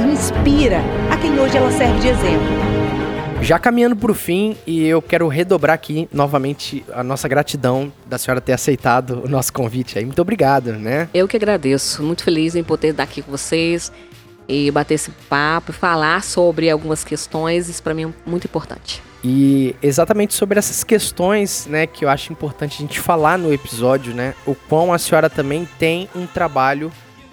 [0.00, 2.72] e inspira a quem hoje ela serve de exemplo.
[3.42, 8.40] Já caminhando pro fim, e eu quero redobrar aqui novamente a nossa gratidão da senhora
[8.40, 10.04] ter aceitado o nosso convite aí.
[10.04, 11.08] Muito obrigado, né?
[11.14, 13.92] Eu que agradeço, muito feliz em poder estar aqui com vocês
[14.48, 19.02] e bater esse papo, falar sobre algumas questões, isso para mim é muito importante.
[19.24, 24.12] E exatamente sobre essas questões, né, que eu acho importante a gente falar no episódio,
[24.12, 26.90] né, o quão a senhora também tem um trabalho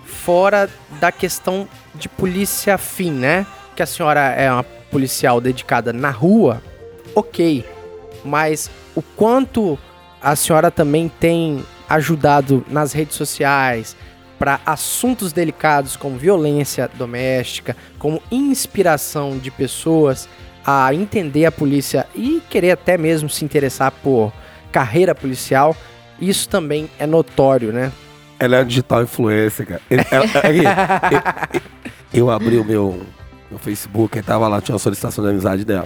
[0.10, 0.70] fora
[1.00, 3.46] da questão de polícia fim, né?
[3.76, 6.62] Que a senhora é uma policial dedicada na rua,
[7.16, 7.64] ok,
[8.26, 9.78] mas o quanto
[10.22, 13.96] a senhora também tem ajudado nas redes sociais
[14.40, 20.28] para assuntos delicados como violência doméstica, como inspiração de pessoas
[20.66, 24.32] a entender a polícia e querer até mesmo se interessar por
[24.72, 25.76] carreira policial,
[26.22, 27.92] isso também é notório, né?
[28.40, 29.82] Ela é digital influencer, cara.
[29.90, 31.58] Ela- aqui,
[32.14, 33.02] eu, eu abri o meu,
[33.50, 35.86] meu Facebook e tava lá, tinha uma solicitação de amizade dela.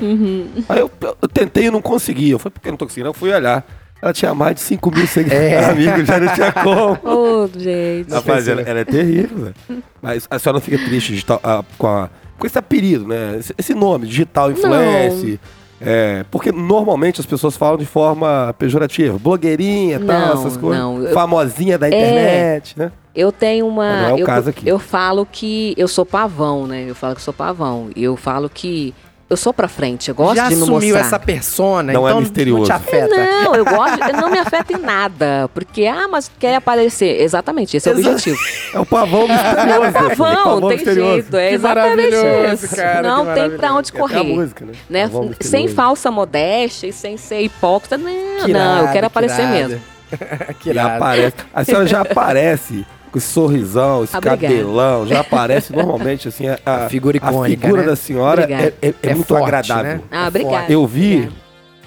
[0.69, 2.30] Aí eu, eu tentei e não consegui.
[2.30, 3.09] Eu falei, por que eu não tô conseguindo?
[3.09, 3.65] Eu fui olhar.
[4.03, 6.99] Ela tinha mais de 5 mil seguidores, amigos, já não tinha como.
[7.03, 8.11] Ô, gente.
[8.11, 9.84] Rapaz, ela, ela é terrível, velho.
[10.01, 13.38] Mas a senhora não fica triste digital, ah, com, a- com esse apelido, né?
[13.39, 15.39] Esse, esse nome, digital influencer.
[15.80, 19.17] É, porque normalmente as pessoas falam de forma pejorativa.
[19.17, 20.80] Blogueirinha, tal, Não, essas coisas.
[20.81, 22.91] não, Famosinha da internet, né?
[23.15, 24.01] Eu tenho uma.
[24.01, 24.67] Não é o eu, caso aqui.
[24.67, 26.85] eu falo que eu sou pavão, né?
[26.89, 27.89] Eu falo que eu sou pavão.
[27.95, 28.93] E eu falo que
[29.34, 30.10] eu sou pra frente.
[30.10, 30.99] Eu gosto Já de me assumiu mostrar.
[31.07, 32.60] essa persona, Não é então misterioso.
[32.60, 33.07] não te afeta.
[33.43, 33.97] Não, eu gosto.
[34.19, 35.49] não me afeta em nada.
[35.53, 37.22] Porque, ah, mas quer aparecer.
[37.22, 38.38] Exatamente, esse é o Exa- objetivo.
[38.73, 39.91] É o pavão misterioso.
[39.93, 41.11] Pavão, Pavão tem misterioso.
[41.14, 41.38] jeito.
[41.38, 42.76] É Que exatamente maravilhoso, isso.
[42.76, 44.34] cara, não tem pra onde Tem até a correr.
[44.35, 44.73] música, né?
[44.89, 45.10] né?
[45.41, 47.97] Sem falsa modéstia e sem ser hipócrita.
[47.97, 48.05] Não,
[48.45, 49.53] Que não, eu irado, quero aparecer irado.
[49.69, 49.81] mesmo.
[50.60, 51.35] que E aparece.
[51.53, 54.41] A senhora já aparece com esse sorrisão, esse Obrigada.
[54.41, 57.88] cabelão, já aparece normalmente assim a, A figura icônica, A figura né?
[57.88, 58.73] da senhora Obrigada.
[58.81, 59.84] é, é- é É muito forte, agradável.
[59.84, 60.02] né?
[60.11, 60.73] Ah, É obrigada.
[60.73, 61.34] Eu vi Obrigada.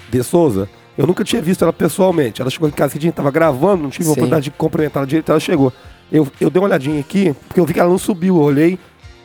[0.09, 2.41] de Souza, eu nunca tinha visto ela pessoalmente.
[2.41, 4.11] Ela chegou em casa que a gente tava gravando, não tive a Sim.
[4.13, 5.71] oportunidade de cumprimentar ela direito, ela chegou.
[6.11, 8.79] Eu, eu dei uma olhadinha aqui, porque eu vi que ela não subiu, eu olhei.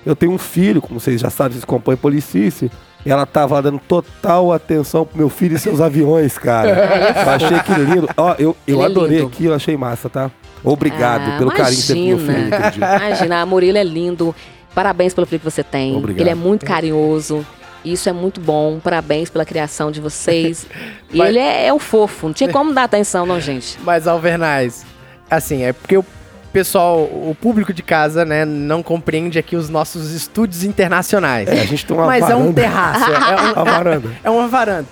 [0.05, 2.69] Eu tenho um filho, como vocês já sabem, vocês acompanham Policice.
[3.07, 6.71] E ela tava lá dando total atenção pro meu filho e seus aviões, cara.
[7.25, 8.09] eu achei que lindo.
[8.17, 10.31] Ó, eu, eu é adorei aqui, eu achei massa, tá?
[10.65, 12.97] Obrigado Ah, pelo carinho que você meu filho imagina.
[13.07, 14.35] Imagina, a Murilo é lindo.
[14.75, 15.97] Parabéns pelo filho que você tem.
[15.97, 16.21] Obrigado.
[16.21, 17.45] Ele é muito carinhoso.
[17.85, 18.79] Isso é muito bom.
[18.83, 20.67] Parabéns pela criação de vocês.
[21.13, 22.29] E Mas- ele é, é o fofo.
[22.29, 23.79] Não tinha como dar atenção, não, gente.
[23.85, 24.87] Mas, Alvernaz,
[25.31, 26.05] assim, é porque o
[26.53, 31.49] pessoal, o público de casa, né, não compreende aqui os nossos estúdios internacionais.
[31.49, 32.61] É, a gente tem uma Mas é um varanda.
[32.63, 34.11] terraço, é, um- Uma varanda.
[34.25, 34.87] é uma varanda.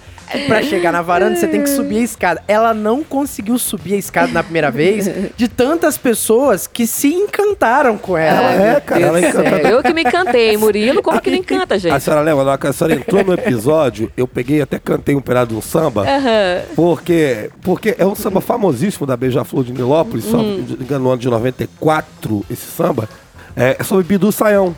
[0.46, 2.42] Pra chegar na varanda, você tem que subir a escada.
[2.46, 7.98] Ela não conseguiu subir a escada na primeira vez de tantas pessoas que se encantaram
[7.98, 8.52] com ela.
[8.52, 9.68] Ela é, cara, ela é encantada.
[9.68, 10.56] Eu que me encantei.
[10.56, 12.00] Murilo, como que não encanta, A gente?
[12.00, 15.54] senhora lembra, a senhora entrou no episódio, eu peguei e até cantei um pedaço de
[15.54, 16.62] um samba, Aham.
[16.76, 20.64] porque, porque é um samba famosíssimo da Beija-Flor de Nilópolis, só Uhum.
[20.68, 23.08] me engano, no ano de 94, esse samba,
[23.56, 24.74] é, é sobre Bidu Saião.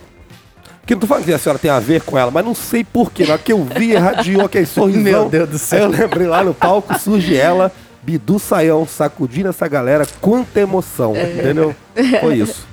[0.92, 2.84] Que não tô falando que a senhora tem a ver com ela, mas não sei
[2.84, 3.24] porquê.
[3.24, 5.00] Na hora que eu vi, irradiou aquele sorrisão.
[5.02, 5.78] Meu Deus do céu.
[5.78, 11.16] Aí eu lembrei lá no palco, surge ela, Bidu Saião, sacudindo essa galera, quanta emoção,
[11.16, 11.32] É.
[11.32, 11.74] entendeu?
[12.20, 12.66] Foi isso.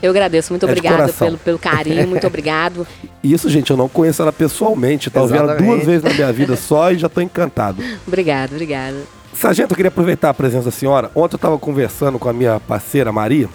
[0.00, 0.52] Eu agradeço.
[0.52, 1.26] Muito É coração.
[1.26, 2.06] pelo, pelo carinho.
[2.06, 2.86] Muito obrigado.
[3.22, 5.18] Isso, gente, eu não conheço ela pessoalmente, tá?
[5.18, 7.82] Eu vi ela duas vezes na minha vida só e já tô encantado.
[8.06, 8.96] Obrigada, obrigada.
[9.34, 11.10] Sargento, eu queria aproveitar a presença da senhora.
[11.16, 13.48] Ontem eu estava conversando com a minha parceira Maria.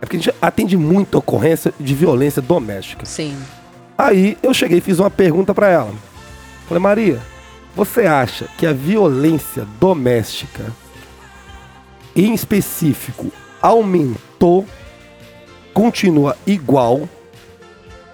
[0.00, 3.04] É porque a gente atende muita ocorrência de violência doméstica.
[3.04, 3.36] Sim.
[3.96, 5.92] Aí eu cheguei e fiz uma pergunta para ela.
[6.66, 7.20] Falei, Maria,
[7.76, 10.72] você acha que a violência doméstica,
[12.16, 14.66] em específico, aumentou,
[15.74, 17.08] continua igual,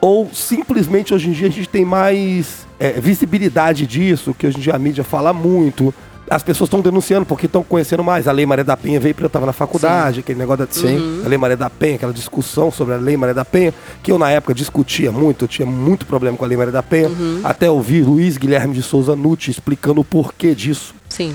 [0.00, 4.60] ou simplesmente hoje em dia a gente tem mais é, visibilidade disso, que hoje em
[4.60, 5.94] dia a mídia fala muito.
[6.28, 8.26] As pessoas estão denunciando porque estão conhecendo mais.
[8.26, 11.22] A Lei Maria da Penha veio porque eu estava na faculdade, aquele negócio da Sim.
[11.24, 13.72] a Lei Maria da Penha, aquela discussão sobre a Lei Maria da Penha,
[14.02, 16.82] que eu na época discutia muito, eu tinha muito problema com a Lei Maria da
[16.82, 17.10] Penha,
[17.44, 20.94] até ouvir Luiz Guilherme de Souza Nutti explicando o porquê disso.
[21.08, 21.34] Sim.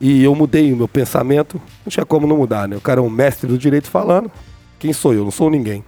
[0.00, 2.76] E eu mudei o meu pensamento, não tinha como não mudar, né?
[2.76, 4.30] O cara é um mestre do direito falando.
[4.78, 5.22] Quem sou eu?
[5.24, 5.84] Não sou ninguém.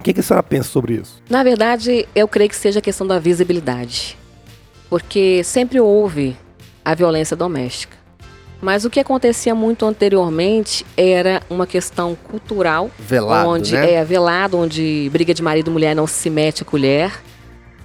[0.00, 1.22] O que, que a senhora pensa sobre isso?
[1.30, 4.18] Na verdade, eu creio que seja a questão da visibilidade.
[4.90, 6.36] Porque sempre houve
[6.84, 7.96] a violência doméstica.
[8.60, 13.94] Mas o que acontecia muito anteriormente era uma questão cultural, Velado, onde né?
[13.94, 17.12] é velado, onde briga de marido e mulher não se mete a colher,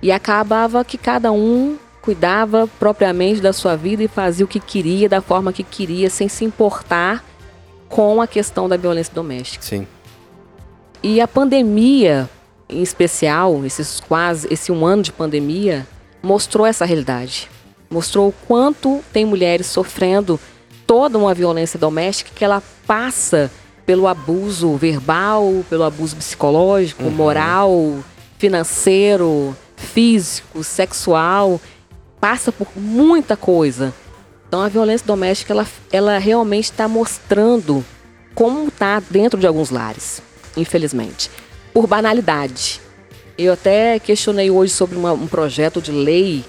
[0.04, 5.10] e acabava que cada um cuidava propriamente da sua vida e fazia o que queria,
[5.10, 7.24] da forma que queria, sem se importar
[7.90, 9.66] com a questão da violência doméstica.
[9.66, 9.88] Sim.
[11.02, 12.30] E a pandemia,
[12.70, 15.88] em especial, esses quase esse um ano de pandemia,
[16.22, 17.50] mostrou essa realidade.
[17.90, 20.40] Mostrou o quanto tem mulheres sofrendo
[20.86, 23.52] toda uma violência doméstica que ela passa
[23.86, 28.00] pelo abuso verbal, pelo abuso psicológico, moral,
[28.38, 31.62] financeiro, físico, sexual,
[32.20, 33.94] passa por muita coisa.
[34.48, 37.84] Então a violência doméstica ela, ela realmente está mostrando
[38.36, 40.22] como está dentro de alguns lares,
[40.56, 41.30] infelizmente,
[41.74, 42.82] por banalidade.
[43.38, 46.44] Eu até questionei hoje sobre uma- um projeto de lei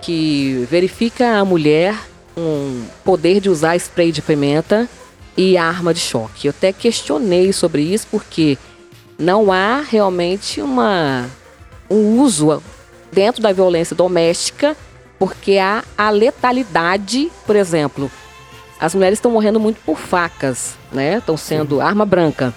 [0.00, 1.94] que verifica a mulher
[2.36, 4.88] um poder de usar spray de pimenta
[5.36, 6.46] e arma de choque.
[6.46, 8.56] Eu até questionei sobre isso porque
[9.18, 11.26] não há realmente uma
[11.90, 12.62] um uso
[13.12, 14.76] dentro da violência doméstica,
[15.18, 18.10] porque há a letalidade, por exemplo,
[18.78, 21.18] as mulheres estão morrendo muito por facas, né?
[21.18, 22.54] Estão sendo arma branca.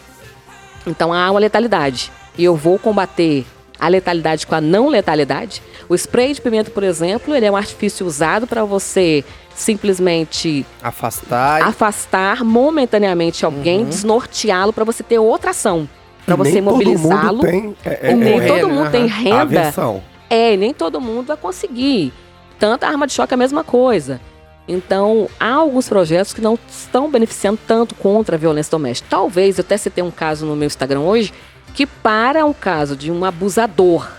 [0.85, 2.11] Então há uma letalidade.
[2.37, 3.45] E eu vou combater
[3.81, 5.61] a letalidade com a não letalidade.
[5.89, 9.25] O spray de pimenta, por exemplo, ele é um artifício usado para você
[9.55, 11.63] simplesmente Afastar.
[11.63, 15.89] afastar momentaneamente alguém, desnorteá-lo para você ter outra ação.
[16.25, 17.41] Para você todo mobilizá-lo.
[17.41, 18.73] tem é, é, E nem é, todo né?
[18.73, 19.41] mundo tem renda.
[19.41, 20.03] aversão.
[20.29, 22.13] É, nem todo mundo vai conseguir.
[22.59, 24.21] tanto a arma de choque é a mesma coisa.
[24.67, 29.07] Então, há alguns projetos que não estão beneficiando tanto contra a violência doméstica.
[29.09, 31.33] Talvez, eu até citei um caso no meu Instagram hoje,
[31.73, 34.09] que para o caso de um abusador,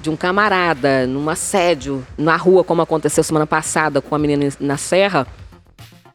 [0.00, 4.76] de um camarada, num assédio, na rua, como aconteceu semana passada com a menina na
[4.76, 5.26] serra,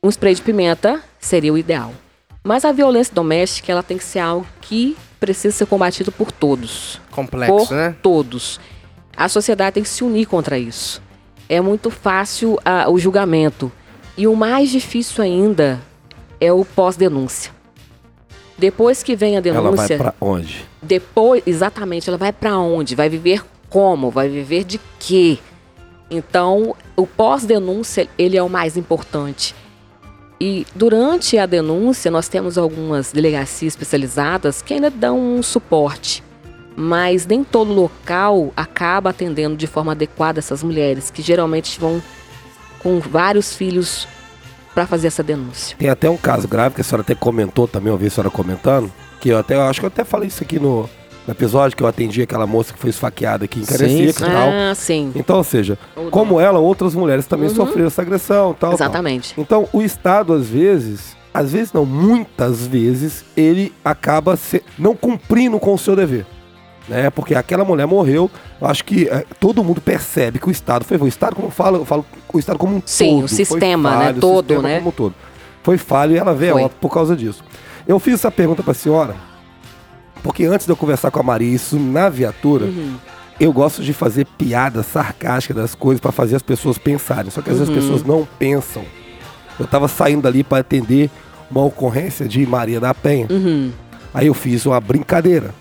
[0.02, 1.94] um spray de pimenta seria o ideal.
[2.44, 7.00] Mas a violência doméstica, ela tem que ser algo que precisa ser combatido por todos.
[7.12, 7.96] Complexo, por né?
[8.02, 8.60] todos.
[9.16, 11.02] A sociedade tem que se unir contra isso.
[11.48, 13.72] É muito fácil ah, o julgamento.
[14.18, 15.80] E o mais difícil ainda
[16.40, 17.52] é o pós-denúncia.
[18.58, 20.66] Depois que vem a Ela vai denúncia, pra onde?
[20.82, 22.96] depois, exatamente, ela vai pra onde?
[22.96, 24.10] Vai viver como?
[24.12, 25.40] Vai viver de quê?
[26.10, 29.56] Então, o pós-denúncia, ele é o mais importante.
[30.40, 36.24] E durante a denúncia, nós temos algumas delegacias especializadas que ainda dão um suporte.
[36.76, 42.02] Mas nem todo local acaba atendendo de forma adequada essas mulheres, que geralmente vão
[42.80, 44.08] com vários filhos
[44.74, 45.76] para fazer essa denúncia.
[45.78, 48.30] Tem até um caso grave que a senhora até comentou também, eu vi a senhora
[48.30, 50.90] comentando, que eu até eu acho que eu até falei isso aqui no,
[51.28, 54.50] no episódio que eu atendi aquela moça que foi esfaqueada aqui em Carecica e tal.
[54.50, 55.12] Ah, sim.
[55.16, 57.56] Então, ou seja, Ou como ela, outras mulheres também Uhum.
[57.56, 58.74] sofreram essa agressão, tal, tal.
[58.74, 59.34] Exatamente.
[59.38, 65.60] Então, o Estado às vezes, às vezes não, muitas vezes ele acaba se- não cumprindo
[65.60, 66.26] com o seu dever.
[66.88, 67.10] Né?
[67.10, 68.30] Porque aquela mulher morreu,
[68.60, 71.52] eu acho que eh, todo mundo percebe que o Estado foi o Estado, como eu
[71.52, 73.26] falo, eu falo o Estado como um Sim, todo.
[73.26, 74.12] o foi sistema, né?
[74.12, 74.78] o Todo, sistema né?
[74.80, 75.16] Como um todo.
[75.64, 76.70] Foi falho e ela veio Foi.
[76.70, 77.42] por causa disso.
[77.88, 79.16] Eu fiz essa pergunta para a senhora,
[80.22, 82.96] porque antes de eu conversar com a Maria, isso na viatura, Uhum.
[83.40, 87.32] eu gosto de fazer piadas sarcásticas das coisas para fazer as pessoas pensarem.
[87.32, 87.78] Só que às vezes Uhum.
[87.78, 88.84] as pessoas não pensam.
[89.58, 91.10] Eu tava saindo dali para atender
[91.50, 93.28] uma ocorrência de Maria da Penha.
[93.30, 93.72] Uhum.
[94.14, 95.54] Aí eu fiz uma brincadeira.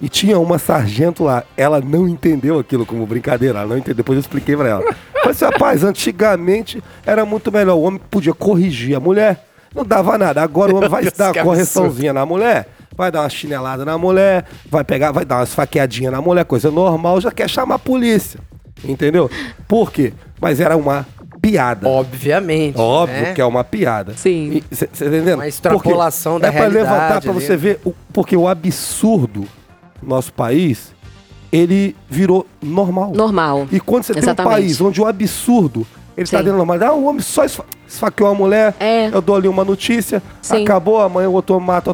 [0.00, 1.44] E tinha uma sargento lá.
[1.56, 3.58] Ela não entendeu aquilo como brincadeira.
[3.58, 3.96] Ela não entendeu.
[3.96, 4.82] Depois eu expliquei pra ela.
[5.14, 7.74] Falei assim, rapaz, antigamente era muito melhor.
[7.76, 9.46] O homem podia corrigir a mulher.
[9.74, 10.42] Não dava nada.
[10.42, 12.68] Agora o homem vai Deus, dar uma correçãozinha na mulher.
[12.96, 14.46] Vai dar uma chinelada na mulher.
[14.68, 16.44] Vai pegar, vai dar uma esfaqueadinha na mulher.
[16.44, 17.20] Coisa normal.
[17.20, 18.40] Já quer chamar a polícia.
[18.82, 19.30] Entendeu?
[19.68, 20.14] Por quê?
[20.40, 21.06] Mas era uma
[21.40, 21.88] piada.
[21.88, 22.78] Obviamente.
[22.78, 23.32] Óbvio né?
[23.34, 24.14] que é uma piada.
[24.16, 24.62] Sim.
[24.70, 25.34] Você tá entendendo?
[25.34, 27.40] Uma extrapolação Porque da é pra realidade levantar pra ali.
[27.40, 29.46] você ver, o, porque o absurdo
[30.02, 30.92] nosso país,
[31.52, 33.12] ele virou normal.
[33.14, 33.66] Normal.
[33.72, 34.52] E quando você tem um Exatamente.
[34.54, 35.86] país onde o absurdo,
[36.16, 36.44] ele tá Sim.
[36.44, 39.08] dentro da normalidade, ah, o homem só esfa esfaqueou uma mulher, É.
[39.12, 40.62] eu dou ali uma notícia, Sim.
[40.62, 41.92] acabou, amanhã o outro mata,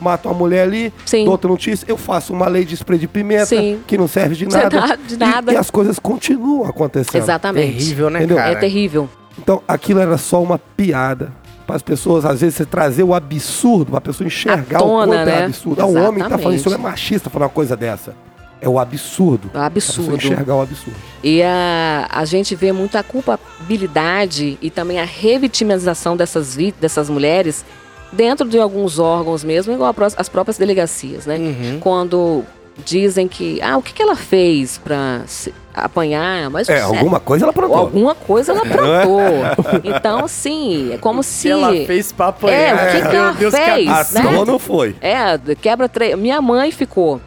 [0.00, 1.24] mata uma mulher ali, Sim.
[1.24, 3.80] dou outra notícia, eu faço uma lei de spray de pimenta, Sim.
[3.84, 4.96] que não serve de De nada.
[4.96, 5.52] de E- nada.
[5.52, 7.20] E, as coisas continuam acontecendo.
[7.20, 7.72] Exatamente.
[7.76, 8.36] Terrível, né, Entendeu?
[8.36, 8.52] cara?
[8.52, 9.08] É terrível.
[9.36, 11.32] Então, aquilo era só uma piada.
[11.66, 15.06] Para as pessoas, às vezes, você trazer o absurdo, para a pessoa enxergar tona, o
[15.06, 15.44] quanto é né?
[15.44, 15.80] absurdo.
[15.80, 16.86] Ah, o homem tá falando isso, Exatamente.
[16.86, 18.14] é machista falar uma coisa dessa.
[18.60, 19.50] É o absurdo.
[19.52, 20.16] É um pessoa absurdo.
[20.16, 20.96] enxergar o absurdo.
[21.22, 27.64] E a, a gente vê muita culpabilidade e também a revitimização dessas, dessas mulheres
[28.12, 31.38] dentro de alguns órgãos mesmo, igual a as próprias delegacias, né?
[31.38, 31.80] Uhum.
[31.80, 32.44] Quando
[32.84, 34.80] dizem que, ah, o que, que ela fez
[35.26, 36.50] se apanhar?
[36.50, 37.78] Mas É, alguma coisa ela ou aprontou.
[37.78, 39.80] alguma coisa ela aprontou.
[39.84, 41.50] então, assim, é como se...
[41.50, 42.56] Ela fez pra apanhar.
[42.56, 44.30] É, o que que Meu ela Deus, que fez, absurdo.
[44.30, 44.38] né?
[44.38, 44.96] Ou não foi.
[45.00, 46.16] É, quebra três.
[46.18, 47.20] Minha mãe ficou.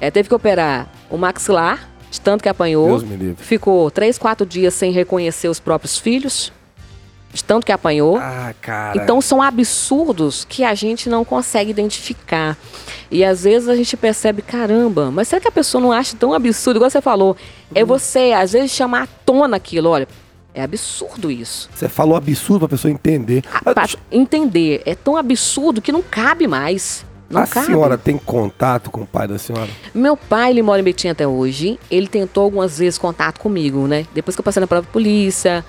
[0.00, 2.86] É, teve que operar o maxilar, de tanto que apanhou.
[2.88, 3.44] Deus me livre.
[3.44, 6.52] Ficou três, quatro dias sem reconhecer os próprios filhos,
[7.32, 8.16] de tanto que apanhou.
[8.18, 9.00] Ah, cara.
[9.02, 12.56] Então são absurdos que a gente não consegue identificar.
[13.10, 16.32] E às vezes a gente percebe, caramba, mas será que a pessoa não acha tão
[16.32, 16.76] absurdo?
[16.78, 17.36] Igual você falou,
[17.74, 19.88] é você, às vezes, chamar à tona aquilo.
[19.90, 20.06] Olha,
[20.54, 21.68] é absurdo isso.
[21.74, 23.42] Você falou absurdo pra pessoa entender.
[23.52, 27.04] A- pra entender, é tão absurdo que não cabe mais.
[27.28, 27.66] Não a cabe.
[27.66, 29.68] senhora tem contato com o pai da senhora?
[29.94, 31.78] Meu pai, ele mora em Betim até hoje.
[31.88, 34.04] Ele tentou algumas vezes contato comigo, né?
[34.12, 35.64] Depois que eu passei na prova de polícia,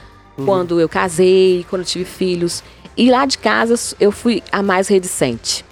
[0.45, 2.63] quando eu casei, quando eu tive filhos.
[2.97, 5.65] E lá de casa eu fui a mais reticente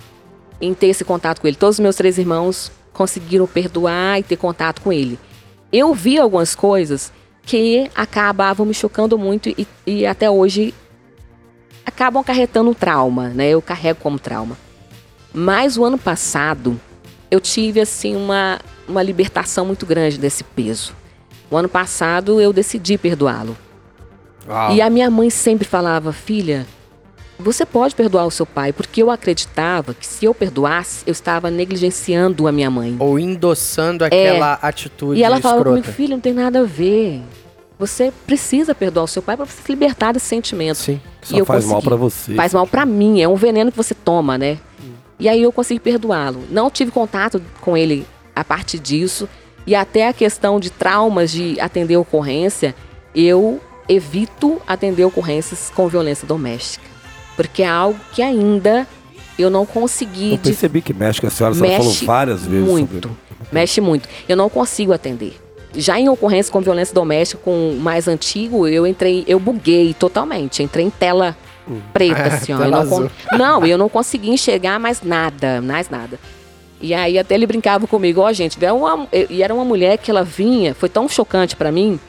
[0.62, 1.58] em ter esse contato com ele.
[1.58, 5.20] Todos os meus três irmãos conseguiram perdoar e ter contato com ele.
[5.72, 7.12] Eu vi algumas coisas
[7.44, 10.74] que acabavam me chocando muito e, e até hoje
[11.86, 13.50] acabam acarretando um trauma, né?
[13.50, 14.58] Eu carrego como trauma.
[15.34, 16.80] Mas o ano passado
[17.32, 20.94] eu tive assim uma, uma libertação muito grande desse peso.
[21.50, 23.58] O ano passado eu decidi perdoá-lo.
[24.50, 24.74] Uau.
[24.74, 26.66] E a minha mãe sempre falava, filha,
[27.38, 31.50] você pode perdoar o seu pai, porque eu acreditava que se eu perdoasse, eu estava
[31.52, 32.96] negligenciando a minha mãe.
[33.00, 35.22] Ou endossando aquela atitude É.
[35.22, 35.82] E ela falava escrota.
[35.82, 37.22] comigo, filha, não tem nada a ver.
[37.78, 40.76] Você precisa perdoar o seu pai para você se libertar desse sentimento.
[40.78, 41.00] Sim.
[41.22, 41.88] Só E faz mal consegui.
[41.88, 42.36] pra você.
[42.36, 44.58] Faz mal pra mim, é um veneno que você toma, né?
[45.18, 46.44] E aí eu consegui perdoá-lo.
[46.50, 48.06] Não tive contato com ele
[48.36, 49.30] a partir disso.
[49.68, 52.74] E até a questão de traumas de atender ocorrência,
[53.14, 56.86] eu evito atender ocorrências com violência doméstica.
[57.36, 58.88] Porque é algo que ainda
[59.38, 60.32] eu não consegui.
[60.32, 63.18] Eu de- percebi que mexe com a senhora, a senhora falou várias vezes muito, sobre
[63.52, 64.07] mexe muito.
[64.28, 65.38] Eu não consigo atender.
[65.76, 70.64] Já em ocorrência com violência doméstica, com o mais antigo, eu entrei, eu buguei totalmente,
[70.64, 71.38] entrei em tela
[71.94, 72.64] preta, Ah, assim, ó.
[72.64, 76.20] Eu não, con- não, eu não consegui enxergar mais nada, mais nada.
[76.82, 80.10] E aí até ele brincava comigo, ó, gente, é uma, e era uma mulher que
[80.10, 81.99] ela vinha, foi tão chocante pra mim,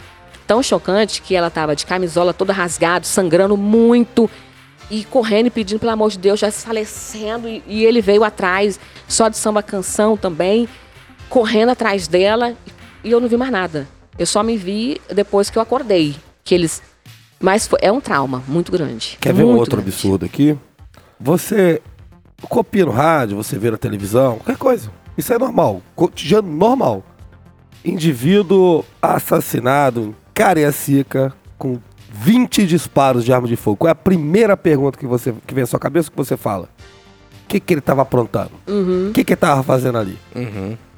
[0.51, 4.28] tão chocante que ela tava de camisola toda rasgada, sangrando muito
[4.90, 8.81] e correndo e pedindo pelo amor de Deus, já desfalecendo e, e ele veio atrás,
[9.06, 10.68] só de samba canção também,
[11.28, 12.56] correndo atrás dela
[13.05, 13.86] e eu não vi mais nada.
[14.18, 16.82] Eu só me vi depois que eu acordei, que eles
[17.39, 19.18] mas foi- é um trauma muito grande.
[19.20, 19.90] Quer ver um muito outro grande.
[19.94, 20.59] absurdo aqui?
[21.20, 21.81] Você
[22.48, 24.90] copia no rádio, você vê na televisão, qualquer coisa.
[25.16, 27.05] Isso é normal, cotidiano normal.
[27.85, 31.79] Indivíduo assassinado Cariacica com
[32.15, 33.77] 20 disparos de arma de fogo.
[33.77, 36.67] Qual é a primeira pergunta que, você, que vem à sua cabeça que você fala?
[37.45, 38.53] O que, que ele estava aprontando?
[38.67, 40.19] O que, que ele estava fazendo ali?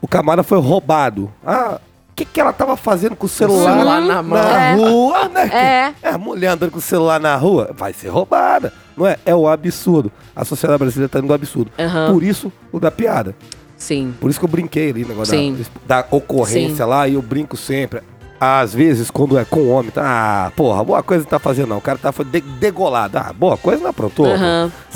[0.00, 1.28] O camarada foi roubado.
[1.44, 4.38] Ah, o que, que ela estava fazendo com o celular, celular na mão.
[4.38, 4.74] É.
[4.76, 5.50] rua, né?
[5.52, 5.94] É.
[6.08, 8.72] É, a mulher andando com o celular na rua, vai ser roubada.
[8.96, 9.16] Não é?
[9.26, 10.12] É o absurdo.
[10.36, 11.72] A sociedade brasileira tá indo do absurdo.
[11.76, 12.12] Aham.
[12.12, 13.34] Por isso, o da piada.
[13.76, 14.14] Sim.
[14.20, 15.36] Por isso que eu brinquei ali, negócio
[15.84, 16.90] da, da ocorrência Sim.
[16.90, 18.02] lá, e eu brinco sempre.
[18.44, 21.76] Às vezes, quando é com homem, tá, ah, porra, boa coisa tá fazendo não.
[21.78, 23.16] O cara tá foi de- degolado.
[23.16, 24.26] Ah, boa coisa não aprontou.
[24.26, 24.32] Pô.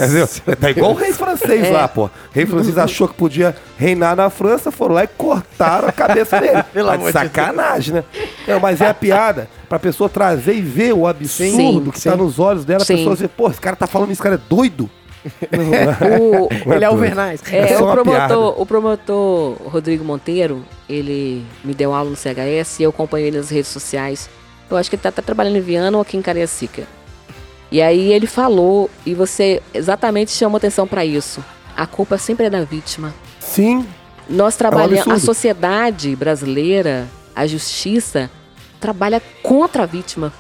[0.02, 0.26] Entendeu?
[0.60, 1.70] Tá igual o rei francês É.
[1.70, 2.06] lá, pô.
[2.06, 6.40] O rei francês achou que podia reinar na França, foram lá e cortaram a cabeça
[6.40, 6.60] dele.
[6.74, 8.04] Pelo Tá amor de de sacanagem, né?
[8.48, 12.10] Não, mas é a piada pra pessoa trazer e ver o absurdo Sim, que sim.
[12.10, 12.82] tá nos olhos dela.
[12.82, 12.96] A Sim.
[12.96, 14.90] pessoa dizer, pô, esse cara tá falando isso, esse cara é doido.
[16.20, 16.84] O, Ele é doido.
[16.84, 17.40] Alvernais.
[17.50, 22.82] É, É o, promotor, o promotor Rodrigo Monteiro, ele me deu aula no CHS e
[22.84, 24.28] eu acompanhei ele nas redes sociais.
[24.70, 26.84] Eu acho que ele tá, tá trabalhando em Viana ou aqui em Cariacica.
[27.70, 31.44] E aí ele falou, e você exatamente chamou atenção para isso.
[31.76, 33.12] A culpa sempre é da vítima.
[33.40, 33.86] Sim,
[34.28, 35.26] Nós trabalhamos, a É um absurdo.
[35.26, 38.30] sociedade brasileira, a justiça,
[38.80, 40.32] trabalha contra a vítima.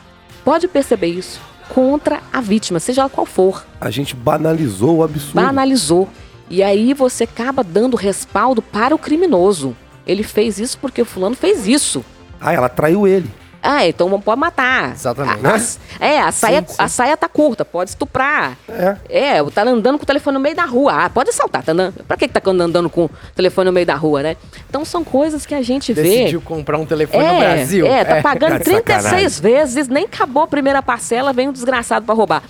[0.44, 1.40] Pode perceber isso.
[1.68, 5.34] Contra a vítima, seja ela qual for a gente banalizou o absurdo.
[5.34, 6.08] banalizou.
[6.48, 9.76] E aí você acaba dando respaldo para o criminoso.
[10.06, 12.04] Ele fez isso porque o fulano fez isso.
[12.40, 13.28] Ah, ela traiu ele.
[13.62, 14.92] Ah, então não pode matar.
[14.92, 15.44] Exatamente.
[15.46, 16.74] A- a- é, a saia, sim.
[16.78, 18.56] a saia tá curta, pode estuprar.
[18.68, 18.96] É.
[19.08, 21.04] É, tá andando com o telefone no meio da rua.
[21.04, 22.04] Ah, pode assaltar, tá andando.
[22.04, 24.36] Pra que, que tá andando com o telefone no meio da rua, né?
[24.68, 26.02] Então são coisas que a gente vê.
[26.02, 27.86] Decidiu comprar um telefone no É, Brasil.
[27.86, 32.06] é, tá pagando Tá de 36 vezes, nem acabou a primeira parcela, vem um desgraçado
[32.06, 32.42] pra roubar.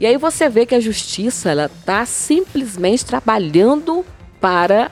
[0.00, 4.04] E aí você vê que a justiça, ela tá simplesmente trabalhando
[4.40, 4.90] para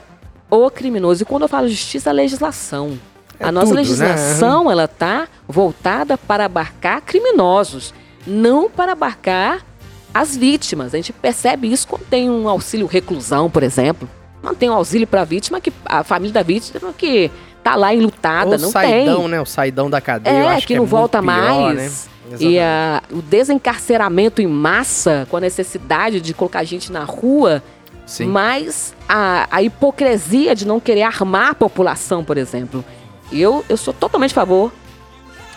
[0.49, 1.23] o criminoso.
[1.23, 2.97] E quando eu falo justiça, é legislação.
[3.39, 3.81] É a nossa tudo, né?
[3.81, 7.93] legislação, ela tá voltada para abarcar criminosos,
[8.25, 9.63] não para abarcar
[10.13, 10.93] as vítimas.
[10.93, 14.09] A gente percebe isso quando tem um auxílio reclusão, por exemplo.
[14.41, 17.31] Não tem um auxílio para a vítima, que a família da vítima que
[17.63, 19.27] tá lá enlutada, o não saidão, tem.
[19.29, 19.41] né?
[19.41, 20.51] O saidão da cadeia.
[20.53, 22.07] É, que, que, não é volta pior, mais.
[22.29, 22.37] Né?
[22.39, 27.61] E a- o desencarceramento em massa, com a necessidade de colocar gente na rua,
[28.05, 28.27] Sim.
[28.27, 32.85] mas a, a hipocrisia de não querer armar a população, por exemplo.
[33.31, 34.71] Eu, eu sou totalmente a favor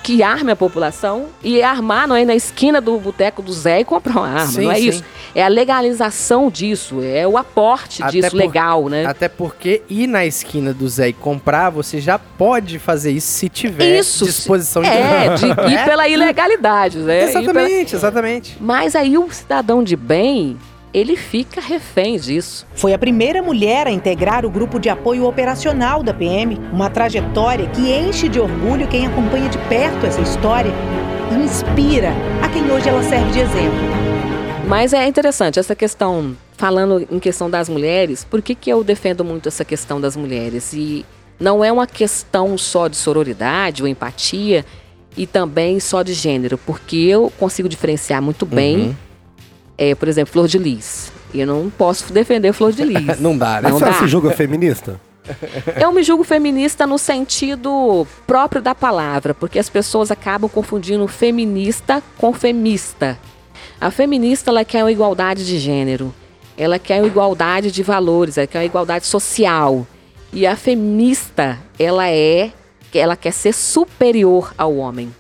[0.03, 3.81] que arme a população e armar não é ir na esquina do boteco do Zé
[3.81, 4.89] e comprar uma arma, Sim, não é sim.
[4.89, 5.05] isso.
[5.35, 9.05] É a legalização disso, é o aporte Até disso por- legal, né?
[9.05, 13.49] Até porque ir na esquina do Zé e comprar, você já pode fazer isso se
[13.51, 15.85] tiver Isso, disposição de É, de ir É?
[15.85, 17.24] pela ilegalidade, né?
[17.24, 18.57] Ir pela- Exatamente, exatamente.
[18.61, 20.57] Mas aí o cidadão de bem,
[20.93, 22.66] ele fica refém disso.
[22.74, 27.66] Foi a primeira mulher a integrar o grupo de apoio operacional da PM, uma trajetória
[27.69, 30.73] que enche de orgulho quem acompanha de perto essa história
[31.32, 32.12] e inspira
[32.43, 34.09] a quem hoje ela serve de exemplo.
[34.66, 39.24] Mas é interessante essa questão, falando em questão das mulheres, por que, que eu defendo
[39.24, 40.73] muito essa questão das mulheres?
[40.73, 41.06] E
[41.40, 44.65] não é uma questão só de sororidade ou empatia
[45.16, 48.97] e também só de gênero, porque eu consigo diferenciar muito bem,
[49.79, 51.13] é, por exemplo, Flor de Lis.
[51.33, 53.19] E eu não posso defender Flor de Lis.
[53.21, 53.71] Não dá, né?
[53.71, 53.93] Não dá.
[53.93, 55.01] se julga feminista?
[55.81, 62.03] Eu me julgo feminista no sentido próprio da palavra, porque as pessoas acabam confundindo feminista
[62.17, 63.19] com femista.
[63.81, 66.15] A feminista ela quer uma igualdade de gênero,
[66.57, 69.87] ela quer uma igualdade de valores, ela quer uma igualdade social.
[70.33, 72.51] E a feminista, ela é,
[72.95, 75.15] ela quer ser superior ao homem.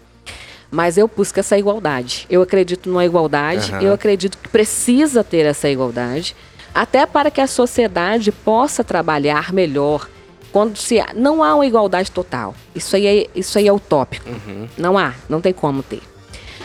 [0.70, 2.26] Mas eu busco essa igualdade.
[2.28, 3.82] Eu acredito numa igualdade, Aham.
[3.82, 6.36] eu acredito que precisa ter essa igualdade,
[6.74, 10.08] até para que a sociedade possa trabalhar melhor.
[10.52, 12.54] Quando se não há uma igualdade total.
[12.74, 14.28] Isso aí é, isso aí é utópico.
[14.76, 16.02] Não há, não tem como ter.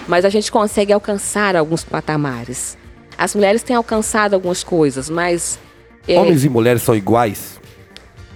[0.07, 2.77] mas a gente consegue alcançar alguns patamares.
[3.17, 5.57] As mulheres têm alcançado algumas coisas, mas
[6.07, 7.59] é, Homens e mulheres são iguais?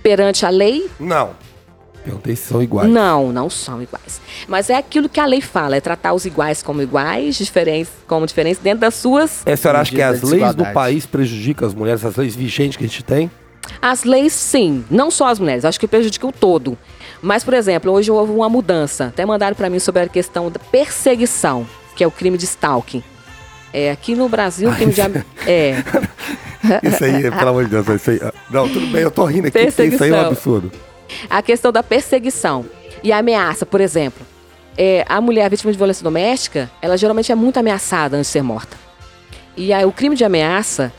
[0.03, 1.31] perante a lei, Não.
[2.07, 2.89] Perguntei se são iguais.
[2.89, 4.21] não, não são iguais.
[4.47, 8.25] Mas é aquilo que a lei fala, é tratar os iguais como iguais, diferentes como
[8.25, 9.41] diferentes, dentro das suas.
[9.45, 12.77] É, a senhora acha que as leis do país prejudicam as mulheres, as leis vigentes
[12.77, 13.29] que a gente tem?
[13.81, 16.77] As leis, sim, não só as mulheres, acho que prejudica o todo.
[17.21, 19.07] Mas, por exemplo, hoje houve uma mudança.
[19.07, 23.03] Até mandaram para mim sobre a questão da perseguição, que é o crime de stalking.
[23.73, 25.01] É, aqui no Brasil, o crime de.
[25.01, 25.83] am- É,
[26.83, 28.19] Isso aí, pelo amor de Deus, isso aí.
[28.49, 30.27] Não, tudo bem, eu tô rindo aqui, porque isso aí é um Perseguição.
[30.31, 30.71] absurdo.
[31.29, 32.65] A questão da perseguição
[33.03, 34.25] e a ameaça, por exemplo.
[34.77, 38.43] É, a mulher vítima de violência doméstica, ela geralmente é muito ameaçada antes de ser
[38.43, 38.77] morta.
[39.55, 40.93] E aí, o crime de ameaça,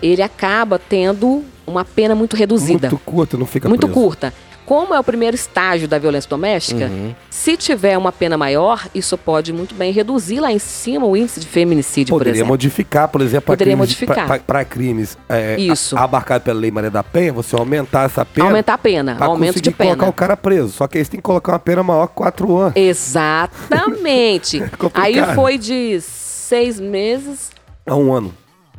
[0.00, 2.88] ele acaba tendo uma pena muito reduzida.
[2.88, 4.00] Muito curto, não fica muito preso.
[4.00, 4.32] curta.
[4.66, 7.14] Como é o primeiro estágio da violência doméstica, Uhum.
[7.28, 11.38] se tiver uma pena maior, isso pode muito bem reduzir lá em cima o índice
[11.40, 12.48] de feminicídio, por Poderia exemplo.
[12.48, 14.40] modificar, por exemplo, para Poderia crimes, modificar.
[14.40, 15.98] pra crimes é, Isso.
[15.98, 18.46] abarcados pela Lei Maria da Penha, você aumentar essa pena.
[18.46, 20.08] Aumentar a pena, aumento de conseguir colocar pena.
[20.10, 20.68] o cara preso.
[20.72, 22.72] Só que aí você tem que colocar uma pena maior que quatro anos.
[22.74, 24.60] Exatamente.
[24.78, 25.04] complicado.
[25.04, 27.50] Aí foi de seis meses,
[27.86, 28.34] A um ano.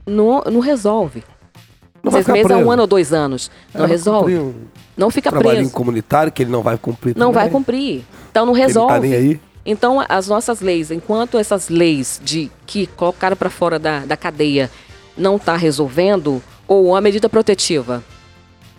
[0.05, 1.23] não, não resolve.
[2.03, 3.49] Não seis meses a um ano ou dois anos.
[3.73, 4.35] Não Ela vai resolve.
[4.35, 4.53] cumprir um
[4.97, 5.73] Não fica trabalhinho preso.
[5.75, 7.41] comunitário que ele não vai cumprir Não também.
[7.43, 8.03] vai cumprir.
[8.31, 8.93] Então não Ele resolve.
[8.93, 9.41] Não tá nem aí.
[9.65, 14.69] Então, as nossas leis, enquanto essas leis de que colocaram para fora da, da cadeia
[15.17, 18.03] não está resolvendo, ou a medida protetiva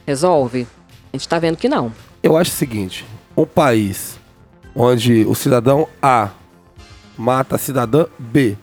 [0.06, 0.66] resolve,
[1.12, 1.92] a gente está vendo que não.
[2.22, 3.04] Eu acho o seguinte:
[3.36, 4.16] um país
[4.74, 6.30] onde o cidadão A
[7.18, 8.56] mata a cidadã B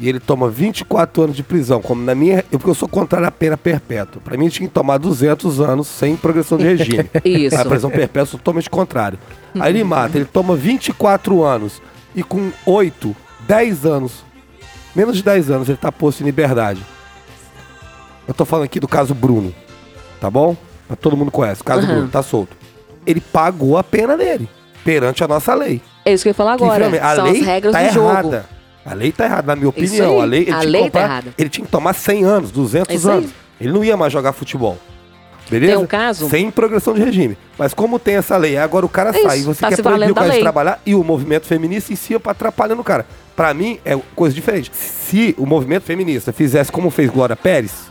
[0.00, 2.44] e ele toma 24 anos de prisão, como na minha.
[2.50, 4.20] eu- Porque eu sou contrário à pena perpétua.
[4.22, 7.08] Pra mim, tinha que tomar 200 anos sem progressão de regime.
[7.24, 7.56] Isso.
[7.56, 9.18] A prisão perpétua, eu sou totalmente contrário.
[9.58, 11.80] Aí ele mata, ele toma 24 anos
[12.14, 13.14] e com 8,
[13.46, 14.24] 10 anos,
[14.96, 16.80] menos de 10 anos, ele tá posto em liberdade.
[18.26, 19.54] Eu tô falando aqui do caso Bruno,
[20.20, 20.56] tá bom?
[21.00, 21.60] Todo mundo conhece.
[21.60, 21.94] O caso Aham.
[21.94, 22.56] Bruno, tá solto.
[23.06, 24.48] Ele pagou a pena dele,
[24.84, 25.80] perante a nossa lei.
[26.04, 26.76] É isso que eu ia falar Que, agora.
[26.84, 28.36] finalmente, a São lei as regras tá do jogo.
[28.84, 30.20] A lei tá errada, na minha opinião.
[30.20, 31.34] A lei, ele A tinha lei tá comprar- errada.
[31.38, 33.30] Ele tinha que tomar 100 anos, 200 É anos.
[33.60, 34.78] Ele não ia mais jogar futebol.
[35.48, 35.74] Beleza?
[35.74, 37.36] Tem um caso- Sem progressão de regime.
[37.58, 40.14] Mas como tem essa lei, agora o cara É sai, você tá quer proibir o
[40.14, 43.06] cara de trabalhar e o movimento feminista em si pra atrapalhando o cara.
[43.36, 44.70] Pra mim, é coisa diferente.
[44.74, 47.90] Se o movimento feminista fizesse como fez Glória Pérez,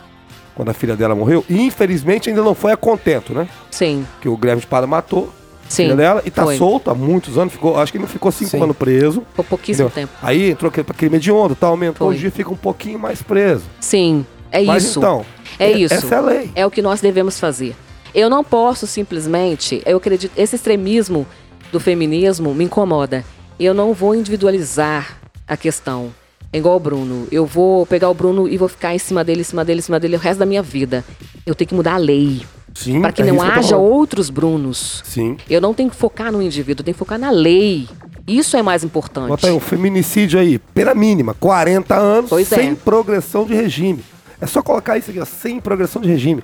[0.56, 3.48] quando a filha dela morreu, e infelizmente ainda não foi a contento, né?
[3.70, 5.32] Sim, Que o Greve de Espada matou
[5.74, 5.84] sim.
[5.84, 6.58] filha dela e tá foi.
[6.58, 7.54] solto há muitos anos.
[7.54, 8.62] Ficou, acho que ele não ficou cinco Sim.
[8.62, 9.22] anos preso.
[9.36, 10.08] Por pouquíssimo Entendeu?
[10.10, 10.20] tempo.
[10.26, 12.08] Aí entrou aquele pra crime hediondo, tal, aumentou.
[12.08, 12.16] Foi.
[12.16, 13.64] Hoje fica um pouquinho mais preso.
[13.80, 15.00] Sim, é Mas isso.
[15.00, 15.26] então,
[15.60, 15.94] É e- isso.
[15.94, 16.52] Essa é a lei.
[16.56, 17.76] É o que nós devemos fazer.
[18.14, 21.26] Eu não posso simplesmente, eu acredito, esse extremismo
[21.72, 23.26] do feminismo me incomoda.
[23.60, 25.18] Eu não vou individualizar
[25.48, 26.14] a questão.
[26.52, 27.28] É igual o Bruno.
[27.32, 29.82] Eu vou pegar o Bruno e vou ficar em cima dele, em cima dele, em
[29.82, 31.04] cima dele o resto da minha vida.
[31.46, 32.44] Eu tenho que mudar a lei.
[32.74, 35.02] Sim, Para que é não haja outros Brunos.
[35.06, 35.38] Sim.
[35.50, 37.88] Eu não tenho que focar no indivíduo, eu tenho que focar na lei.
[38.28, 39.28] Isso é mais importante.
[39.28, 42.56] Bota aí um feminicídio aí, pena mínima, 40 anos, Pois é.
[42.56, 44.04] sem progressão de regime.
[44.40, 46.44] É só colocar isso aqui, ó, sem progressão de regime.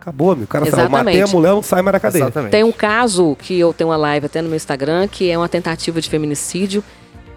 [0.00, 0.44] Acabou, meu.
[0.44, 1.34] O cara saiu, matei a Exatamente.
[1.34, 2.22] mulher, não sai mais da cadeia.
[2.22, 2.50] Exatamente.
[2.52, 5.48] Tem um caso que eu tenho uma live até no meu Instagram, que é uma
[5.48, 6.82] tentativa de feminicídio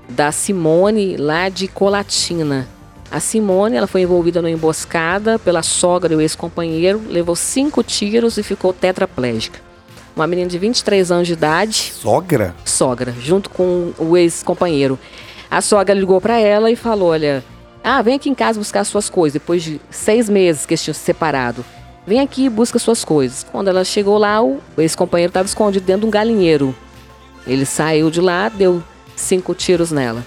[0.07, 2.67] da Simone, lá de Colatina.
[3.11, 8.37] A Simone, ela foi envolvida numa emboscada pela sogra e o ex-companheiro, levou cinco tiros
[8.37, 9.59] e ficou tetraplégica.
[10.15, 12.53] Uma menina de 23 anos de idade, Sogra?
[12.63, 14.99] sogra, junto com o ex-companheiro.
[15.49, 17.43] A sogra ligou para ela e falou: Olha,
[17.83, 19.33] ah, vem aqui em casa buscar suas coisas.
[19.33, 21.65] Depois de seis meses que eles tinham se separado,
[22.05, 23.45] vem aqui e busca suas coisas.
[23.51, 26.75] Quando ela chegou lá, o ex-companheiro estava escondido dentro de um galinheiro.
[27.47, 28.83] Ele saiu de lá, deu
[29.15, 30.23] cinco tiros nela.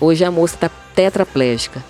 [0.00, 1.82] Hoje a moça está tetraplégica.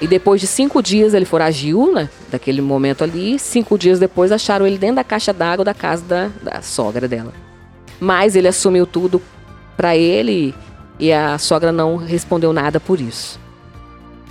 [0.00, 2.08] E depois de cinco dias ele foragiu, né?
[2.30, 3.38] Daquele momento ali.
[3.38, 7.32] Cinco dias depois acharam ele dentro da caixa d'água da casa da, da sogra dela.
[7.98, 9.20] Mas ele assumiu tudo
[9.76, 10.54] pra ele
[10.98, 13.38] e a sogra não respondeu nada por isso.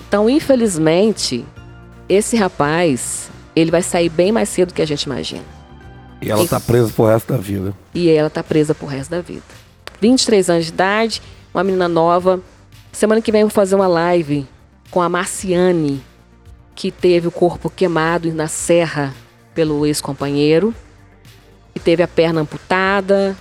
[0.08, 1.46] Então, infelizmente,
[2.08, 5.44] esse rapaz, ele vai sair bem mais cedo do que a gente imagina.
[6.20, 7.74] E ela tá presa pro resto da vida.
[7.94, 9.44] E ela tá presa pro resto da vida.
[10.02, 11.22] 23 anos de idade,
[11.54, 12.40] uma menina nova.
[12.92, 14.48] Semana que vem eu vou fazer uma live
[14.92, 16.04] com a Marciane,
[16.76, 19.14] que teve o corpo queimado na serra
[19.54, 20.74] pelo ex-companheiro.
[21.76, 23.38] E teve a perna amputada,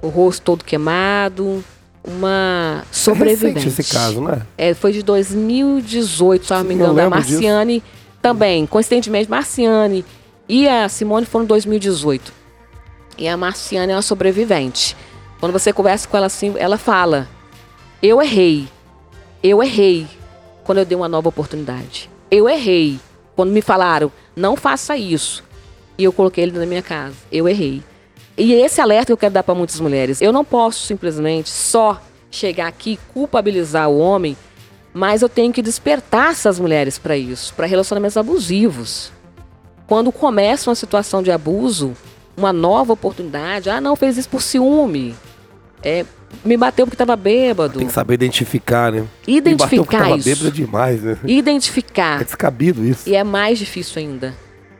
[0.00, 1.64] o rosto todo queimado.
[2.04, 3.64] Uma sobrevivente.
[3.64, 4.42] É esse caso, né?
[4.58, 7.34] É, foi de 2018, se eu não me engano, da lembro disso.
[7.34, 7.82] Marciane
[8.20, 8.66] também.
[8.66, 10.04] Coincidentemente, Marciane
[10.48, 12.32] e a Simone foram em 2018.
[13.16, 14.96] E a Marciane é uma sobrevivente.
[15.38, 17.28] Quando você conversa com ela assim, ela fala:
[18.02, 18.68] Eu errei,
[19.42, 20.06] Eu errei
[20.62, 22.08] quando eu dei uma nova oportunidade.
[22.30, 23.00] Eu errei
[23.34, 25.42] quando me falaram, não faça isso.
[25.98, 27.16] E eu coloquei ele na minha casa.
[27.30, 27.82] Eu errei.
[28.36, 30.22] E esse alerta que eu quero dar para muitas mulheres.
[30.22, 32.00] Eu não posso simplesmente só
[32.30, 34.36] chegar aqui culpabilizar o homem,
[34.94, 39.12] mas eu tenho que despertar essas mulheres para isso, para relacionamentos abusivos.
[39.86, 41.94] Quando começa uma situação de abuso,
[42.36, 45.14] uma nova oportunidade, ah, não, fez isso por ciúme.
[45.82, 46.06] É,
[46.44, 47.78] me bateu porque estava bêbado.
[47.78, 49.00] Tem que saber identificar, né?
[49.26, 50.28] Me bateu porque Identificar tava isso.
[50.28, 51.18] bêbado é demais, né?
[51.24, 52.20] Identificar.
[52.20, 53.08] É descabido isso.
[53.08, 54.34] E é mais difícil ainda.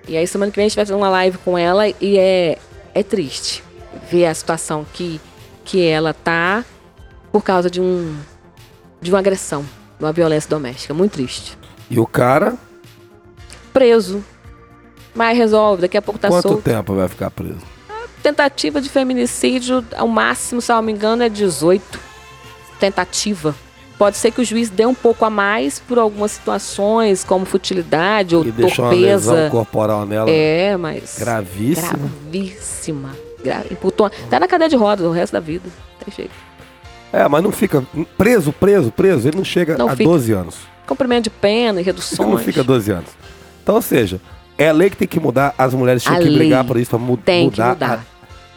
[0.08, 2.58] E aí semana que vem a gente vai fazer uma live com ela e é,
[2.94, 3.62] é triste
[4.10, 5.20] ver a situação que,
[5.64, 6.64] que ela tá
[7.30, 8.16] por causa de um
[9.00, 9.62] de uma agressão,
[9.98, 10.94] de uma violência doméstica.
[10.94, 11.58] Muito triste.
[11.90, 12.56] E o cara,
[13.72, 14.22] Preso.
[15.14, 16.62] Mas resolve, daqui a pouco tá quanto solto.
[16.62, 17.58] tempo vai ficar preso?
[18.22, 21.98] Tentativa de feminicídio, ao máximo, se eu não me engano, é 18.
[22.78, 23.54] Tentativa.
[23.98, 28.34] Pode ser que o juiz dê um pouco a mais por algumas situações, como futilidade
[28.34, 29.50] ou E deixou uma lesão torpeza.
[29.50, 31.16] corporal nela É, mas.
[31.18, 31.98] gravíssima.
[32.30, 33.10] Gravíssima.
[33.44, 33.64] Gra...
[33.70, 34.10] Imputou...
[34.30, 35.68] Tá na cadeia de rodas o resto da vida.
[36.04, 36.32] Tem jeito.
[37.12, 37.84] É, mas não fica
[38.16, 39.28] preso, preso, preso.
[39.28, 40.04] Ele não chega Não a fica.
[40.08, 40.56] 12 anos.
[40.86, 42.28] Cumprimento de pena e Ele reduções.
[42.28, 43.10] não fica 12 anos.
[43.62, 44.20] Então, ou seja,
[44.58, 45.54] é a lei que tem que mudar.
[45.56, 48.06] As mulheres tinham A que brigar por isso, pra mu tem que mudar, mudar.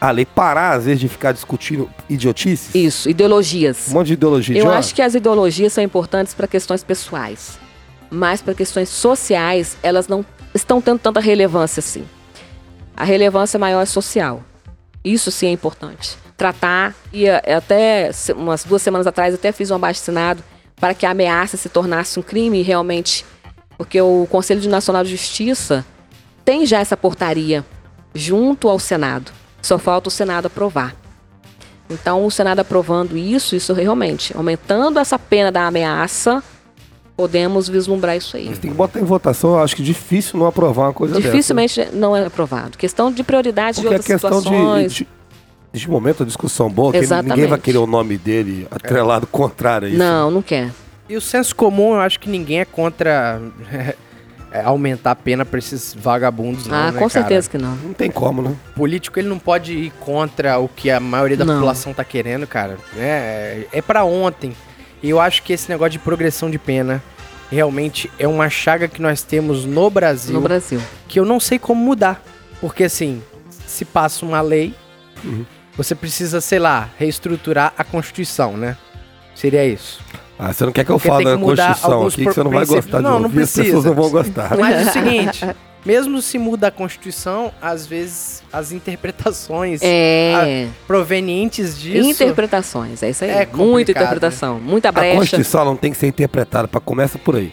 [0.00, 0.26] A, lei.
[0.26, 2.74] Parar, às vezes, de ficar discutindo idiotices.
[2.74, 3.88] Isso, ideologias.
[3.88, 4.78] Um monte de ideologia Eu idiota.
[4.78, 7.58] acho que as ideologias são importantes para questões pessoais.
[8.10, 10.24] Mas para questões sociais, elas não
[10.54, 12.04] estão tendo tanta relevância assim.
[12.96, 14.42] A relevância maior é social.
[15.04, 16.16] Isso sim é importante.
[16.36, 20.42] Tratar, e eh, até umas duas semanas atrás eu até fiz um abaixo assinado
[20.76, 23.24] para que a ameaça se tornasse um crime realmente.
[23.78, 25.84] Porque o Conselho Nacional de Justiça
[26.44, 27.64] tem já essa portaria
[28.14, 29.32] junto ao Senado.
[29.66, 30.94] Só falta o Senado aprovar.
[31.90, 36.40] Então, o Senado aprovando isso, isso realmente, aumentando essa pena da ameaça,
[37.16, 38.48] podemos vislumbrar isso aí.
[38.48, 39.54] Mas tem que botar em votação.
[39.54, 41.28] Eu acho que difícil não aprovar uma coisa dessa.
[41.28, 42.78] Dificilmente não é aprovado.
[42.78, 44.92] Questão de prioridade de Porque a outras questão de, situações.
[44.92, 45.08] de,
[45.72, 49.90] de momento, a discussão boa, que ninguém vai querer o nome dele atrelado contrário a
[49.90, 49.98] isso.
[49.98, 50.70] Não, não quer.
[51.08, 53.40] E o senso comum, eu acho que ninguém é contra
[53.72, 53.96] é,
[54.64, 57.10] aumentar a pena pra esses vagabundos, não, ah, né, com cara?
[57.10, 57.74] certeza que não.
[57.76, 58.54] Não tem como, né?
[58.70, 61.54] O político, ele não pode ir contra o que a maioria da Não.
[61.54, 62.76] população tá querendo, cara.
[62.96, 64.54] É, é para ontem.
[65.02, 67.02] E eu acho que esse negócio de progressão de pena
[67.50, 70.80] realmente é uma chaga que nós temos no Brasil, No Brasil.
[71.06, 72.22] que eu não sei como mudar.
[72.60, 73.22] Porque assim,
[73.66, 74.74] se passa uma lei,
[75.24, 75.44] Uhum.
[75.76, 78.76] você precisa, sei lá, reestruturar a Constituição, né?
[79.34, 80.00] Seria isso.
[80.38, 82.98] Ah, você não quer que eu fale da Constituição aqui, que você não vai gostar
[82.98, 83.88] de Não, não ouvir, as pessoas precisa.
[83.88, 84.56] não vão gostar.
[84.58, 85.46] Mas é o seguinte,
[85.84, 90.68] mesmo se muda a Constituição, às vezes as interpretações É.
[90.86, 92.06] provenientes disso.
[92.08, 93.30] Interpretações, é isso aí.
[93.30, 95.16] É Muita complicado, interpretação, muita A brecha.
[95.18, 97.52] Constituição não tem que ser interpretada, para começa por aí.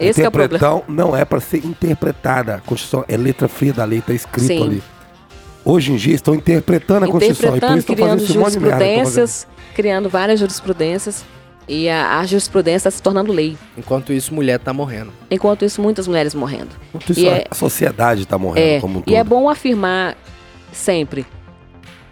[0.00, 0.56] Esse é o problema.
[0.56, 2.56] Interpretão não é para ser interpretada.
[2.56, 4.62] A Constituição é letra fria da lei, tá escrito Sim.
[4.64, 4.82] ali.
[5.64, 7.78] Hoje em dia estão interpretando a Constituição e por Interpretando,
[8.18, 8.90] isso estão fazendo criando fazendo.
[8.90, 11.24] jurisprudências, criando várias jurisprudências.
[11.66, 13.56] E a, a jurisprudência está se tornando lei.
[13.76, 15.12] Enquanto isso, mulher tá morrendo.
[15.30, 16.70] Enquanto isso, muitas mulheres morrendo.
[16.88, 19.12] Enquanto isso, E é- a sociedade está morrendo É, como um todo.
[19.12, 20.16] e é bom afirmar
[20.72, 21.24] sempre.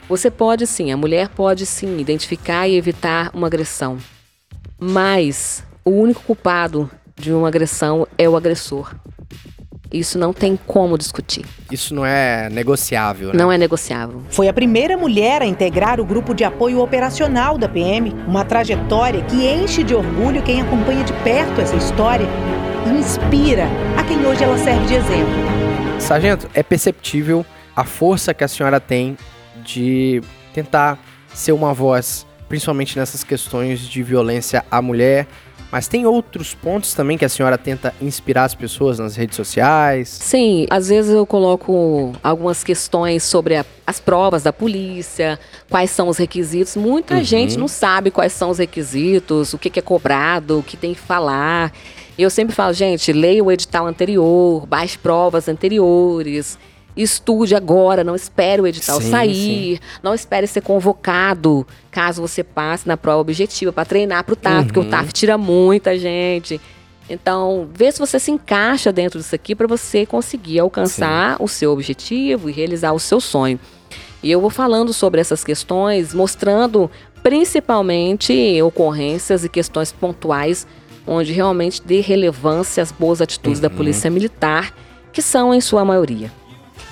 [0.09, 3.99] Você pode sim, a mulher pode sim identificar e evitar uma agressão.
[4.81, 8.95] Mas o único culpado de uma agressão é o agressor.
[9.93, 11.45] Isso não tem como discutir.
[11.71, 13.35] Isso não é negociável, né?
[13.35, 14.23] Não é negociável.
[14.31, 19.23] Foi a primeira mulher a integrar o grupo de apoio operacional da PM, uma trajetória
[19.23, 22.27] que enche de orgulho quem acompanha de perto essa história
[22.87, 23.67] e inspira
[23.99, 25.33] a quem hoje ela serve de exemplo.
[25.99, 27.45] Sargento, é perceptível
[27.77, 29.17] a força que a senhora tem
[29.63, 30.21] de
[30.53, 30.99] tentar
[31.33, 35.27] ser uma voz, principalmente nessas questões de violência à mulher.
[35.73, 40.07] Mas tem outros pontos também que a senhora tenta inspirar as pessoas nas redes sociais.
[40.11, 45.41] Sim, às vezes eu coloco algumas questões sobre a- as provas da polícia,
[45.71, 46.77] quais são os requisitos.
[46.77, 47.25] Muita Uhum.
[47.25, 50.93] gente não sabe quais são os requisitos, o que, que é cobrado, o que tem
[50.93, 51.73] que falar.
[52.19, 56.59] Eu sempre falo, gente, leia o edital anterior, baixe provas anteriores,
[56.97, 62.87] estude agora, não espere o edital Sim, sair, não espere ser convocado caso você passe
[62.87, 64.91] na prova objetiva para treinar para o TAF, porque o Uhum.
[64.91, 66.61] TAF tira muita gente.
[67.09, 71.73] Então, vê se você se encaixa dentro disso aqui para você conseguir alcançar o seu
[71.73, 73.59] objetivo e realizar o seu sonho.
[74.23, 76.91] E eu vou falando sobre essas questões, mostrando
[77.23, 80.67] principalmente ocorrências e questões pontuais
[81.07, 84.73] onde realmente dê relevância às boas atitudes da Polícia Militar,
[85.13, 86.31] que são em sua maioria.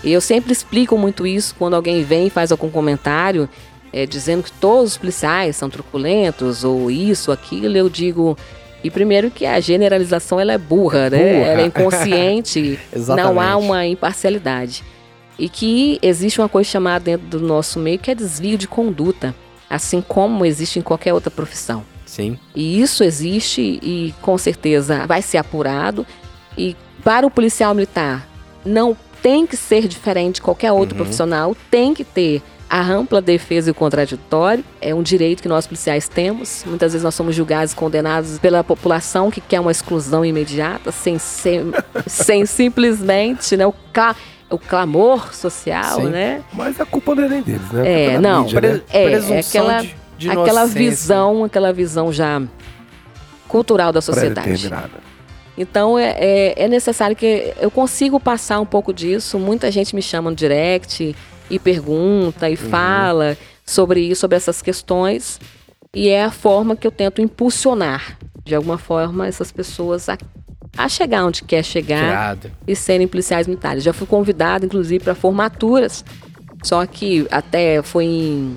[0.02, 3.48] E eu sempre explico muito isso quando alguém vem e faz algum comentário
[3.92, 8.36] eh, dizendo que todos os policiais são truculentos ou isso, aquilo, eu digo,
[8.82, 11.18] E primeiro que a generalização ela é burra, né?
[11.18, 11.50] Burra.
[11.50, 12.78] Ela é inconsciente,
[13.14, 14.82] não há uma imparcialidade.
[15.38, 19.34] E que existe uma coisa chamada dentro do nosso meio que é desvio de conduta,
[19.68, 21.84] assim como existe em qualquer outra profissão.
[22.06, 22.38] Sim.
[22.54, 26.06] E isso existe e com certeza vai ser apurado.
[26.56, 26.74] E
[27.04, 28.26] para o policial militar
[28.64, 33.68] não tem que ser diferente de qualquer outro profissional, tem que ter a ampla defesa
[33.68, 34.64] e o contraditório.
[34.80, 36.62] É um direito que nós policiais temos.
[36.66, 41.18] Muitas vezes nós somos julgados e condenados pela população que quer uma exclusão imediata, sem,
[41.18, 41.64] ser,
[42.06, 44.14] sem simplesmente né, o, cla-
[44.48, 46.10] o clamor social, Sim.
[46.10, 46.42] né?
[46.52, 48.04] Mas a culpa não é nem deles, né?
[48.14, 48.44] É, não.
[48.44, 48.80] mídia, né?
[48.92, 52.40] É, é presunção aquela- de, de aquela visão, aquela visão já
[53.48, 54.70] cultural da sociedade.
[55.60, 59.38] Então é, é, é necessário que eu consigo passar um pouco disso.
[59.38, 61.14] Muita gente me chama no direct
[61.50, 65.38] e pergunta e fala sobre isso, sobre essas questões.
[65.94, 70.16] E é a forma que eu tento impulsionar, de alguma forma, essas pessoas a,
[70.78, 72.50] a chegar onde quer chegar Irado.
[72.66, 73.84] e serem policiais militares.
[73.84, 76.02] Já fui convidada, inclusive, para formaturas.
[76.62, 78.56] Só que até foi em,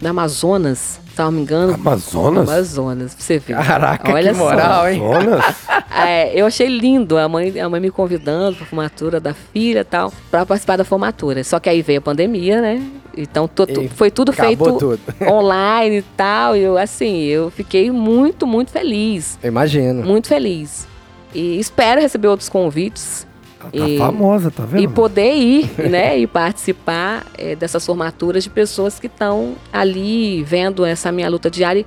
[0.00, 1.74] na Amazonas, se não me engano.
[1.74, 2.48] Amazonas?
[2.48, 3.56] Amazonas, pra você ver.
[3.56, 4.44] Caraca, Olha que só.
[4.44, 5.00] moral, hein?
[5.04, 5.44] Amazonas?
[5.96, 9.84] É, eu achei lindo a mãe, a mãe me convidando para formatura da filha e
[9.84, 11.42] tal, para participar da formatura.
[11.44, 12.82] Só que aí veio a pandemia, né?
[13.16, 14.98] Então tu- tu- foi tudo feito tudo.
[15.30, 16.56] online e tal.
[16.56, 19.38] E eu, assim, eu fiquei muito, muito feliz.
[19.40, 20.02] Eu imagino.
[20.04, 20.86] Muito feliz.
[21.32, 23.24] E espero receber outros convites.
[23.72, 24.82] Ela tá E- famosa, tá vendo?
[24.82, 30.84] E poder ir, né, e participar eh, dessas formaturas de pessoas que estão ali vendo
[30.84, 31.84] essa minha luta diária.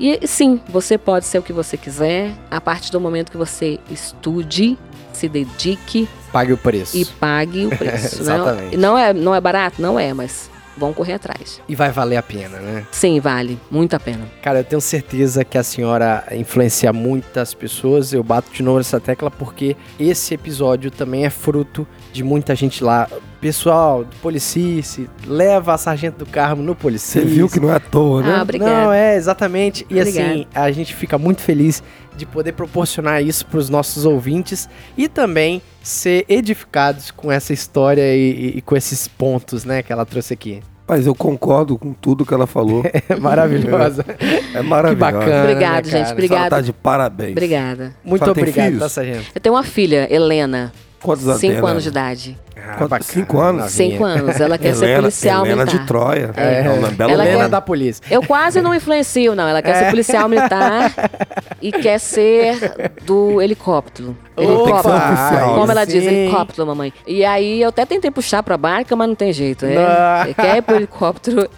[0.00, 3.78] E sim, você pode ser o que você quiser, a partir do momento que você
[3.90, 4.78] estude,
[5.12, 6.96] se dedique Pague o preço.
[6.96, 8.16] e pague o preço.
[8.22, 8.22] né?
[8.22, 8.76] Exatamente.
[8.76, 9.80] Não é, não é barato?
[9.82, 10.48] Não é, mas
[10.78, 11.60] vão correr atrás.
[11.68, 12.86] E vai valer a pena, né?
[12.90, 14.26] Sim, vale, muito a pena.
[14.42, 18.12] Cara, eu tenho certeza que a senhora influencia muitas pessoas.
[18.12, 22.82] Eu bato de novo nessa tecla porque esse episódio também é fruto de muita gente
[22.82, 23.08] lá.
[23.40, 27.20] Pessoal, do Policice, leva a Sargento do Carmo no Policice.
[27.20, 28.34] Você viu que não é à toa, né?
[28.38, 28.72] Ah, obrigada.
[28.84, 29.86] Não, é, exatamente.
[29.88, 30.28] E Obrigada.
[30.30, 31.80] assim, a gente fica muito feliz
[32.16, 38.02] de poder proporcionar isso para os nossos ouvintes e também ser edificados com essa história
[38.16, 38.18] e,
[38.54, 40.60] e- e com esses pontos, né, que ela trouxe aqui.
[40.88, 42.82] Mas eu concordo com tudo que ela falou.
[43.08, 44.04] É maravilhosa.
[44.54, 45.12] É maravilhoso.
[45.12, 45.42] Que bacana.
[45.42, 46.12] Obrigado, né, gente, cara?
[46.12, 46.40] obrigado.
[46.40, 47.32] Ela tá de parabéns.
[47.32, 47.94] Obrigada.
[48.02, 48.80] Muito obrigado, filhos?
[48.80, 49.26] tá, Sargento?
[49.34, 50.72] Eu tenho uma filha, Helena,
[51.02, 51.80] Quantos anos 5 tem, anos Helena?
[51.80, 52.38] de idade.
[52.56, 52.90] Ah, Quanto?
[52.90, 53.62] bacana, Cinco anos?
[53.62, 53.90] novinha.
[53.92, 54.40] 5 anos.
[54.40, 55.80] Ela quer ser Helena, policial Helena militar.
[55.80, 56.30] de Troia.
[56.36, 57.26] É, É uma bela Ela.
[57.26, 58.02] Helena da polícia.
[58.10, 59.46] Eu quase não influencio, não.
[59.46, 59.74] Ela quer É.
[59.74, 60.92] ser policial militar
[61.62, 64.16] e quer ser do helicóptero.
[64.36, 64.94] Opa, Helicóptero.
[64.96, 66.92] oficial, Como ela diz, helicóptero, mamãe.
[67.06, 69.64] E aí eu até tentei puxar pra barca, mas não tem jeito.
[69.64, 70.34] É, Não.
[70.34, 71.48] quer ir pro helicóptero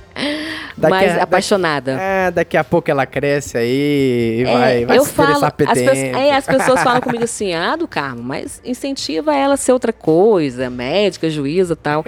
[0.76, 1.92] Daqui mais a- daqui- apaixonada.
[2.00, 5.92] É, daqui a pouco ela cresce aí e É, vai, vai eu se falo, interessar
[5.92, 9.72] as, é, as pessoas falam comigo assim, ah, do Carmo, mas incentiva ela a ser
[9.72, 12.04] outra coisa, médica, juíza e tal.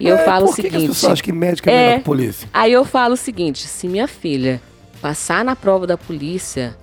[0.00, 0.88] E eu É, falo o por que as seguinte.
[0.88, 1.76] pessoas acham que médico é, É.
[1.86, 2.48] melhor que polícia?
[2.52, 4.60] Aí eu falo o seguinte: se minha filha
[5.00, 6.76] passar na prova da polícia,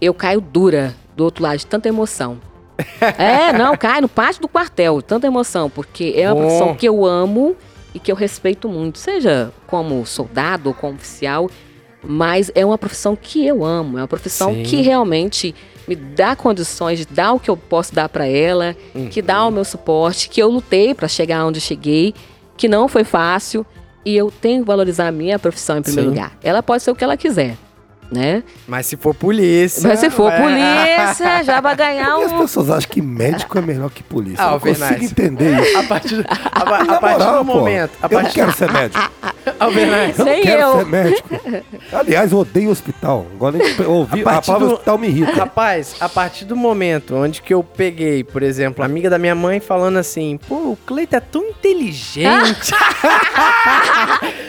[0.00, 2.38] eu caio dura do outro lado de tanta emoção.
[3.18, 6.40] é, não, cai no pátio do quartel, tanta emoção, porque é uma Bom.
[6.42, 7.54] profissão que eu amo
[7.94, 11.50] e que eu respeito muito, seja como soldado ou como oficial,
[12.02, 14.62] mas é uma profissão que eu amo, é uma profissão Sim.
[14.62, 15.54] que realmente
[15.86, 18.76] me dá condições de dar o que eu posso dar para ela,
[19.10, 22.14] que dá o meu suporte, que eu lutei para chegar onde cheguei,
[22.56, 23.66] que não foi fácil
[24.04, 26.16] e eu tenho que valorizar a minha profissão em primeiro Sim.
[26.16, 26.38] lugar.
[26.42, 27.56] Ela pode ser o que ela quiser,
[28.10, 28.42] né?
[28.66, 29.86] Mas se for polícia...
[29.88, 32.38] Mas se for é- polícia, já vai ganhar Por que as um.
[32.38, 34.44] pessoas acham que médico é melhor que polícia?
[34.44, 35.78] Ah, eu consigo entender isso.
[35.78, 37.90] A partir, a, a Na partir moral, do pô, momento...
[38.02, 39.10] A eu não partir, quero ser médico.
[39.58, 40.76] Alvernaz, Eu não Nem quero eu.
[40.78, 41.28] ser médico.
[41.92, 43.26] Aliás, eu odeio hospital.
[43.34, 45.32] Agora eu ouvi, A a, partir palavra do- hospital me irrita.
[45.32, 49.34] Rapaz, a partir do momento onde que eu peguei, por exemplo, a amiga da minha
[49.34, 52.72] mãe falando assim, pô, o Cleito é tão inteligente.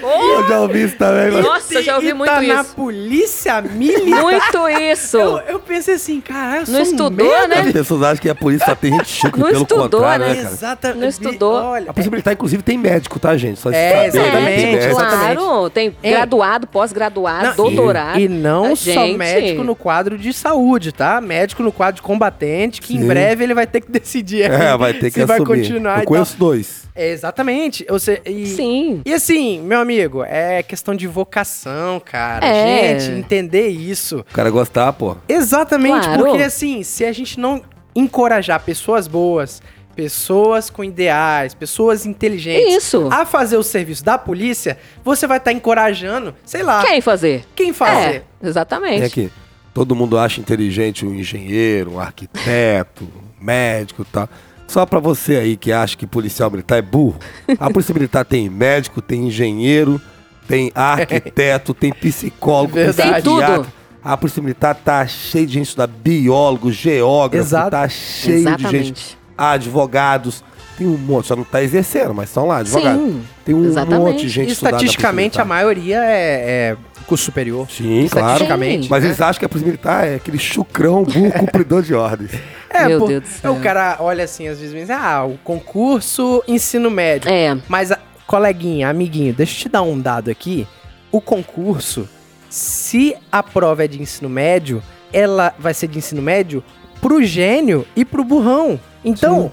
[0.02, 1.46] Eu já ouvi isso também, mas...
[1.46, 2.76] Nossa, já ouvi e muito tá na isso.
[2.76, 4.22] polícia militar.
[4.24, 5.18] Muito isso.
[5.18, 7.48] Eu, eu pensei assim, cara, eu Não sou um estudou, merda.
[7.56, 7.62] né?
[7.62, 10.34] As pessoas acham que a polícia só tem gente chique, Não pelo estudou, contrário, né?
[10.34, 10.54] né, cara?
[10.54, 11.00] Exatamente.
[11.00, 11.54] Não estudou.
[11.54, 13.60] Olha, A polícia militar, inclusive, tem médico, tá, gente?
[13.60, 15.36] Só É, saber, exatamente, exatamente.
[15.38, 16.10] Claro, tem É.
[16.12, 18.20] graduado, pós-graduado, doutorado.
[18.20, 21.20] E não só gente- médico no quadro de saúde, tá?
[21.22, 23.08] Médico no quadro de combatente, que em Sim.
[23.08, 25.60] breve ele vai ter que decidir É, vai ter que se vai assumir.
[25.62, 26.82] continuar e Eu conheço dois.
[26.94, 27.86] É, exatamente.
[28.00, 29.02] Seja, e, Sim.
[29.06, 29.91] e assim, meu amigo,
[30.28, 32.46] é questão de vocação, cara.
[32.46, 33.00] É.
[33.00, 34.20] Gente, entender isso.
[34.20, 35.16] O cara gostar, pô.
[35.28, 36.24] Exatamente, Claro.
[36.24, 37.62] porque assim, se a gente não
[37.96, 39.62] encorajar pessoas boas,
[39.96, 43.10] pessoas com ideais, pessoas inteligentes Isso.
[43.12, 47.44] a fazer o serviço da polícia, você vai estar encorajando, sei lá, Quem fazer?
[47.56, 48.24] quem fazer.
[48.42, 49.04] É, exatamente.
[49.04, 49.30] Aqui.
[49.74, 54.28] Todo mundo acha inteligente um engenheiro, um arquiteto, um médico e tal.
[54.72, 57.20] Só pra você aí que acha que policial militar é burro.
[57.60, 60.00] A polícia militar tem médico, tem engenheiro,
[60.48, 63.12] tem arquiteto, tem psicólogo, tem Verdade.
[63.12, 63.42] Tem tudo.
[63.42, 63.74] psiquiatra.
[64.02, 67.72] A polícia militar tá cheia de gente estudar biólogo, geógrafo, Exato.
[67.72, 69.18] tá cheio de gente Exatamente.
[69.38, 70.42] advogados.
[70.78, 73.02] Tem um monte, só não tá exercendo, mas estão lá, advogados.
[73.02, 74.00] Sim, Tem um exatamente.
[74.00, 76.78] monte de gente Polícia Estatisticamente, a maioria é, é
[77.12, 77.70] curso superior.
[77.70, 78.46] Sim, claro.
[78.90, 79.10] Mas né?
[79.10, 82.32] eles acham que a Polícia Militar é aquele chucrão, burro, cumpridor de ordens.
[82.70, 83.54] É, Meu pô, Deus do céu.
[83.54, 87.30] O cara olha assim, às vezes, ah, o concurso ensino médio.
[87.30, 90.66] É, Mas, a- coleguinha, amiguinho, deixa eu te dar um dado aqui.
[91.12, 92.08] O concurso,
[92.50, 94.82] se a prova é de ensino médio,
[95.12, 96.64] ela vai ser de ensino médio
[97.02, 98.80] pro gênio e pro burrão.
[99.04, 99.52] Então,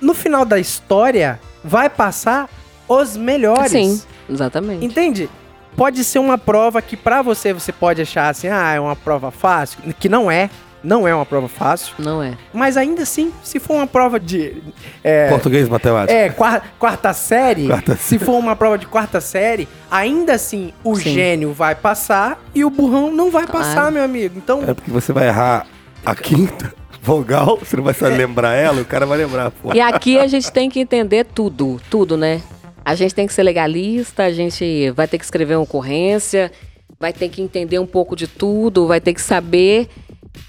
[0.00, 2.50] no final da história, vai passar
[2.88, 3.70] os melhores.
[3.70, 4.84] sim, exatamente.
[4.84, 5.30] Entende?
[5.76, 9.30] Pode ser uma prova que pra você você pode achar assim, ah, é uma prova
[9.30, 10.48] fácil, que não é,
[10.82, 12.34] não é uma prova fácil, Não é.
[12.52, 14.62] mas ainda assim, se for uma prova de
[15.04, 16.12] é, Português, matemática.
[16.18, 20.94] é, quar- quarta série, Quarta se for uma prova de quarta série, ainda assim o
[20.96, 21.12] Sim.
[21.12, 23.66] gênio vai passar e o burrão não vai Claro.
[23.66, 24.38] passar, meu amigo.
[24.38, 25.66] Então, É porque você vai errar
[26.04, 26.72] a quinta
[27.02, 29.74] vogal, você não vai saber lembrar ela, o cara vai lembrar, pô.
[29.74, 32.40] E aqui a gente tem que entender tudo, tudo, né?
[32.86, 36.52] A gente tem que ser legalista, a gente vai ter que escrever uma ocorrência,
[37.00, 39.88] vai ter que entender um pouco de tudo, vai ter que saber.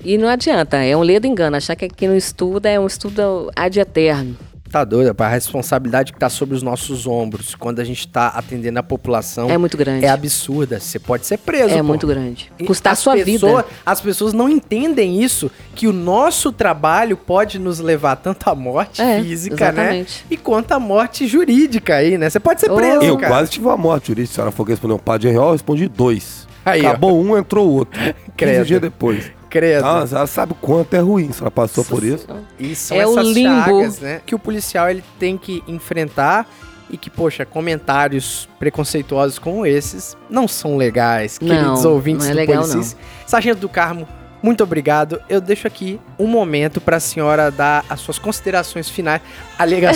[0.06, 1.58] E não adianta, é um ledo engano.
[1.58, 4.38] Achar que aqui não estuda é um estudo ad eterno.
[4.68, 8.28] Tá doido, rapaz, a responsabilidade que tá sobre os nossos ombros quando a gente tá
[8.28, 10.06] atendendo a população É muito grande.
[10.06, 10.80] é absurda.
[10.80, 11.84] Você pode ser preso, É pô.
[11.84, 12.52] muito grande.
[12.66, 13.76] Custar as sua pessoa- vida.
[13.86, 19.02] As pessoas não entendem isso, que o nosso trabalho pode nos levar tanto à morte
[19.02, 19.82] É, física, né?
[19.82, 20.26] exatamente.
[20.30, 22.30] E quanto à morte jurídica aí, né?
[22.30, 22.76] Você pode ser Oh.
[22.76, 23.28] preso, Eu cara.
[23.34, 24.28] quase tive uma morte jurídica.
[24.28, 26.48] Se a senhora for responder um par de real, eu respondi dois.
[26.66, 26.90] Aí, ó.
[26.90, 27.98] Acabou um, entrou o outro.
[28.36, 28.56] Credo.
[28.58, 29.32] 15 dias depois.
[29.58, 29.86] Credo.
[29.86, 32.28] Ah, ela sabe o quanto é ruim se ela passou por isso.
[32.60, 33.50] E são É o essas limbo.
[33.66, 34.22] chagas, né?
[34.26, 36.48] Que o policial ele tem que enfrentar
[36.90, 42.34] e que, poxa, comentários preconceituosos como esses não são legais, Não, queridos ouvintes não é
[42.34, 42.96] do legal, Policis.
[43.26, 44.08] Sargento do Carmo,
[44.42, 45.22] muito obrigado.
[45.28, 49.22] Eu deixo aqui um momento para a senhora dar as suas considerações finais.
[49.58, 49.92] Alega...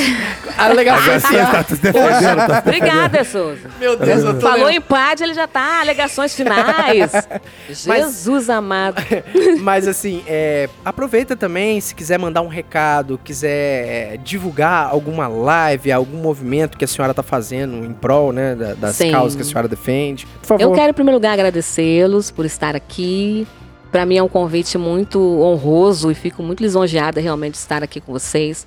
[0.58, 3.70] Alegações Tá tá Obrigada, Souza.
[3.80, 4.78] Meu Deus, eu tô Falou lendo.
[4.78, 5.80] em PAD, ele já tá.
[5.82, 7.12] Alegações finais.
[7.70, 9.02] Jesus amado.
[9.62, 15.92] Mas assim, é, aproveita também, se quiser mandar um recado, quiser é, divulgar alguma live,
[15.92, 19.12] algum movimento que a senhora tá fazendo em prol, né, da- das Sim.
[19.12, 20.26] causas que a senhora defende.
[20.42, 20.62] Por favor.
[20.64, 23.48] Eu quero, em primeiro lugar, agradecê-los por estar aqui.
[23.92, 28.00] Para mim é um convite muito honroso e fico muito lisonjeada realmente de estar aqui
[28.00, 28.66] com vocês,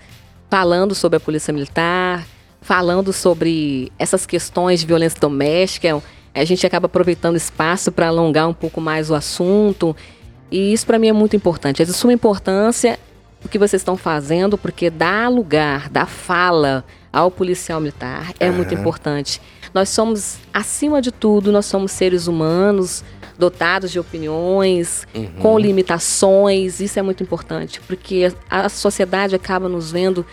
[0.51, 2.27] falando sobre a Polícia Militar,
[2.61, 6.03] falando sobre essas questões de violência doméstica.
[6.35, 9.97] A gente acaba aproveitando espaço para alongar um pouco mais o assunto.
[10.51, 11.81] E isso para mim é muito importante.
[11.81, 12.99] É de suma importância
[13.45, 18.75] o que vocês estão fazendo, porque dá lugar, dá fala ao policial militar é muito
[18.75, 19.41] importante.
[19.73, 23.05] Nós somos, acima de tudo, nós somos seres humanos,
[23.39, 25.07] dotados de opiniões,
[25.41, 26.81] com limitações.
[26.81, 30.25] Isso é muito importante, porque a, a sociedade acaba nos vendo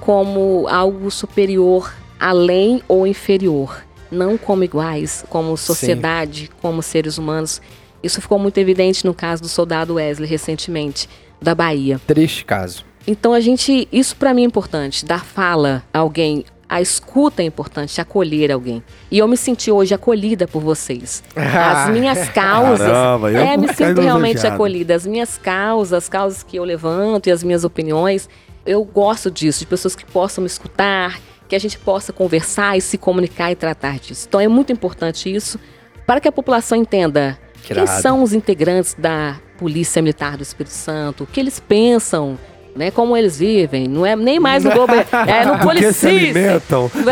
[0.00, 7.60] como algo superior, além ou inferior, não como iguais, como sociedade, como seres humanos.
[8.02, 11.08] Isso ficou muito evidente no caso do soldado Wesley recentemente,
[11.40, 12.00] da Bahia.
[12.06, 12.84] Triste caso.
[13.06, 17.46] Então a gente, isso pra mim é importante, dar fala a alguém, a escuta é
[17.46, 18.82] importante, acolher alguém.
[19.10, 21.22] E eu me senti hoje acolhida por vocês.
[21.34, 24.94] As minhas causas, Caramba, eu é, me sinto realmente acolhida.
[24.94, 28.28] As minhas causas, as causas que eu levanto e as minhas opiniões,
[28.66, 31.18] eu gosto disso, de pessoas que possam me escutar,
[31.48, 34.26] que a gente possa conversar e se comunicar e tratar disso.
[34.28, 35.58] Então é muito importante isso
[36.06, 40.72] para que a população entenda Que quem são os integrantes da Polícia Militar do Espírito
[40.72, 42.38] Santo, o que eles pensam,
[42.76, 43.88] né, como eles vivem.
[43.88, 46.04] Não é nem mais no Globo, é no que se Policis.
[46.04, 46.90] alimentam.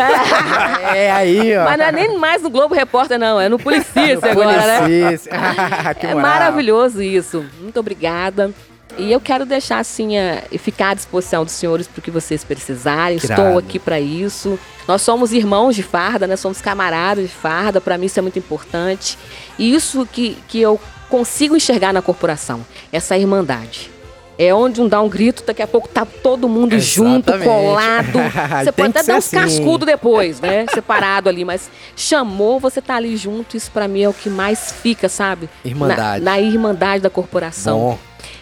[0.95, 1.65] É aí, ó.
[1.65, 4.81] Mas não é nem mais no Globo Repórter, não, é no Policice agora, né?
[4.81, 5.27] Policis.
[6.01, 6.31] que É moral.
[6.31, 7.45] maravilhoso isso.
[7.61, 8.51] Muito obrigada.
[8.99, 12.11] E eu quero deixar assim a- e ficar à disposição dos senhores para o que
[12.11, 13.19] vocês precisarem.
[13.19, 14.59] Que Estou aqui para isso.
[14.89, 16.37] Nós somos irmãos de farda, né?
[16.37, 17.81] Somos camaradas de farda.
[17.81, 19.19] Para mim isso é muito importante.
[19.59, 20.81] E isso que, que eu
[21.11, 23.91] consigo enxergar na corporação, essa irmandade.
[24.39, 27.49] É onde um dá um grito, daqui a pouco tá todo mundo junto, Exatamente.
[27.49, 28.19] colado.
[28.65, 29.37] Você pode até dar uns assim.
[29.37, 30.67] cascudos depois, né?
[30.73, 33.57] Separado ali, mas chamou, você tá ali junto.
[33.57, 35.49] Isso para mim é o que mais fica, sabe?
[35.65, 36.23] Irmandade.
[36.23, 37.79] Na, na irmandade da corporação.
[37.79, 37.99] Bom.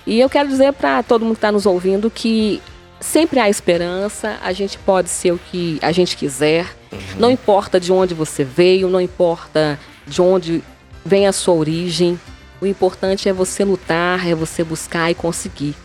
[0.07, 2.61] E eu quero dizer para todo mundo que está nos ouvindo que
[3.01, 6.75] sempre há esperança, a gente pode ser o que a gente quiser,
[7.19, 10.63] não importa de onde você veio, não importa de onde
[11.05, 12.19] vem a sua origem,
[12.61, 15.77] O importante é você lutar, é você buscar e conseguir.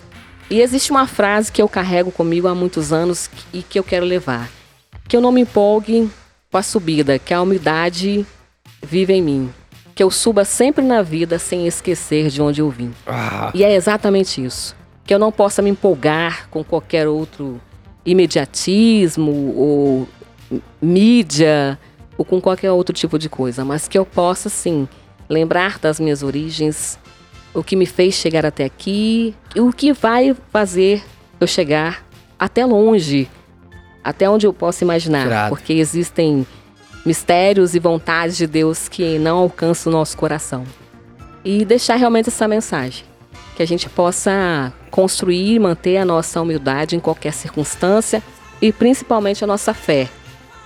[0.49, 4.05] E existe uma frase que eu carrego comigo há muitos anos e que eu quero
[4.05, 4.49] levar.
[5.07, 6.09] Que eu não me empolgue
[6.51, 8.25] com a subida, que a humildade
[8.83, 9.53] vive em mim.
[9.93, 12.91] Que eu suba sempre na vida sem esquecer de onde eu vim.
[13.05, 14.75] Ah, E é exatamente isso.
[15.05, 17.61] Que eu não possa me empolgar com qualquer outro
[18.05, 20.09] imediatismo ou
[20.81, 21.77] mídia
[22.17, 24.87] ou com qualquer outro tipo de coisa, mas que eu possa sim
[25.29, 26.97] lembrar das minhas origens,
[27.53, 31.03] o que me fez chegar até aqui, e o que vai fazer
[31.39, 32.05] eu chegar
[32.37, 33.29] até longe,
[34.03, 36.45] até onde eu posso imaginar, porque existem
[37.05, 40.63] mistérios e vontades de Deus que não alcançam o nosso coração.
[41.43, 43.05] E deixar realmente essa mensagem
[43.55, 48.21] que a gente possa construir e manter a nossa humildade em qualquer circunstância
[48.61, 50.09] e principalmente a nossa fé,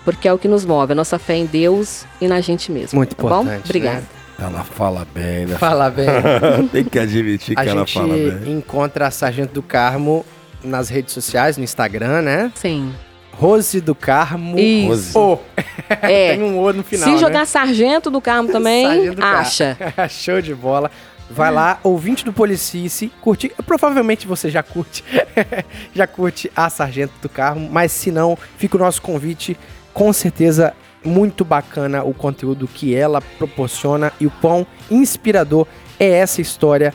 [0.03, 2.97] porque é o que nos move, a nossa fé em Deus e na gente mesmo.
[2.97, 3.41] Muito tá bom?
[3.41, 4.01] importante, Obrigada.
[4.01, 4.07] né?
[4.39, 5.55] Ela fala bem, né?
[5.57, 6.07] fala bem.
[6.71, 8.53] Tem que admitir que A ela gente fala bem.
[8.57, 10.25] encontra a Sargento do Carmo
[10.63, 12.51] nas redes sociais, no Instagram, né?
[12.55, 12.93] Sim.
[13.31, 14.57] Rose do Carmo.
[14.59, 15.17] Isso.
[15.19, 15.39] O.
[16.01, 16.35] É.
[16.35, 17.19] Tem um O no final, Se né?
[17.19, 19.37] jogar sargento do carmo também, Sargento do Carmo.
[19.37, 19.77] acha.
[20.09, 20.89] Show de bola.
[21.29, 23.51] Vai lá, ouvinte do Policice, curte.
[23.65, 25.03] Provavelmente você já curte.
[25.93, 29.57] já curte a Sargento do Carmo, mas se não, fica o nosso convite.
[29.93, 30.73] Com certeza,
[31.03, 35.67] muito bacana o conteúdo que ela proporciona e o quão inspirador
[35.99, 36.93] é essa história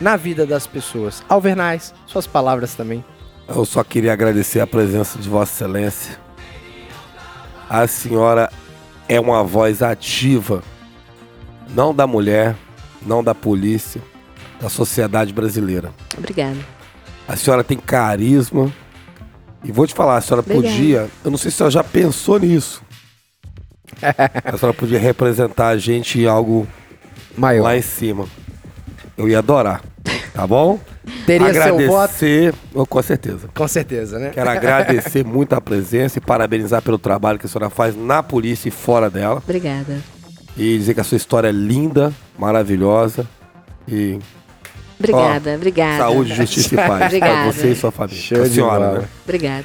[0.00, 1.22] na vida das pessoas.
[1.28, 3.04] Alvernais, suas palavras também.
[3.48, 6.18] Eu só queria agradecer a presença de Vossa Excelência.
[7.68, 8.50] A senhora
[9.08, 10.62] é uma voz ativa,
[11.70, 12.56] não da mulher,
[13.04, 14.00] não da polícia,
[14.60, 15.92] da sociedade brasileira.
[16.16, 16.58] Obrigada.
[17.26, 18.72] A senhora tem carisma.
[19.64, 20.74] E vou te falar, a senhora Obrigada.
[20.74, 21.10] podia.
[21.24, 22.82] Eu não sei se a senhora já pensou nisso.
[24.44, 26.66] A senhora podia representar a gente em algo
[27.36, 27.64] Maior.
[27.64, 28.26] lá em cima.
[29.16, 29.82] Eu ia adorar.
[30.34, 30.78] Tá bom?
[31.24, 31.82] Teria seu voto?
[31.82, 33.48] agradecer, oh, com certeza.
[33.54, 34.30] Com certeza, né?
[34.34, 38.68] Quero agradecer muito a presença e parabenizar pelo trabalho que a senhora faz na polícia
[38.68, 39.42] e fora dela.
[39.42, 39.98] Obrigada.
[40.56, 43.26] E dizer que a sua história é linda, maravilhosa.
[43.88, 44.18] E
[44.98, 45.98] Obrigada, obrigada.
[45.98, 47.52] saúde, justiça e paz para Obrigada.
[47.52, 48.20] você e sua família.
[48.22, 48.98] Show a de senhora, bola.
[49.00, 49.08] né?
[49.24, 49.64] Obrigada.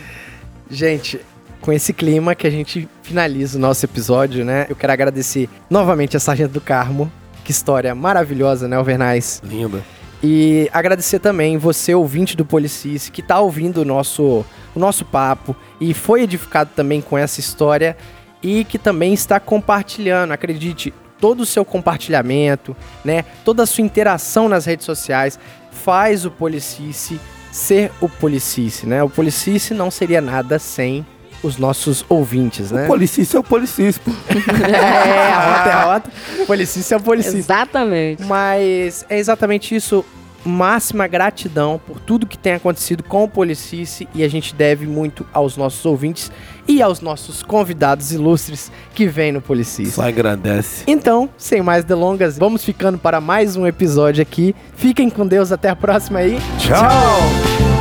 [0.69, 1.19] Gente,
[1.61, 4.65] com esse clima que a gente finaliza o nosso episódio, né?
[4.67, 7.11] Eu quero agradecer novamente a Sargento do Carmo.
[7.43, 9.41] Que história maravilhosa, né, Alvernais?
[9.45, 9.81] Linda.
[10.23, 15.55] E agradecer também você, ouvinte do Policis, que tá ouvindo o nosso, o nosso papo
[15.79, 17.97] e foi edificado também com essa história
[18.43, 20.31] e que também está compartilhando.
[20.31, 23.23] Acredite, todo o seu compartilhamento, né?
[23.43, 25.39] Toda a sua interação nas redes sociais
[25.71, 27.19] faz o Policice
[27.51, 29.03] ser o Policice, né?
[29.03, 31.05] O Policice não seria nada sem
[31.43, 32.85] os nossos ouvintes, né?
[32.85, 34.01] O policista é o policista.
[34.03, 34.11] pô.
[34.65, 36.11] é, a rota é a rota.
[36.45, 37.37] Policice é o Policice.
[37.37, 38.23] Exatamente.
[38.23, 40.05] Mas é exatamente isso.
[40.43, 45.23] Máxima gratidão por tudo que tem acontecido com o Policice e a gente deve muito
[45.31, 46.31] aos nossos ouvintes
[46.67, 49.91] e aos nossos convidados ilustres que vêm no Policice.
[49.91, 50.83] Só engrandece.
[50.87, 54.55] Então, sem mais delongas, vamos ficando para mais um episódio aqui.
[54.75, 56.39] Fiquem com Deus, até a próxima aí.
[56.57, 57.80] Tchau.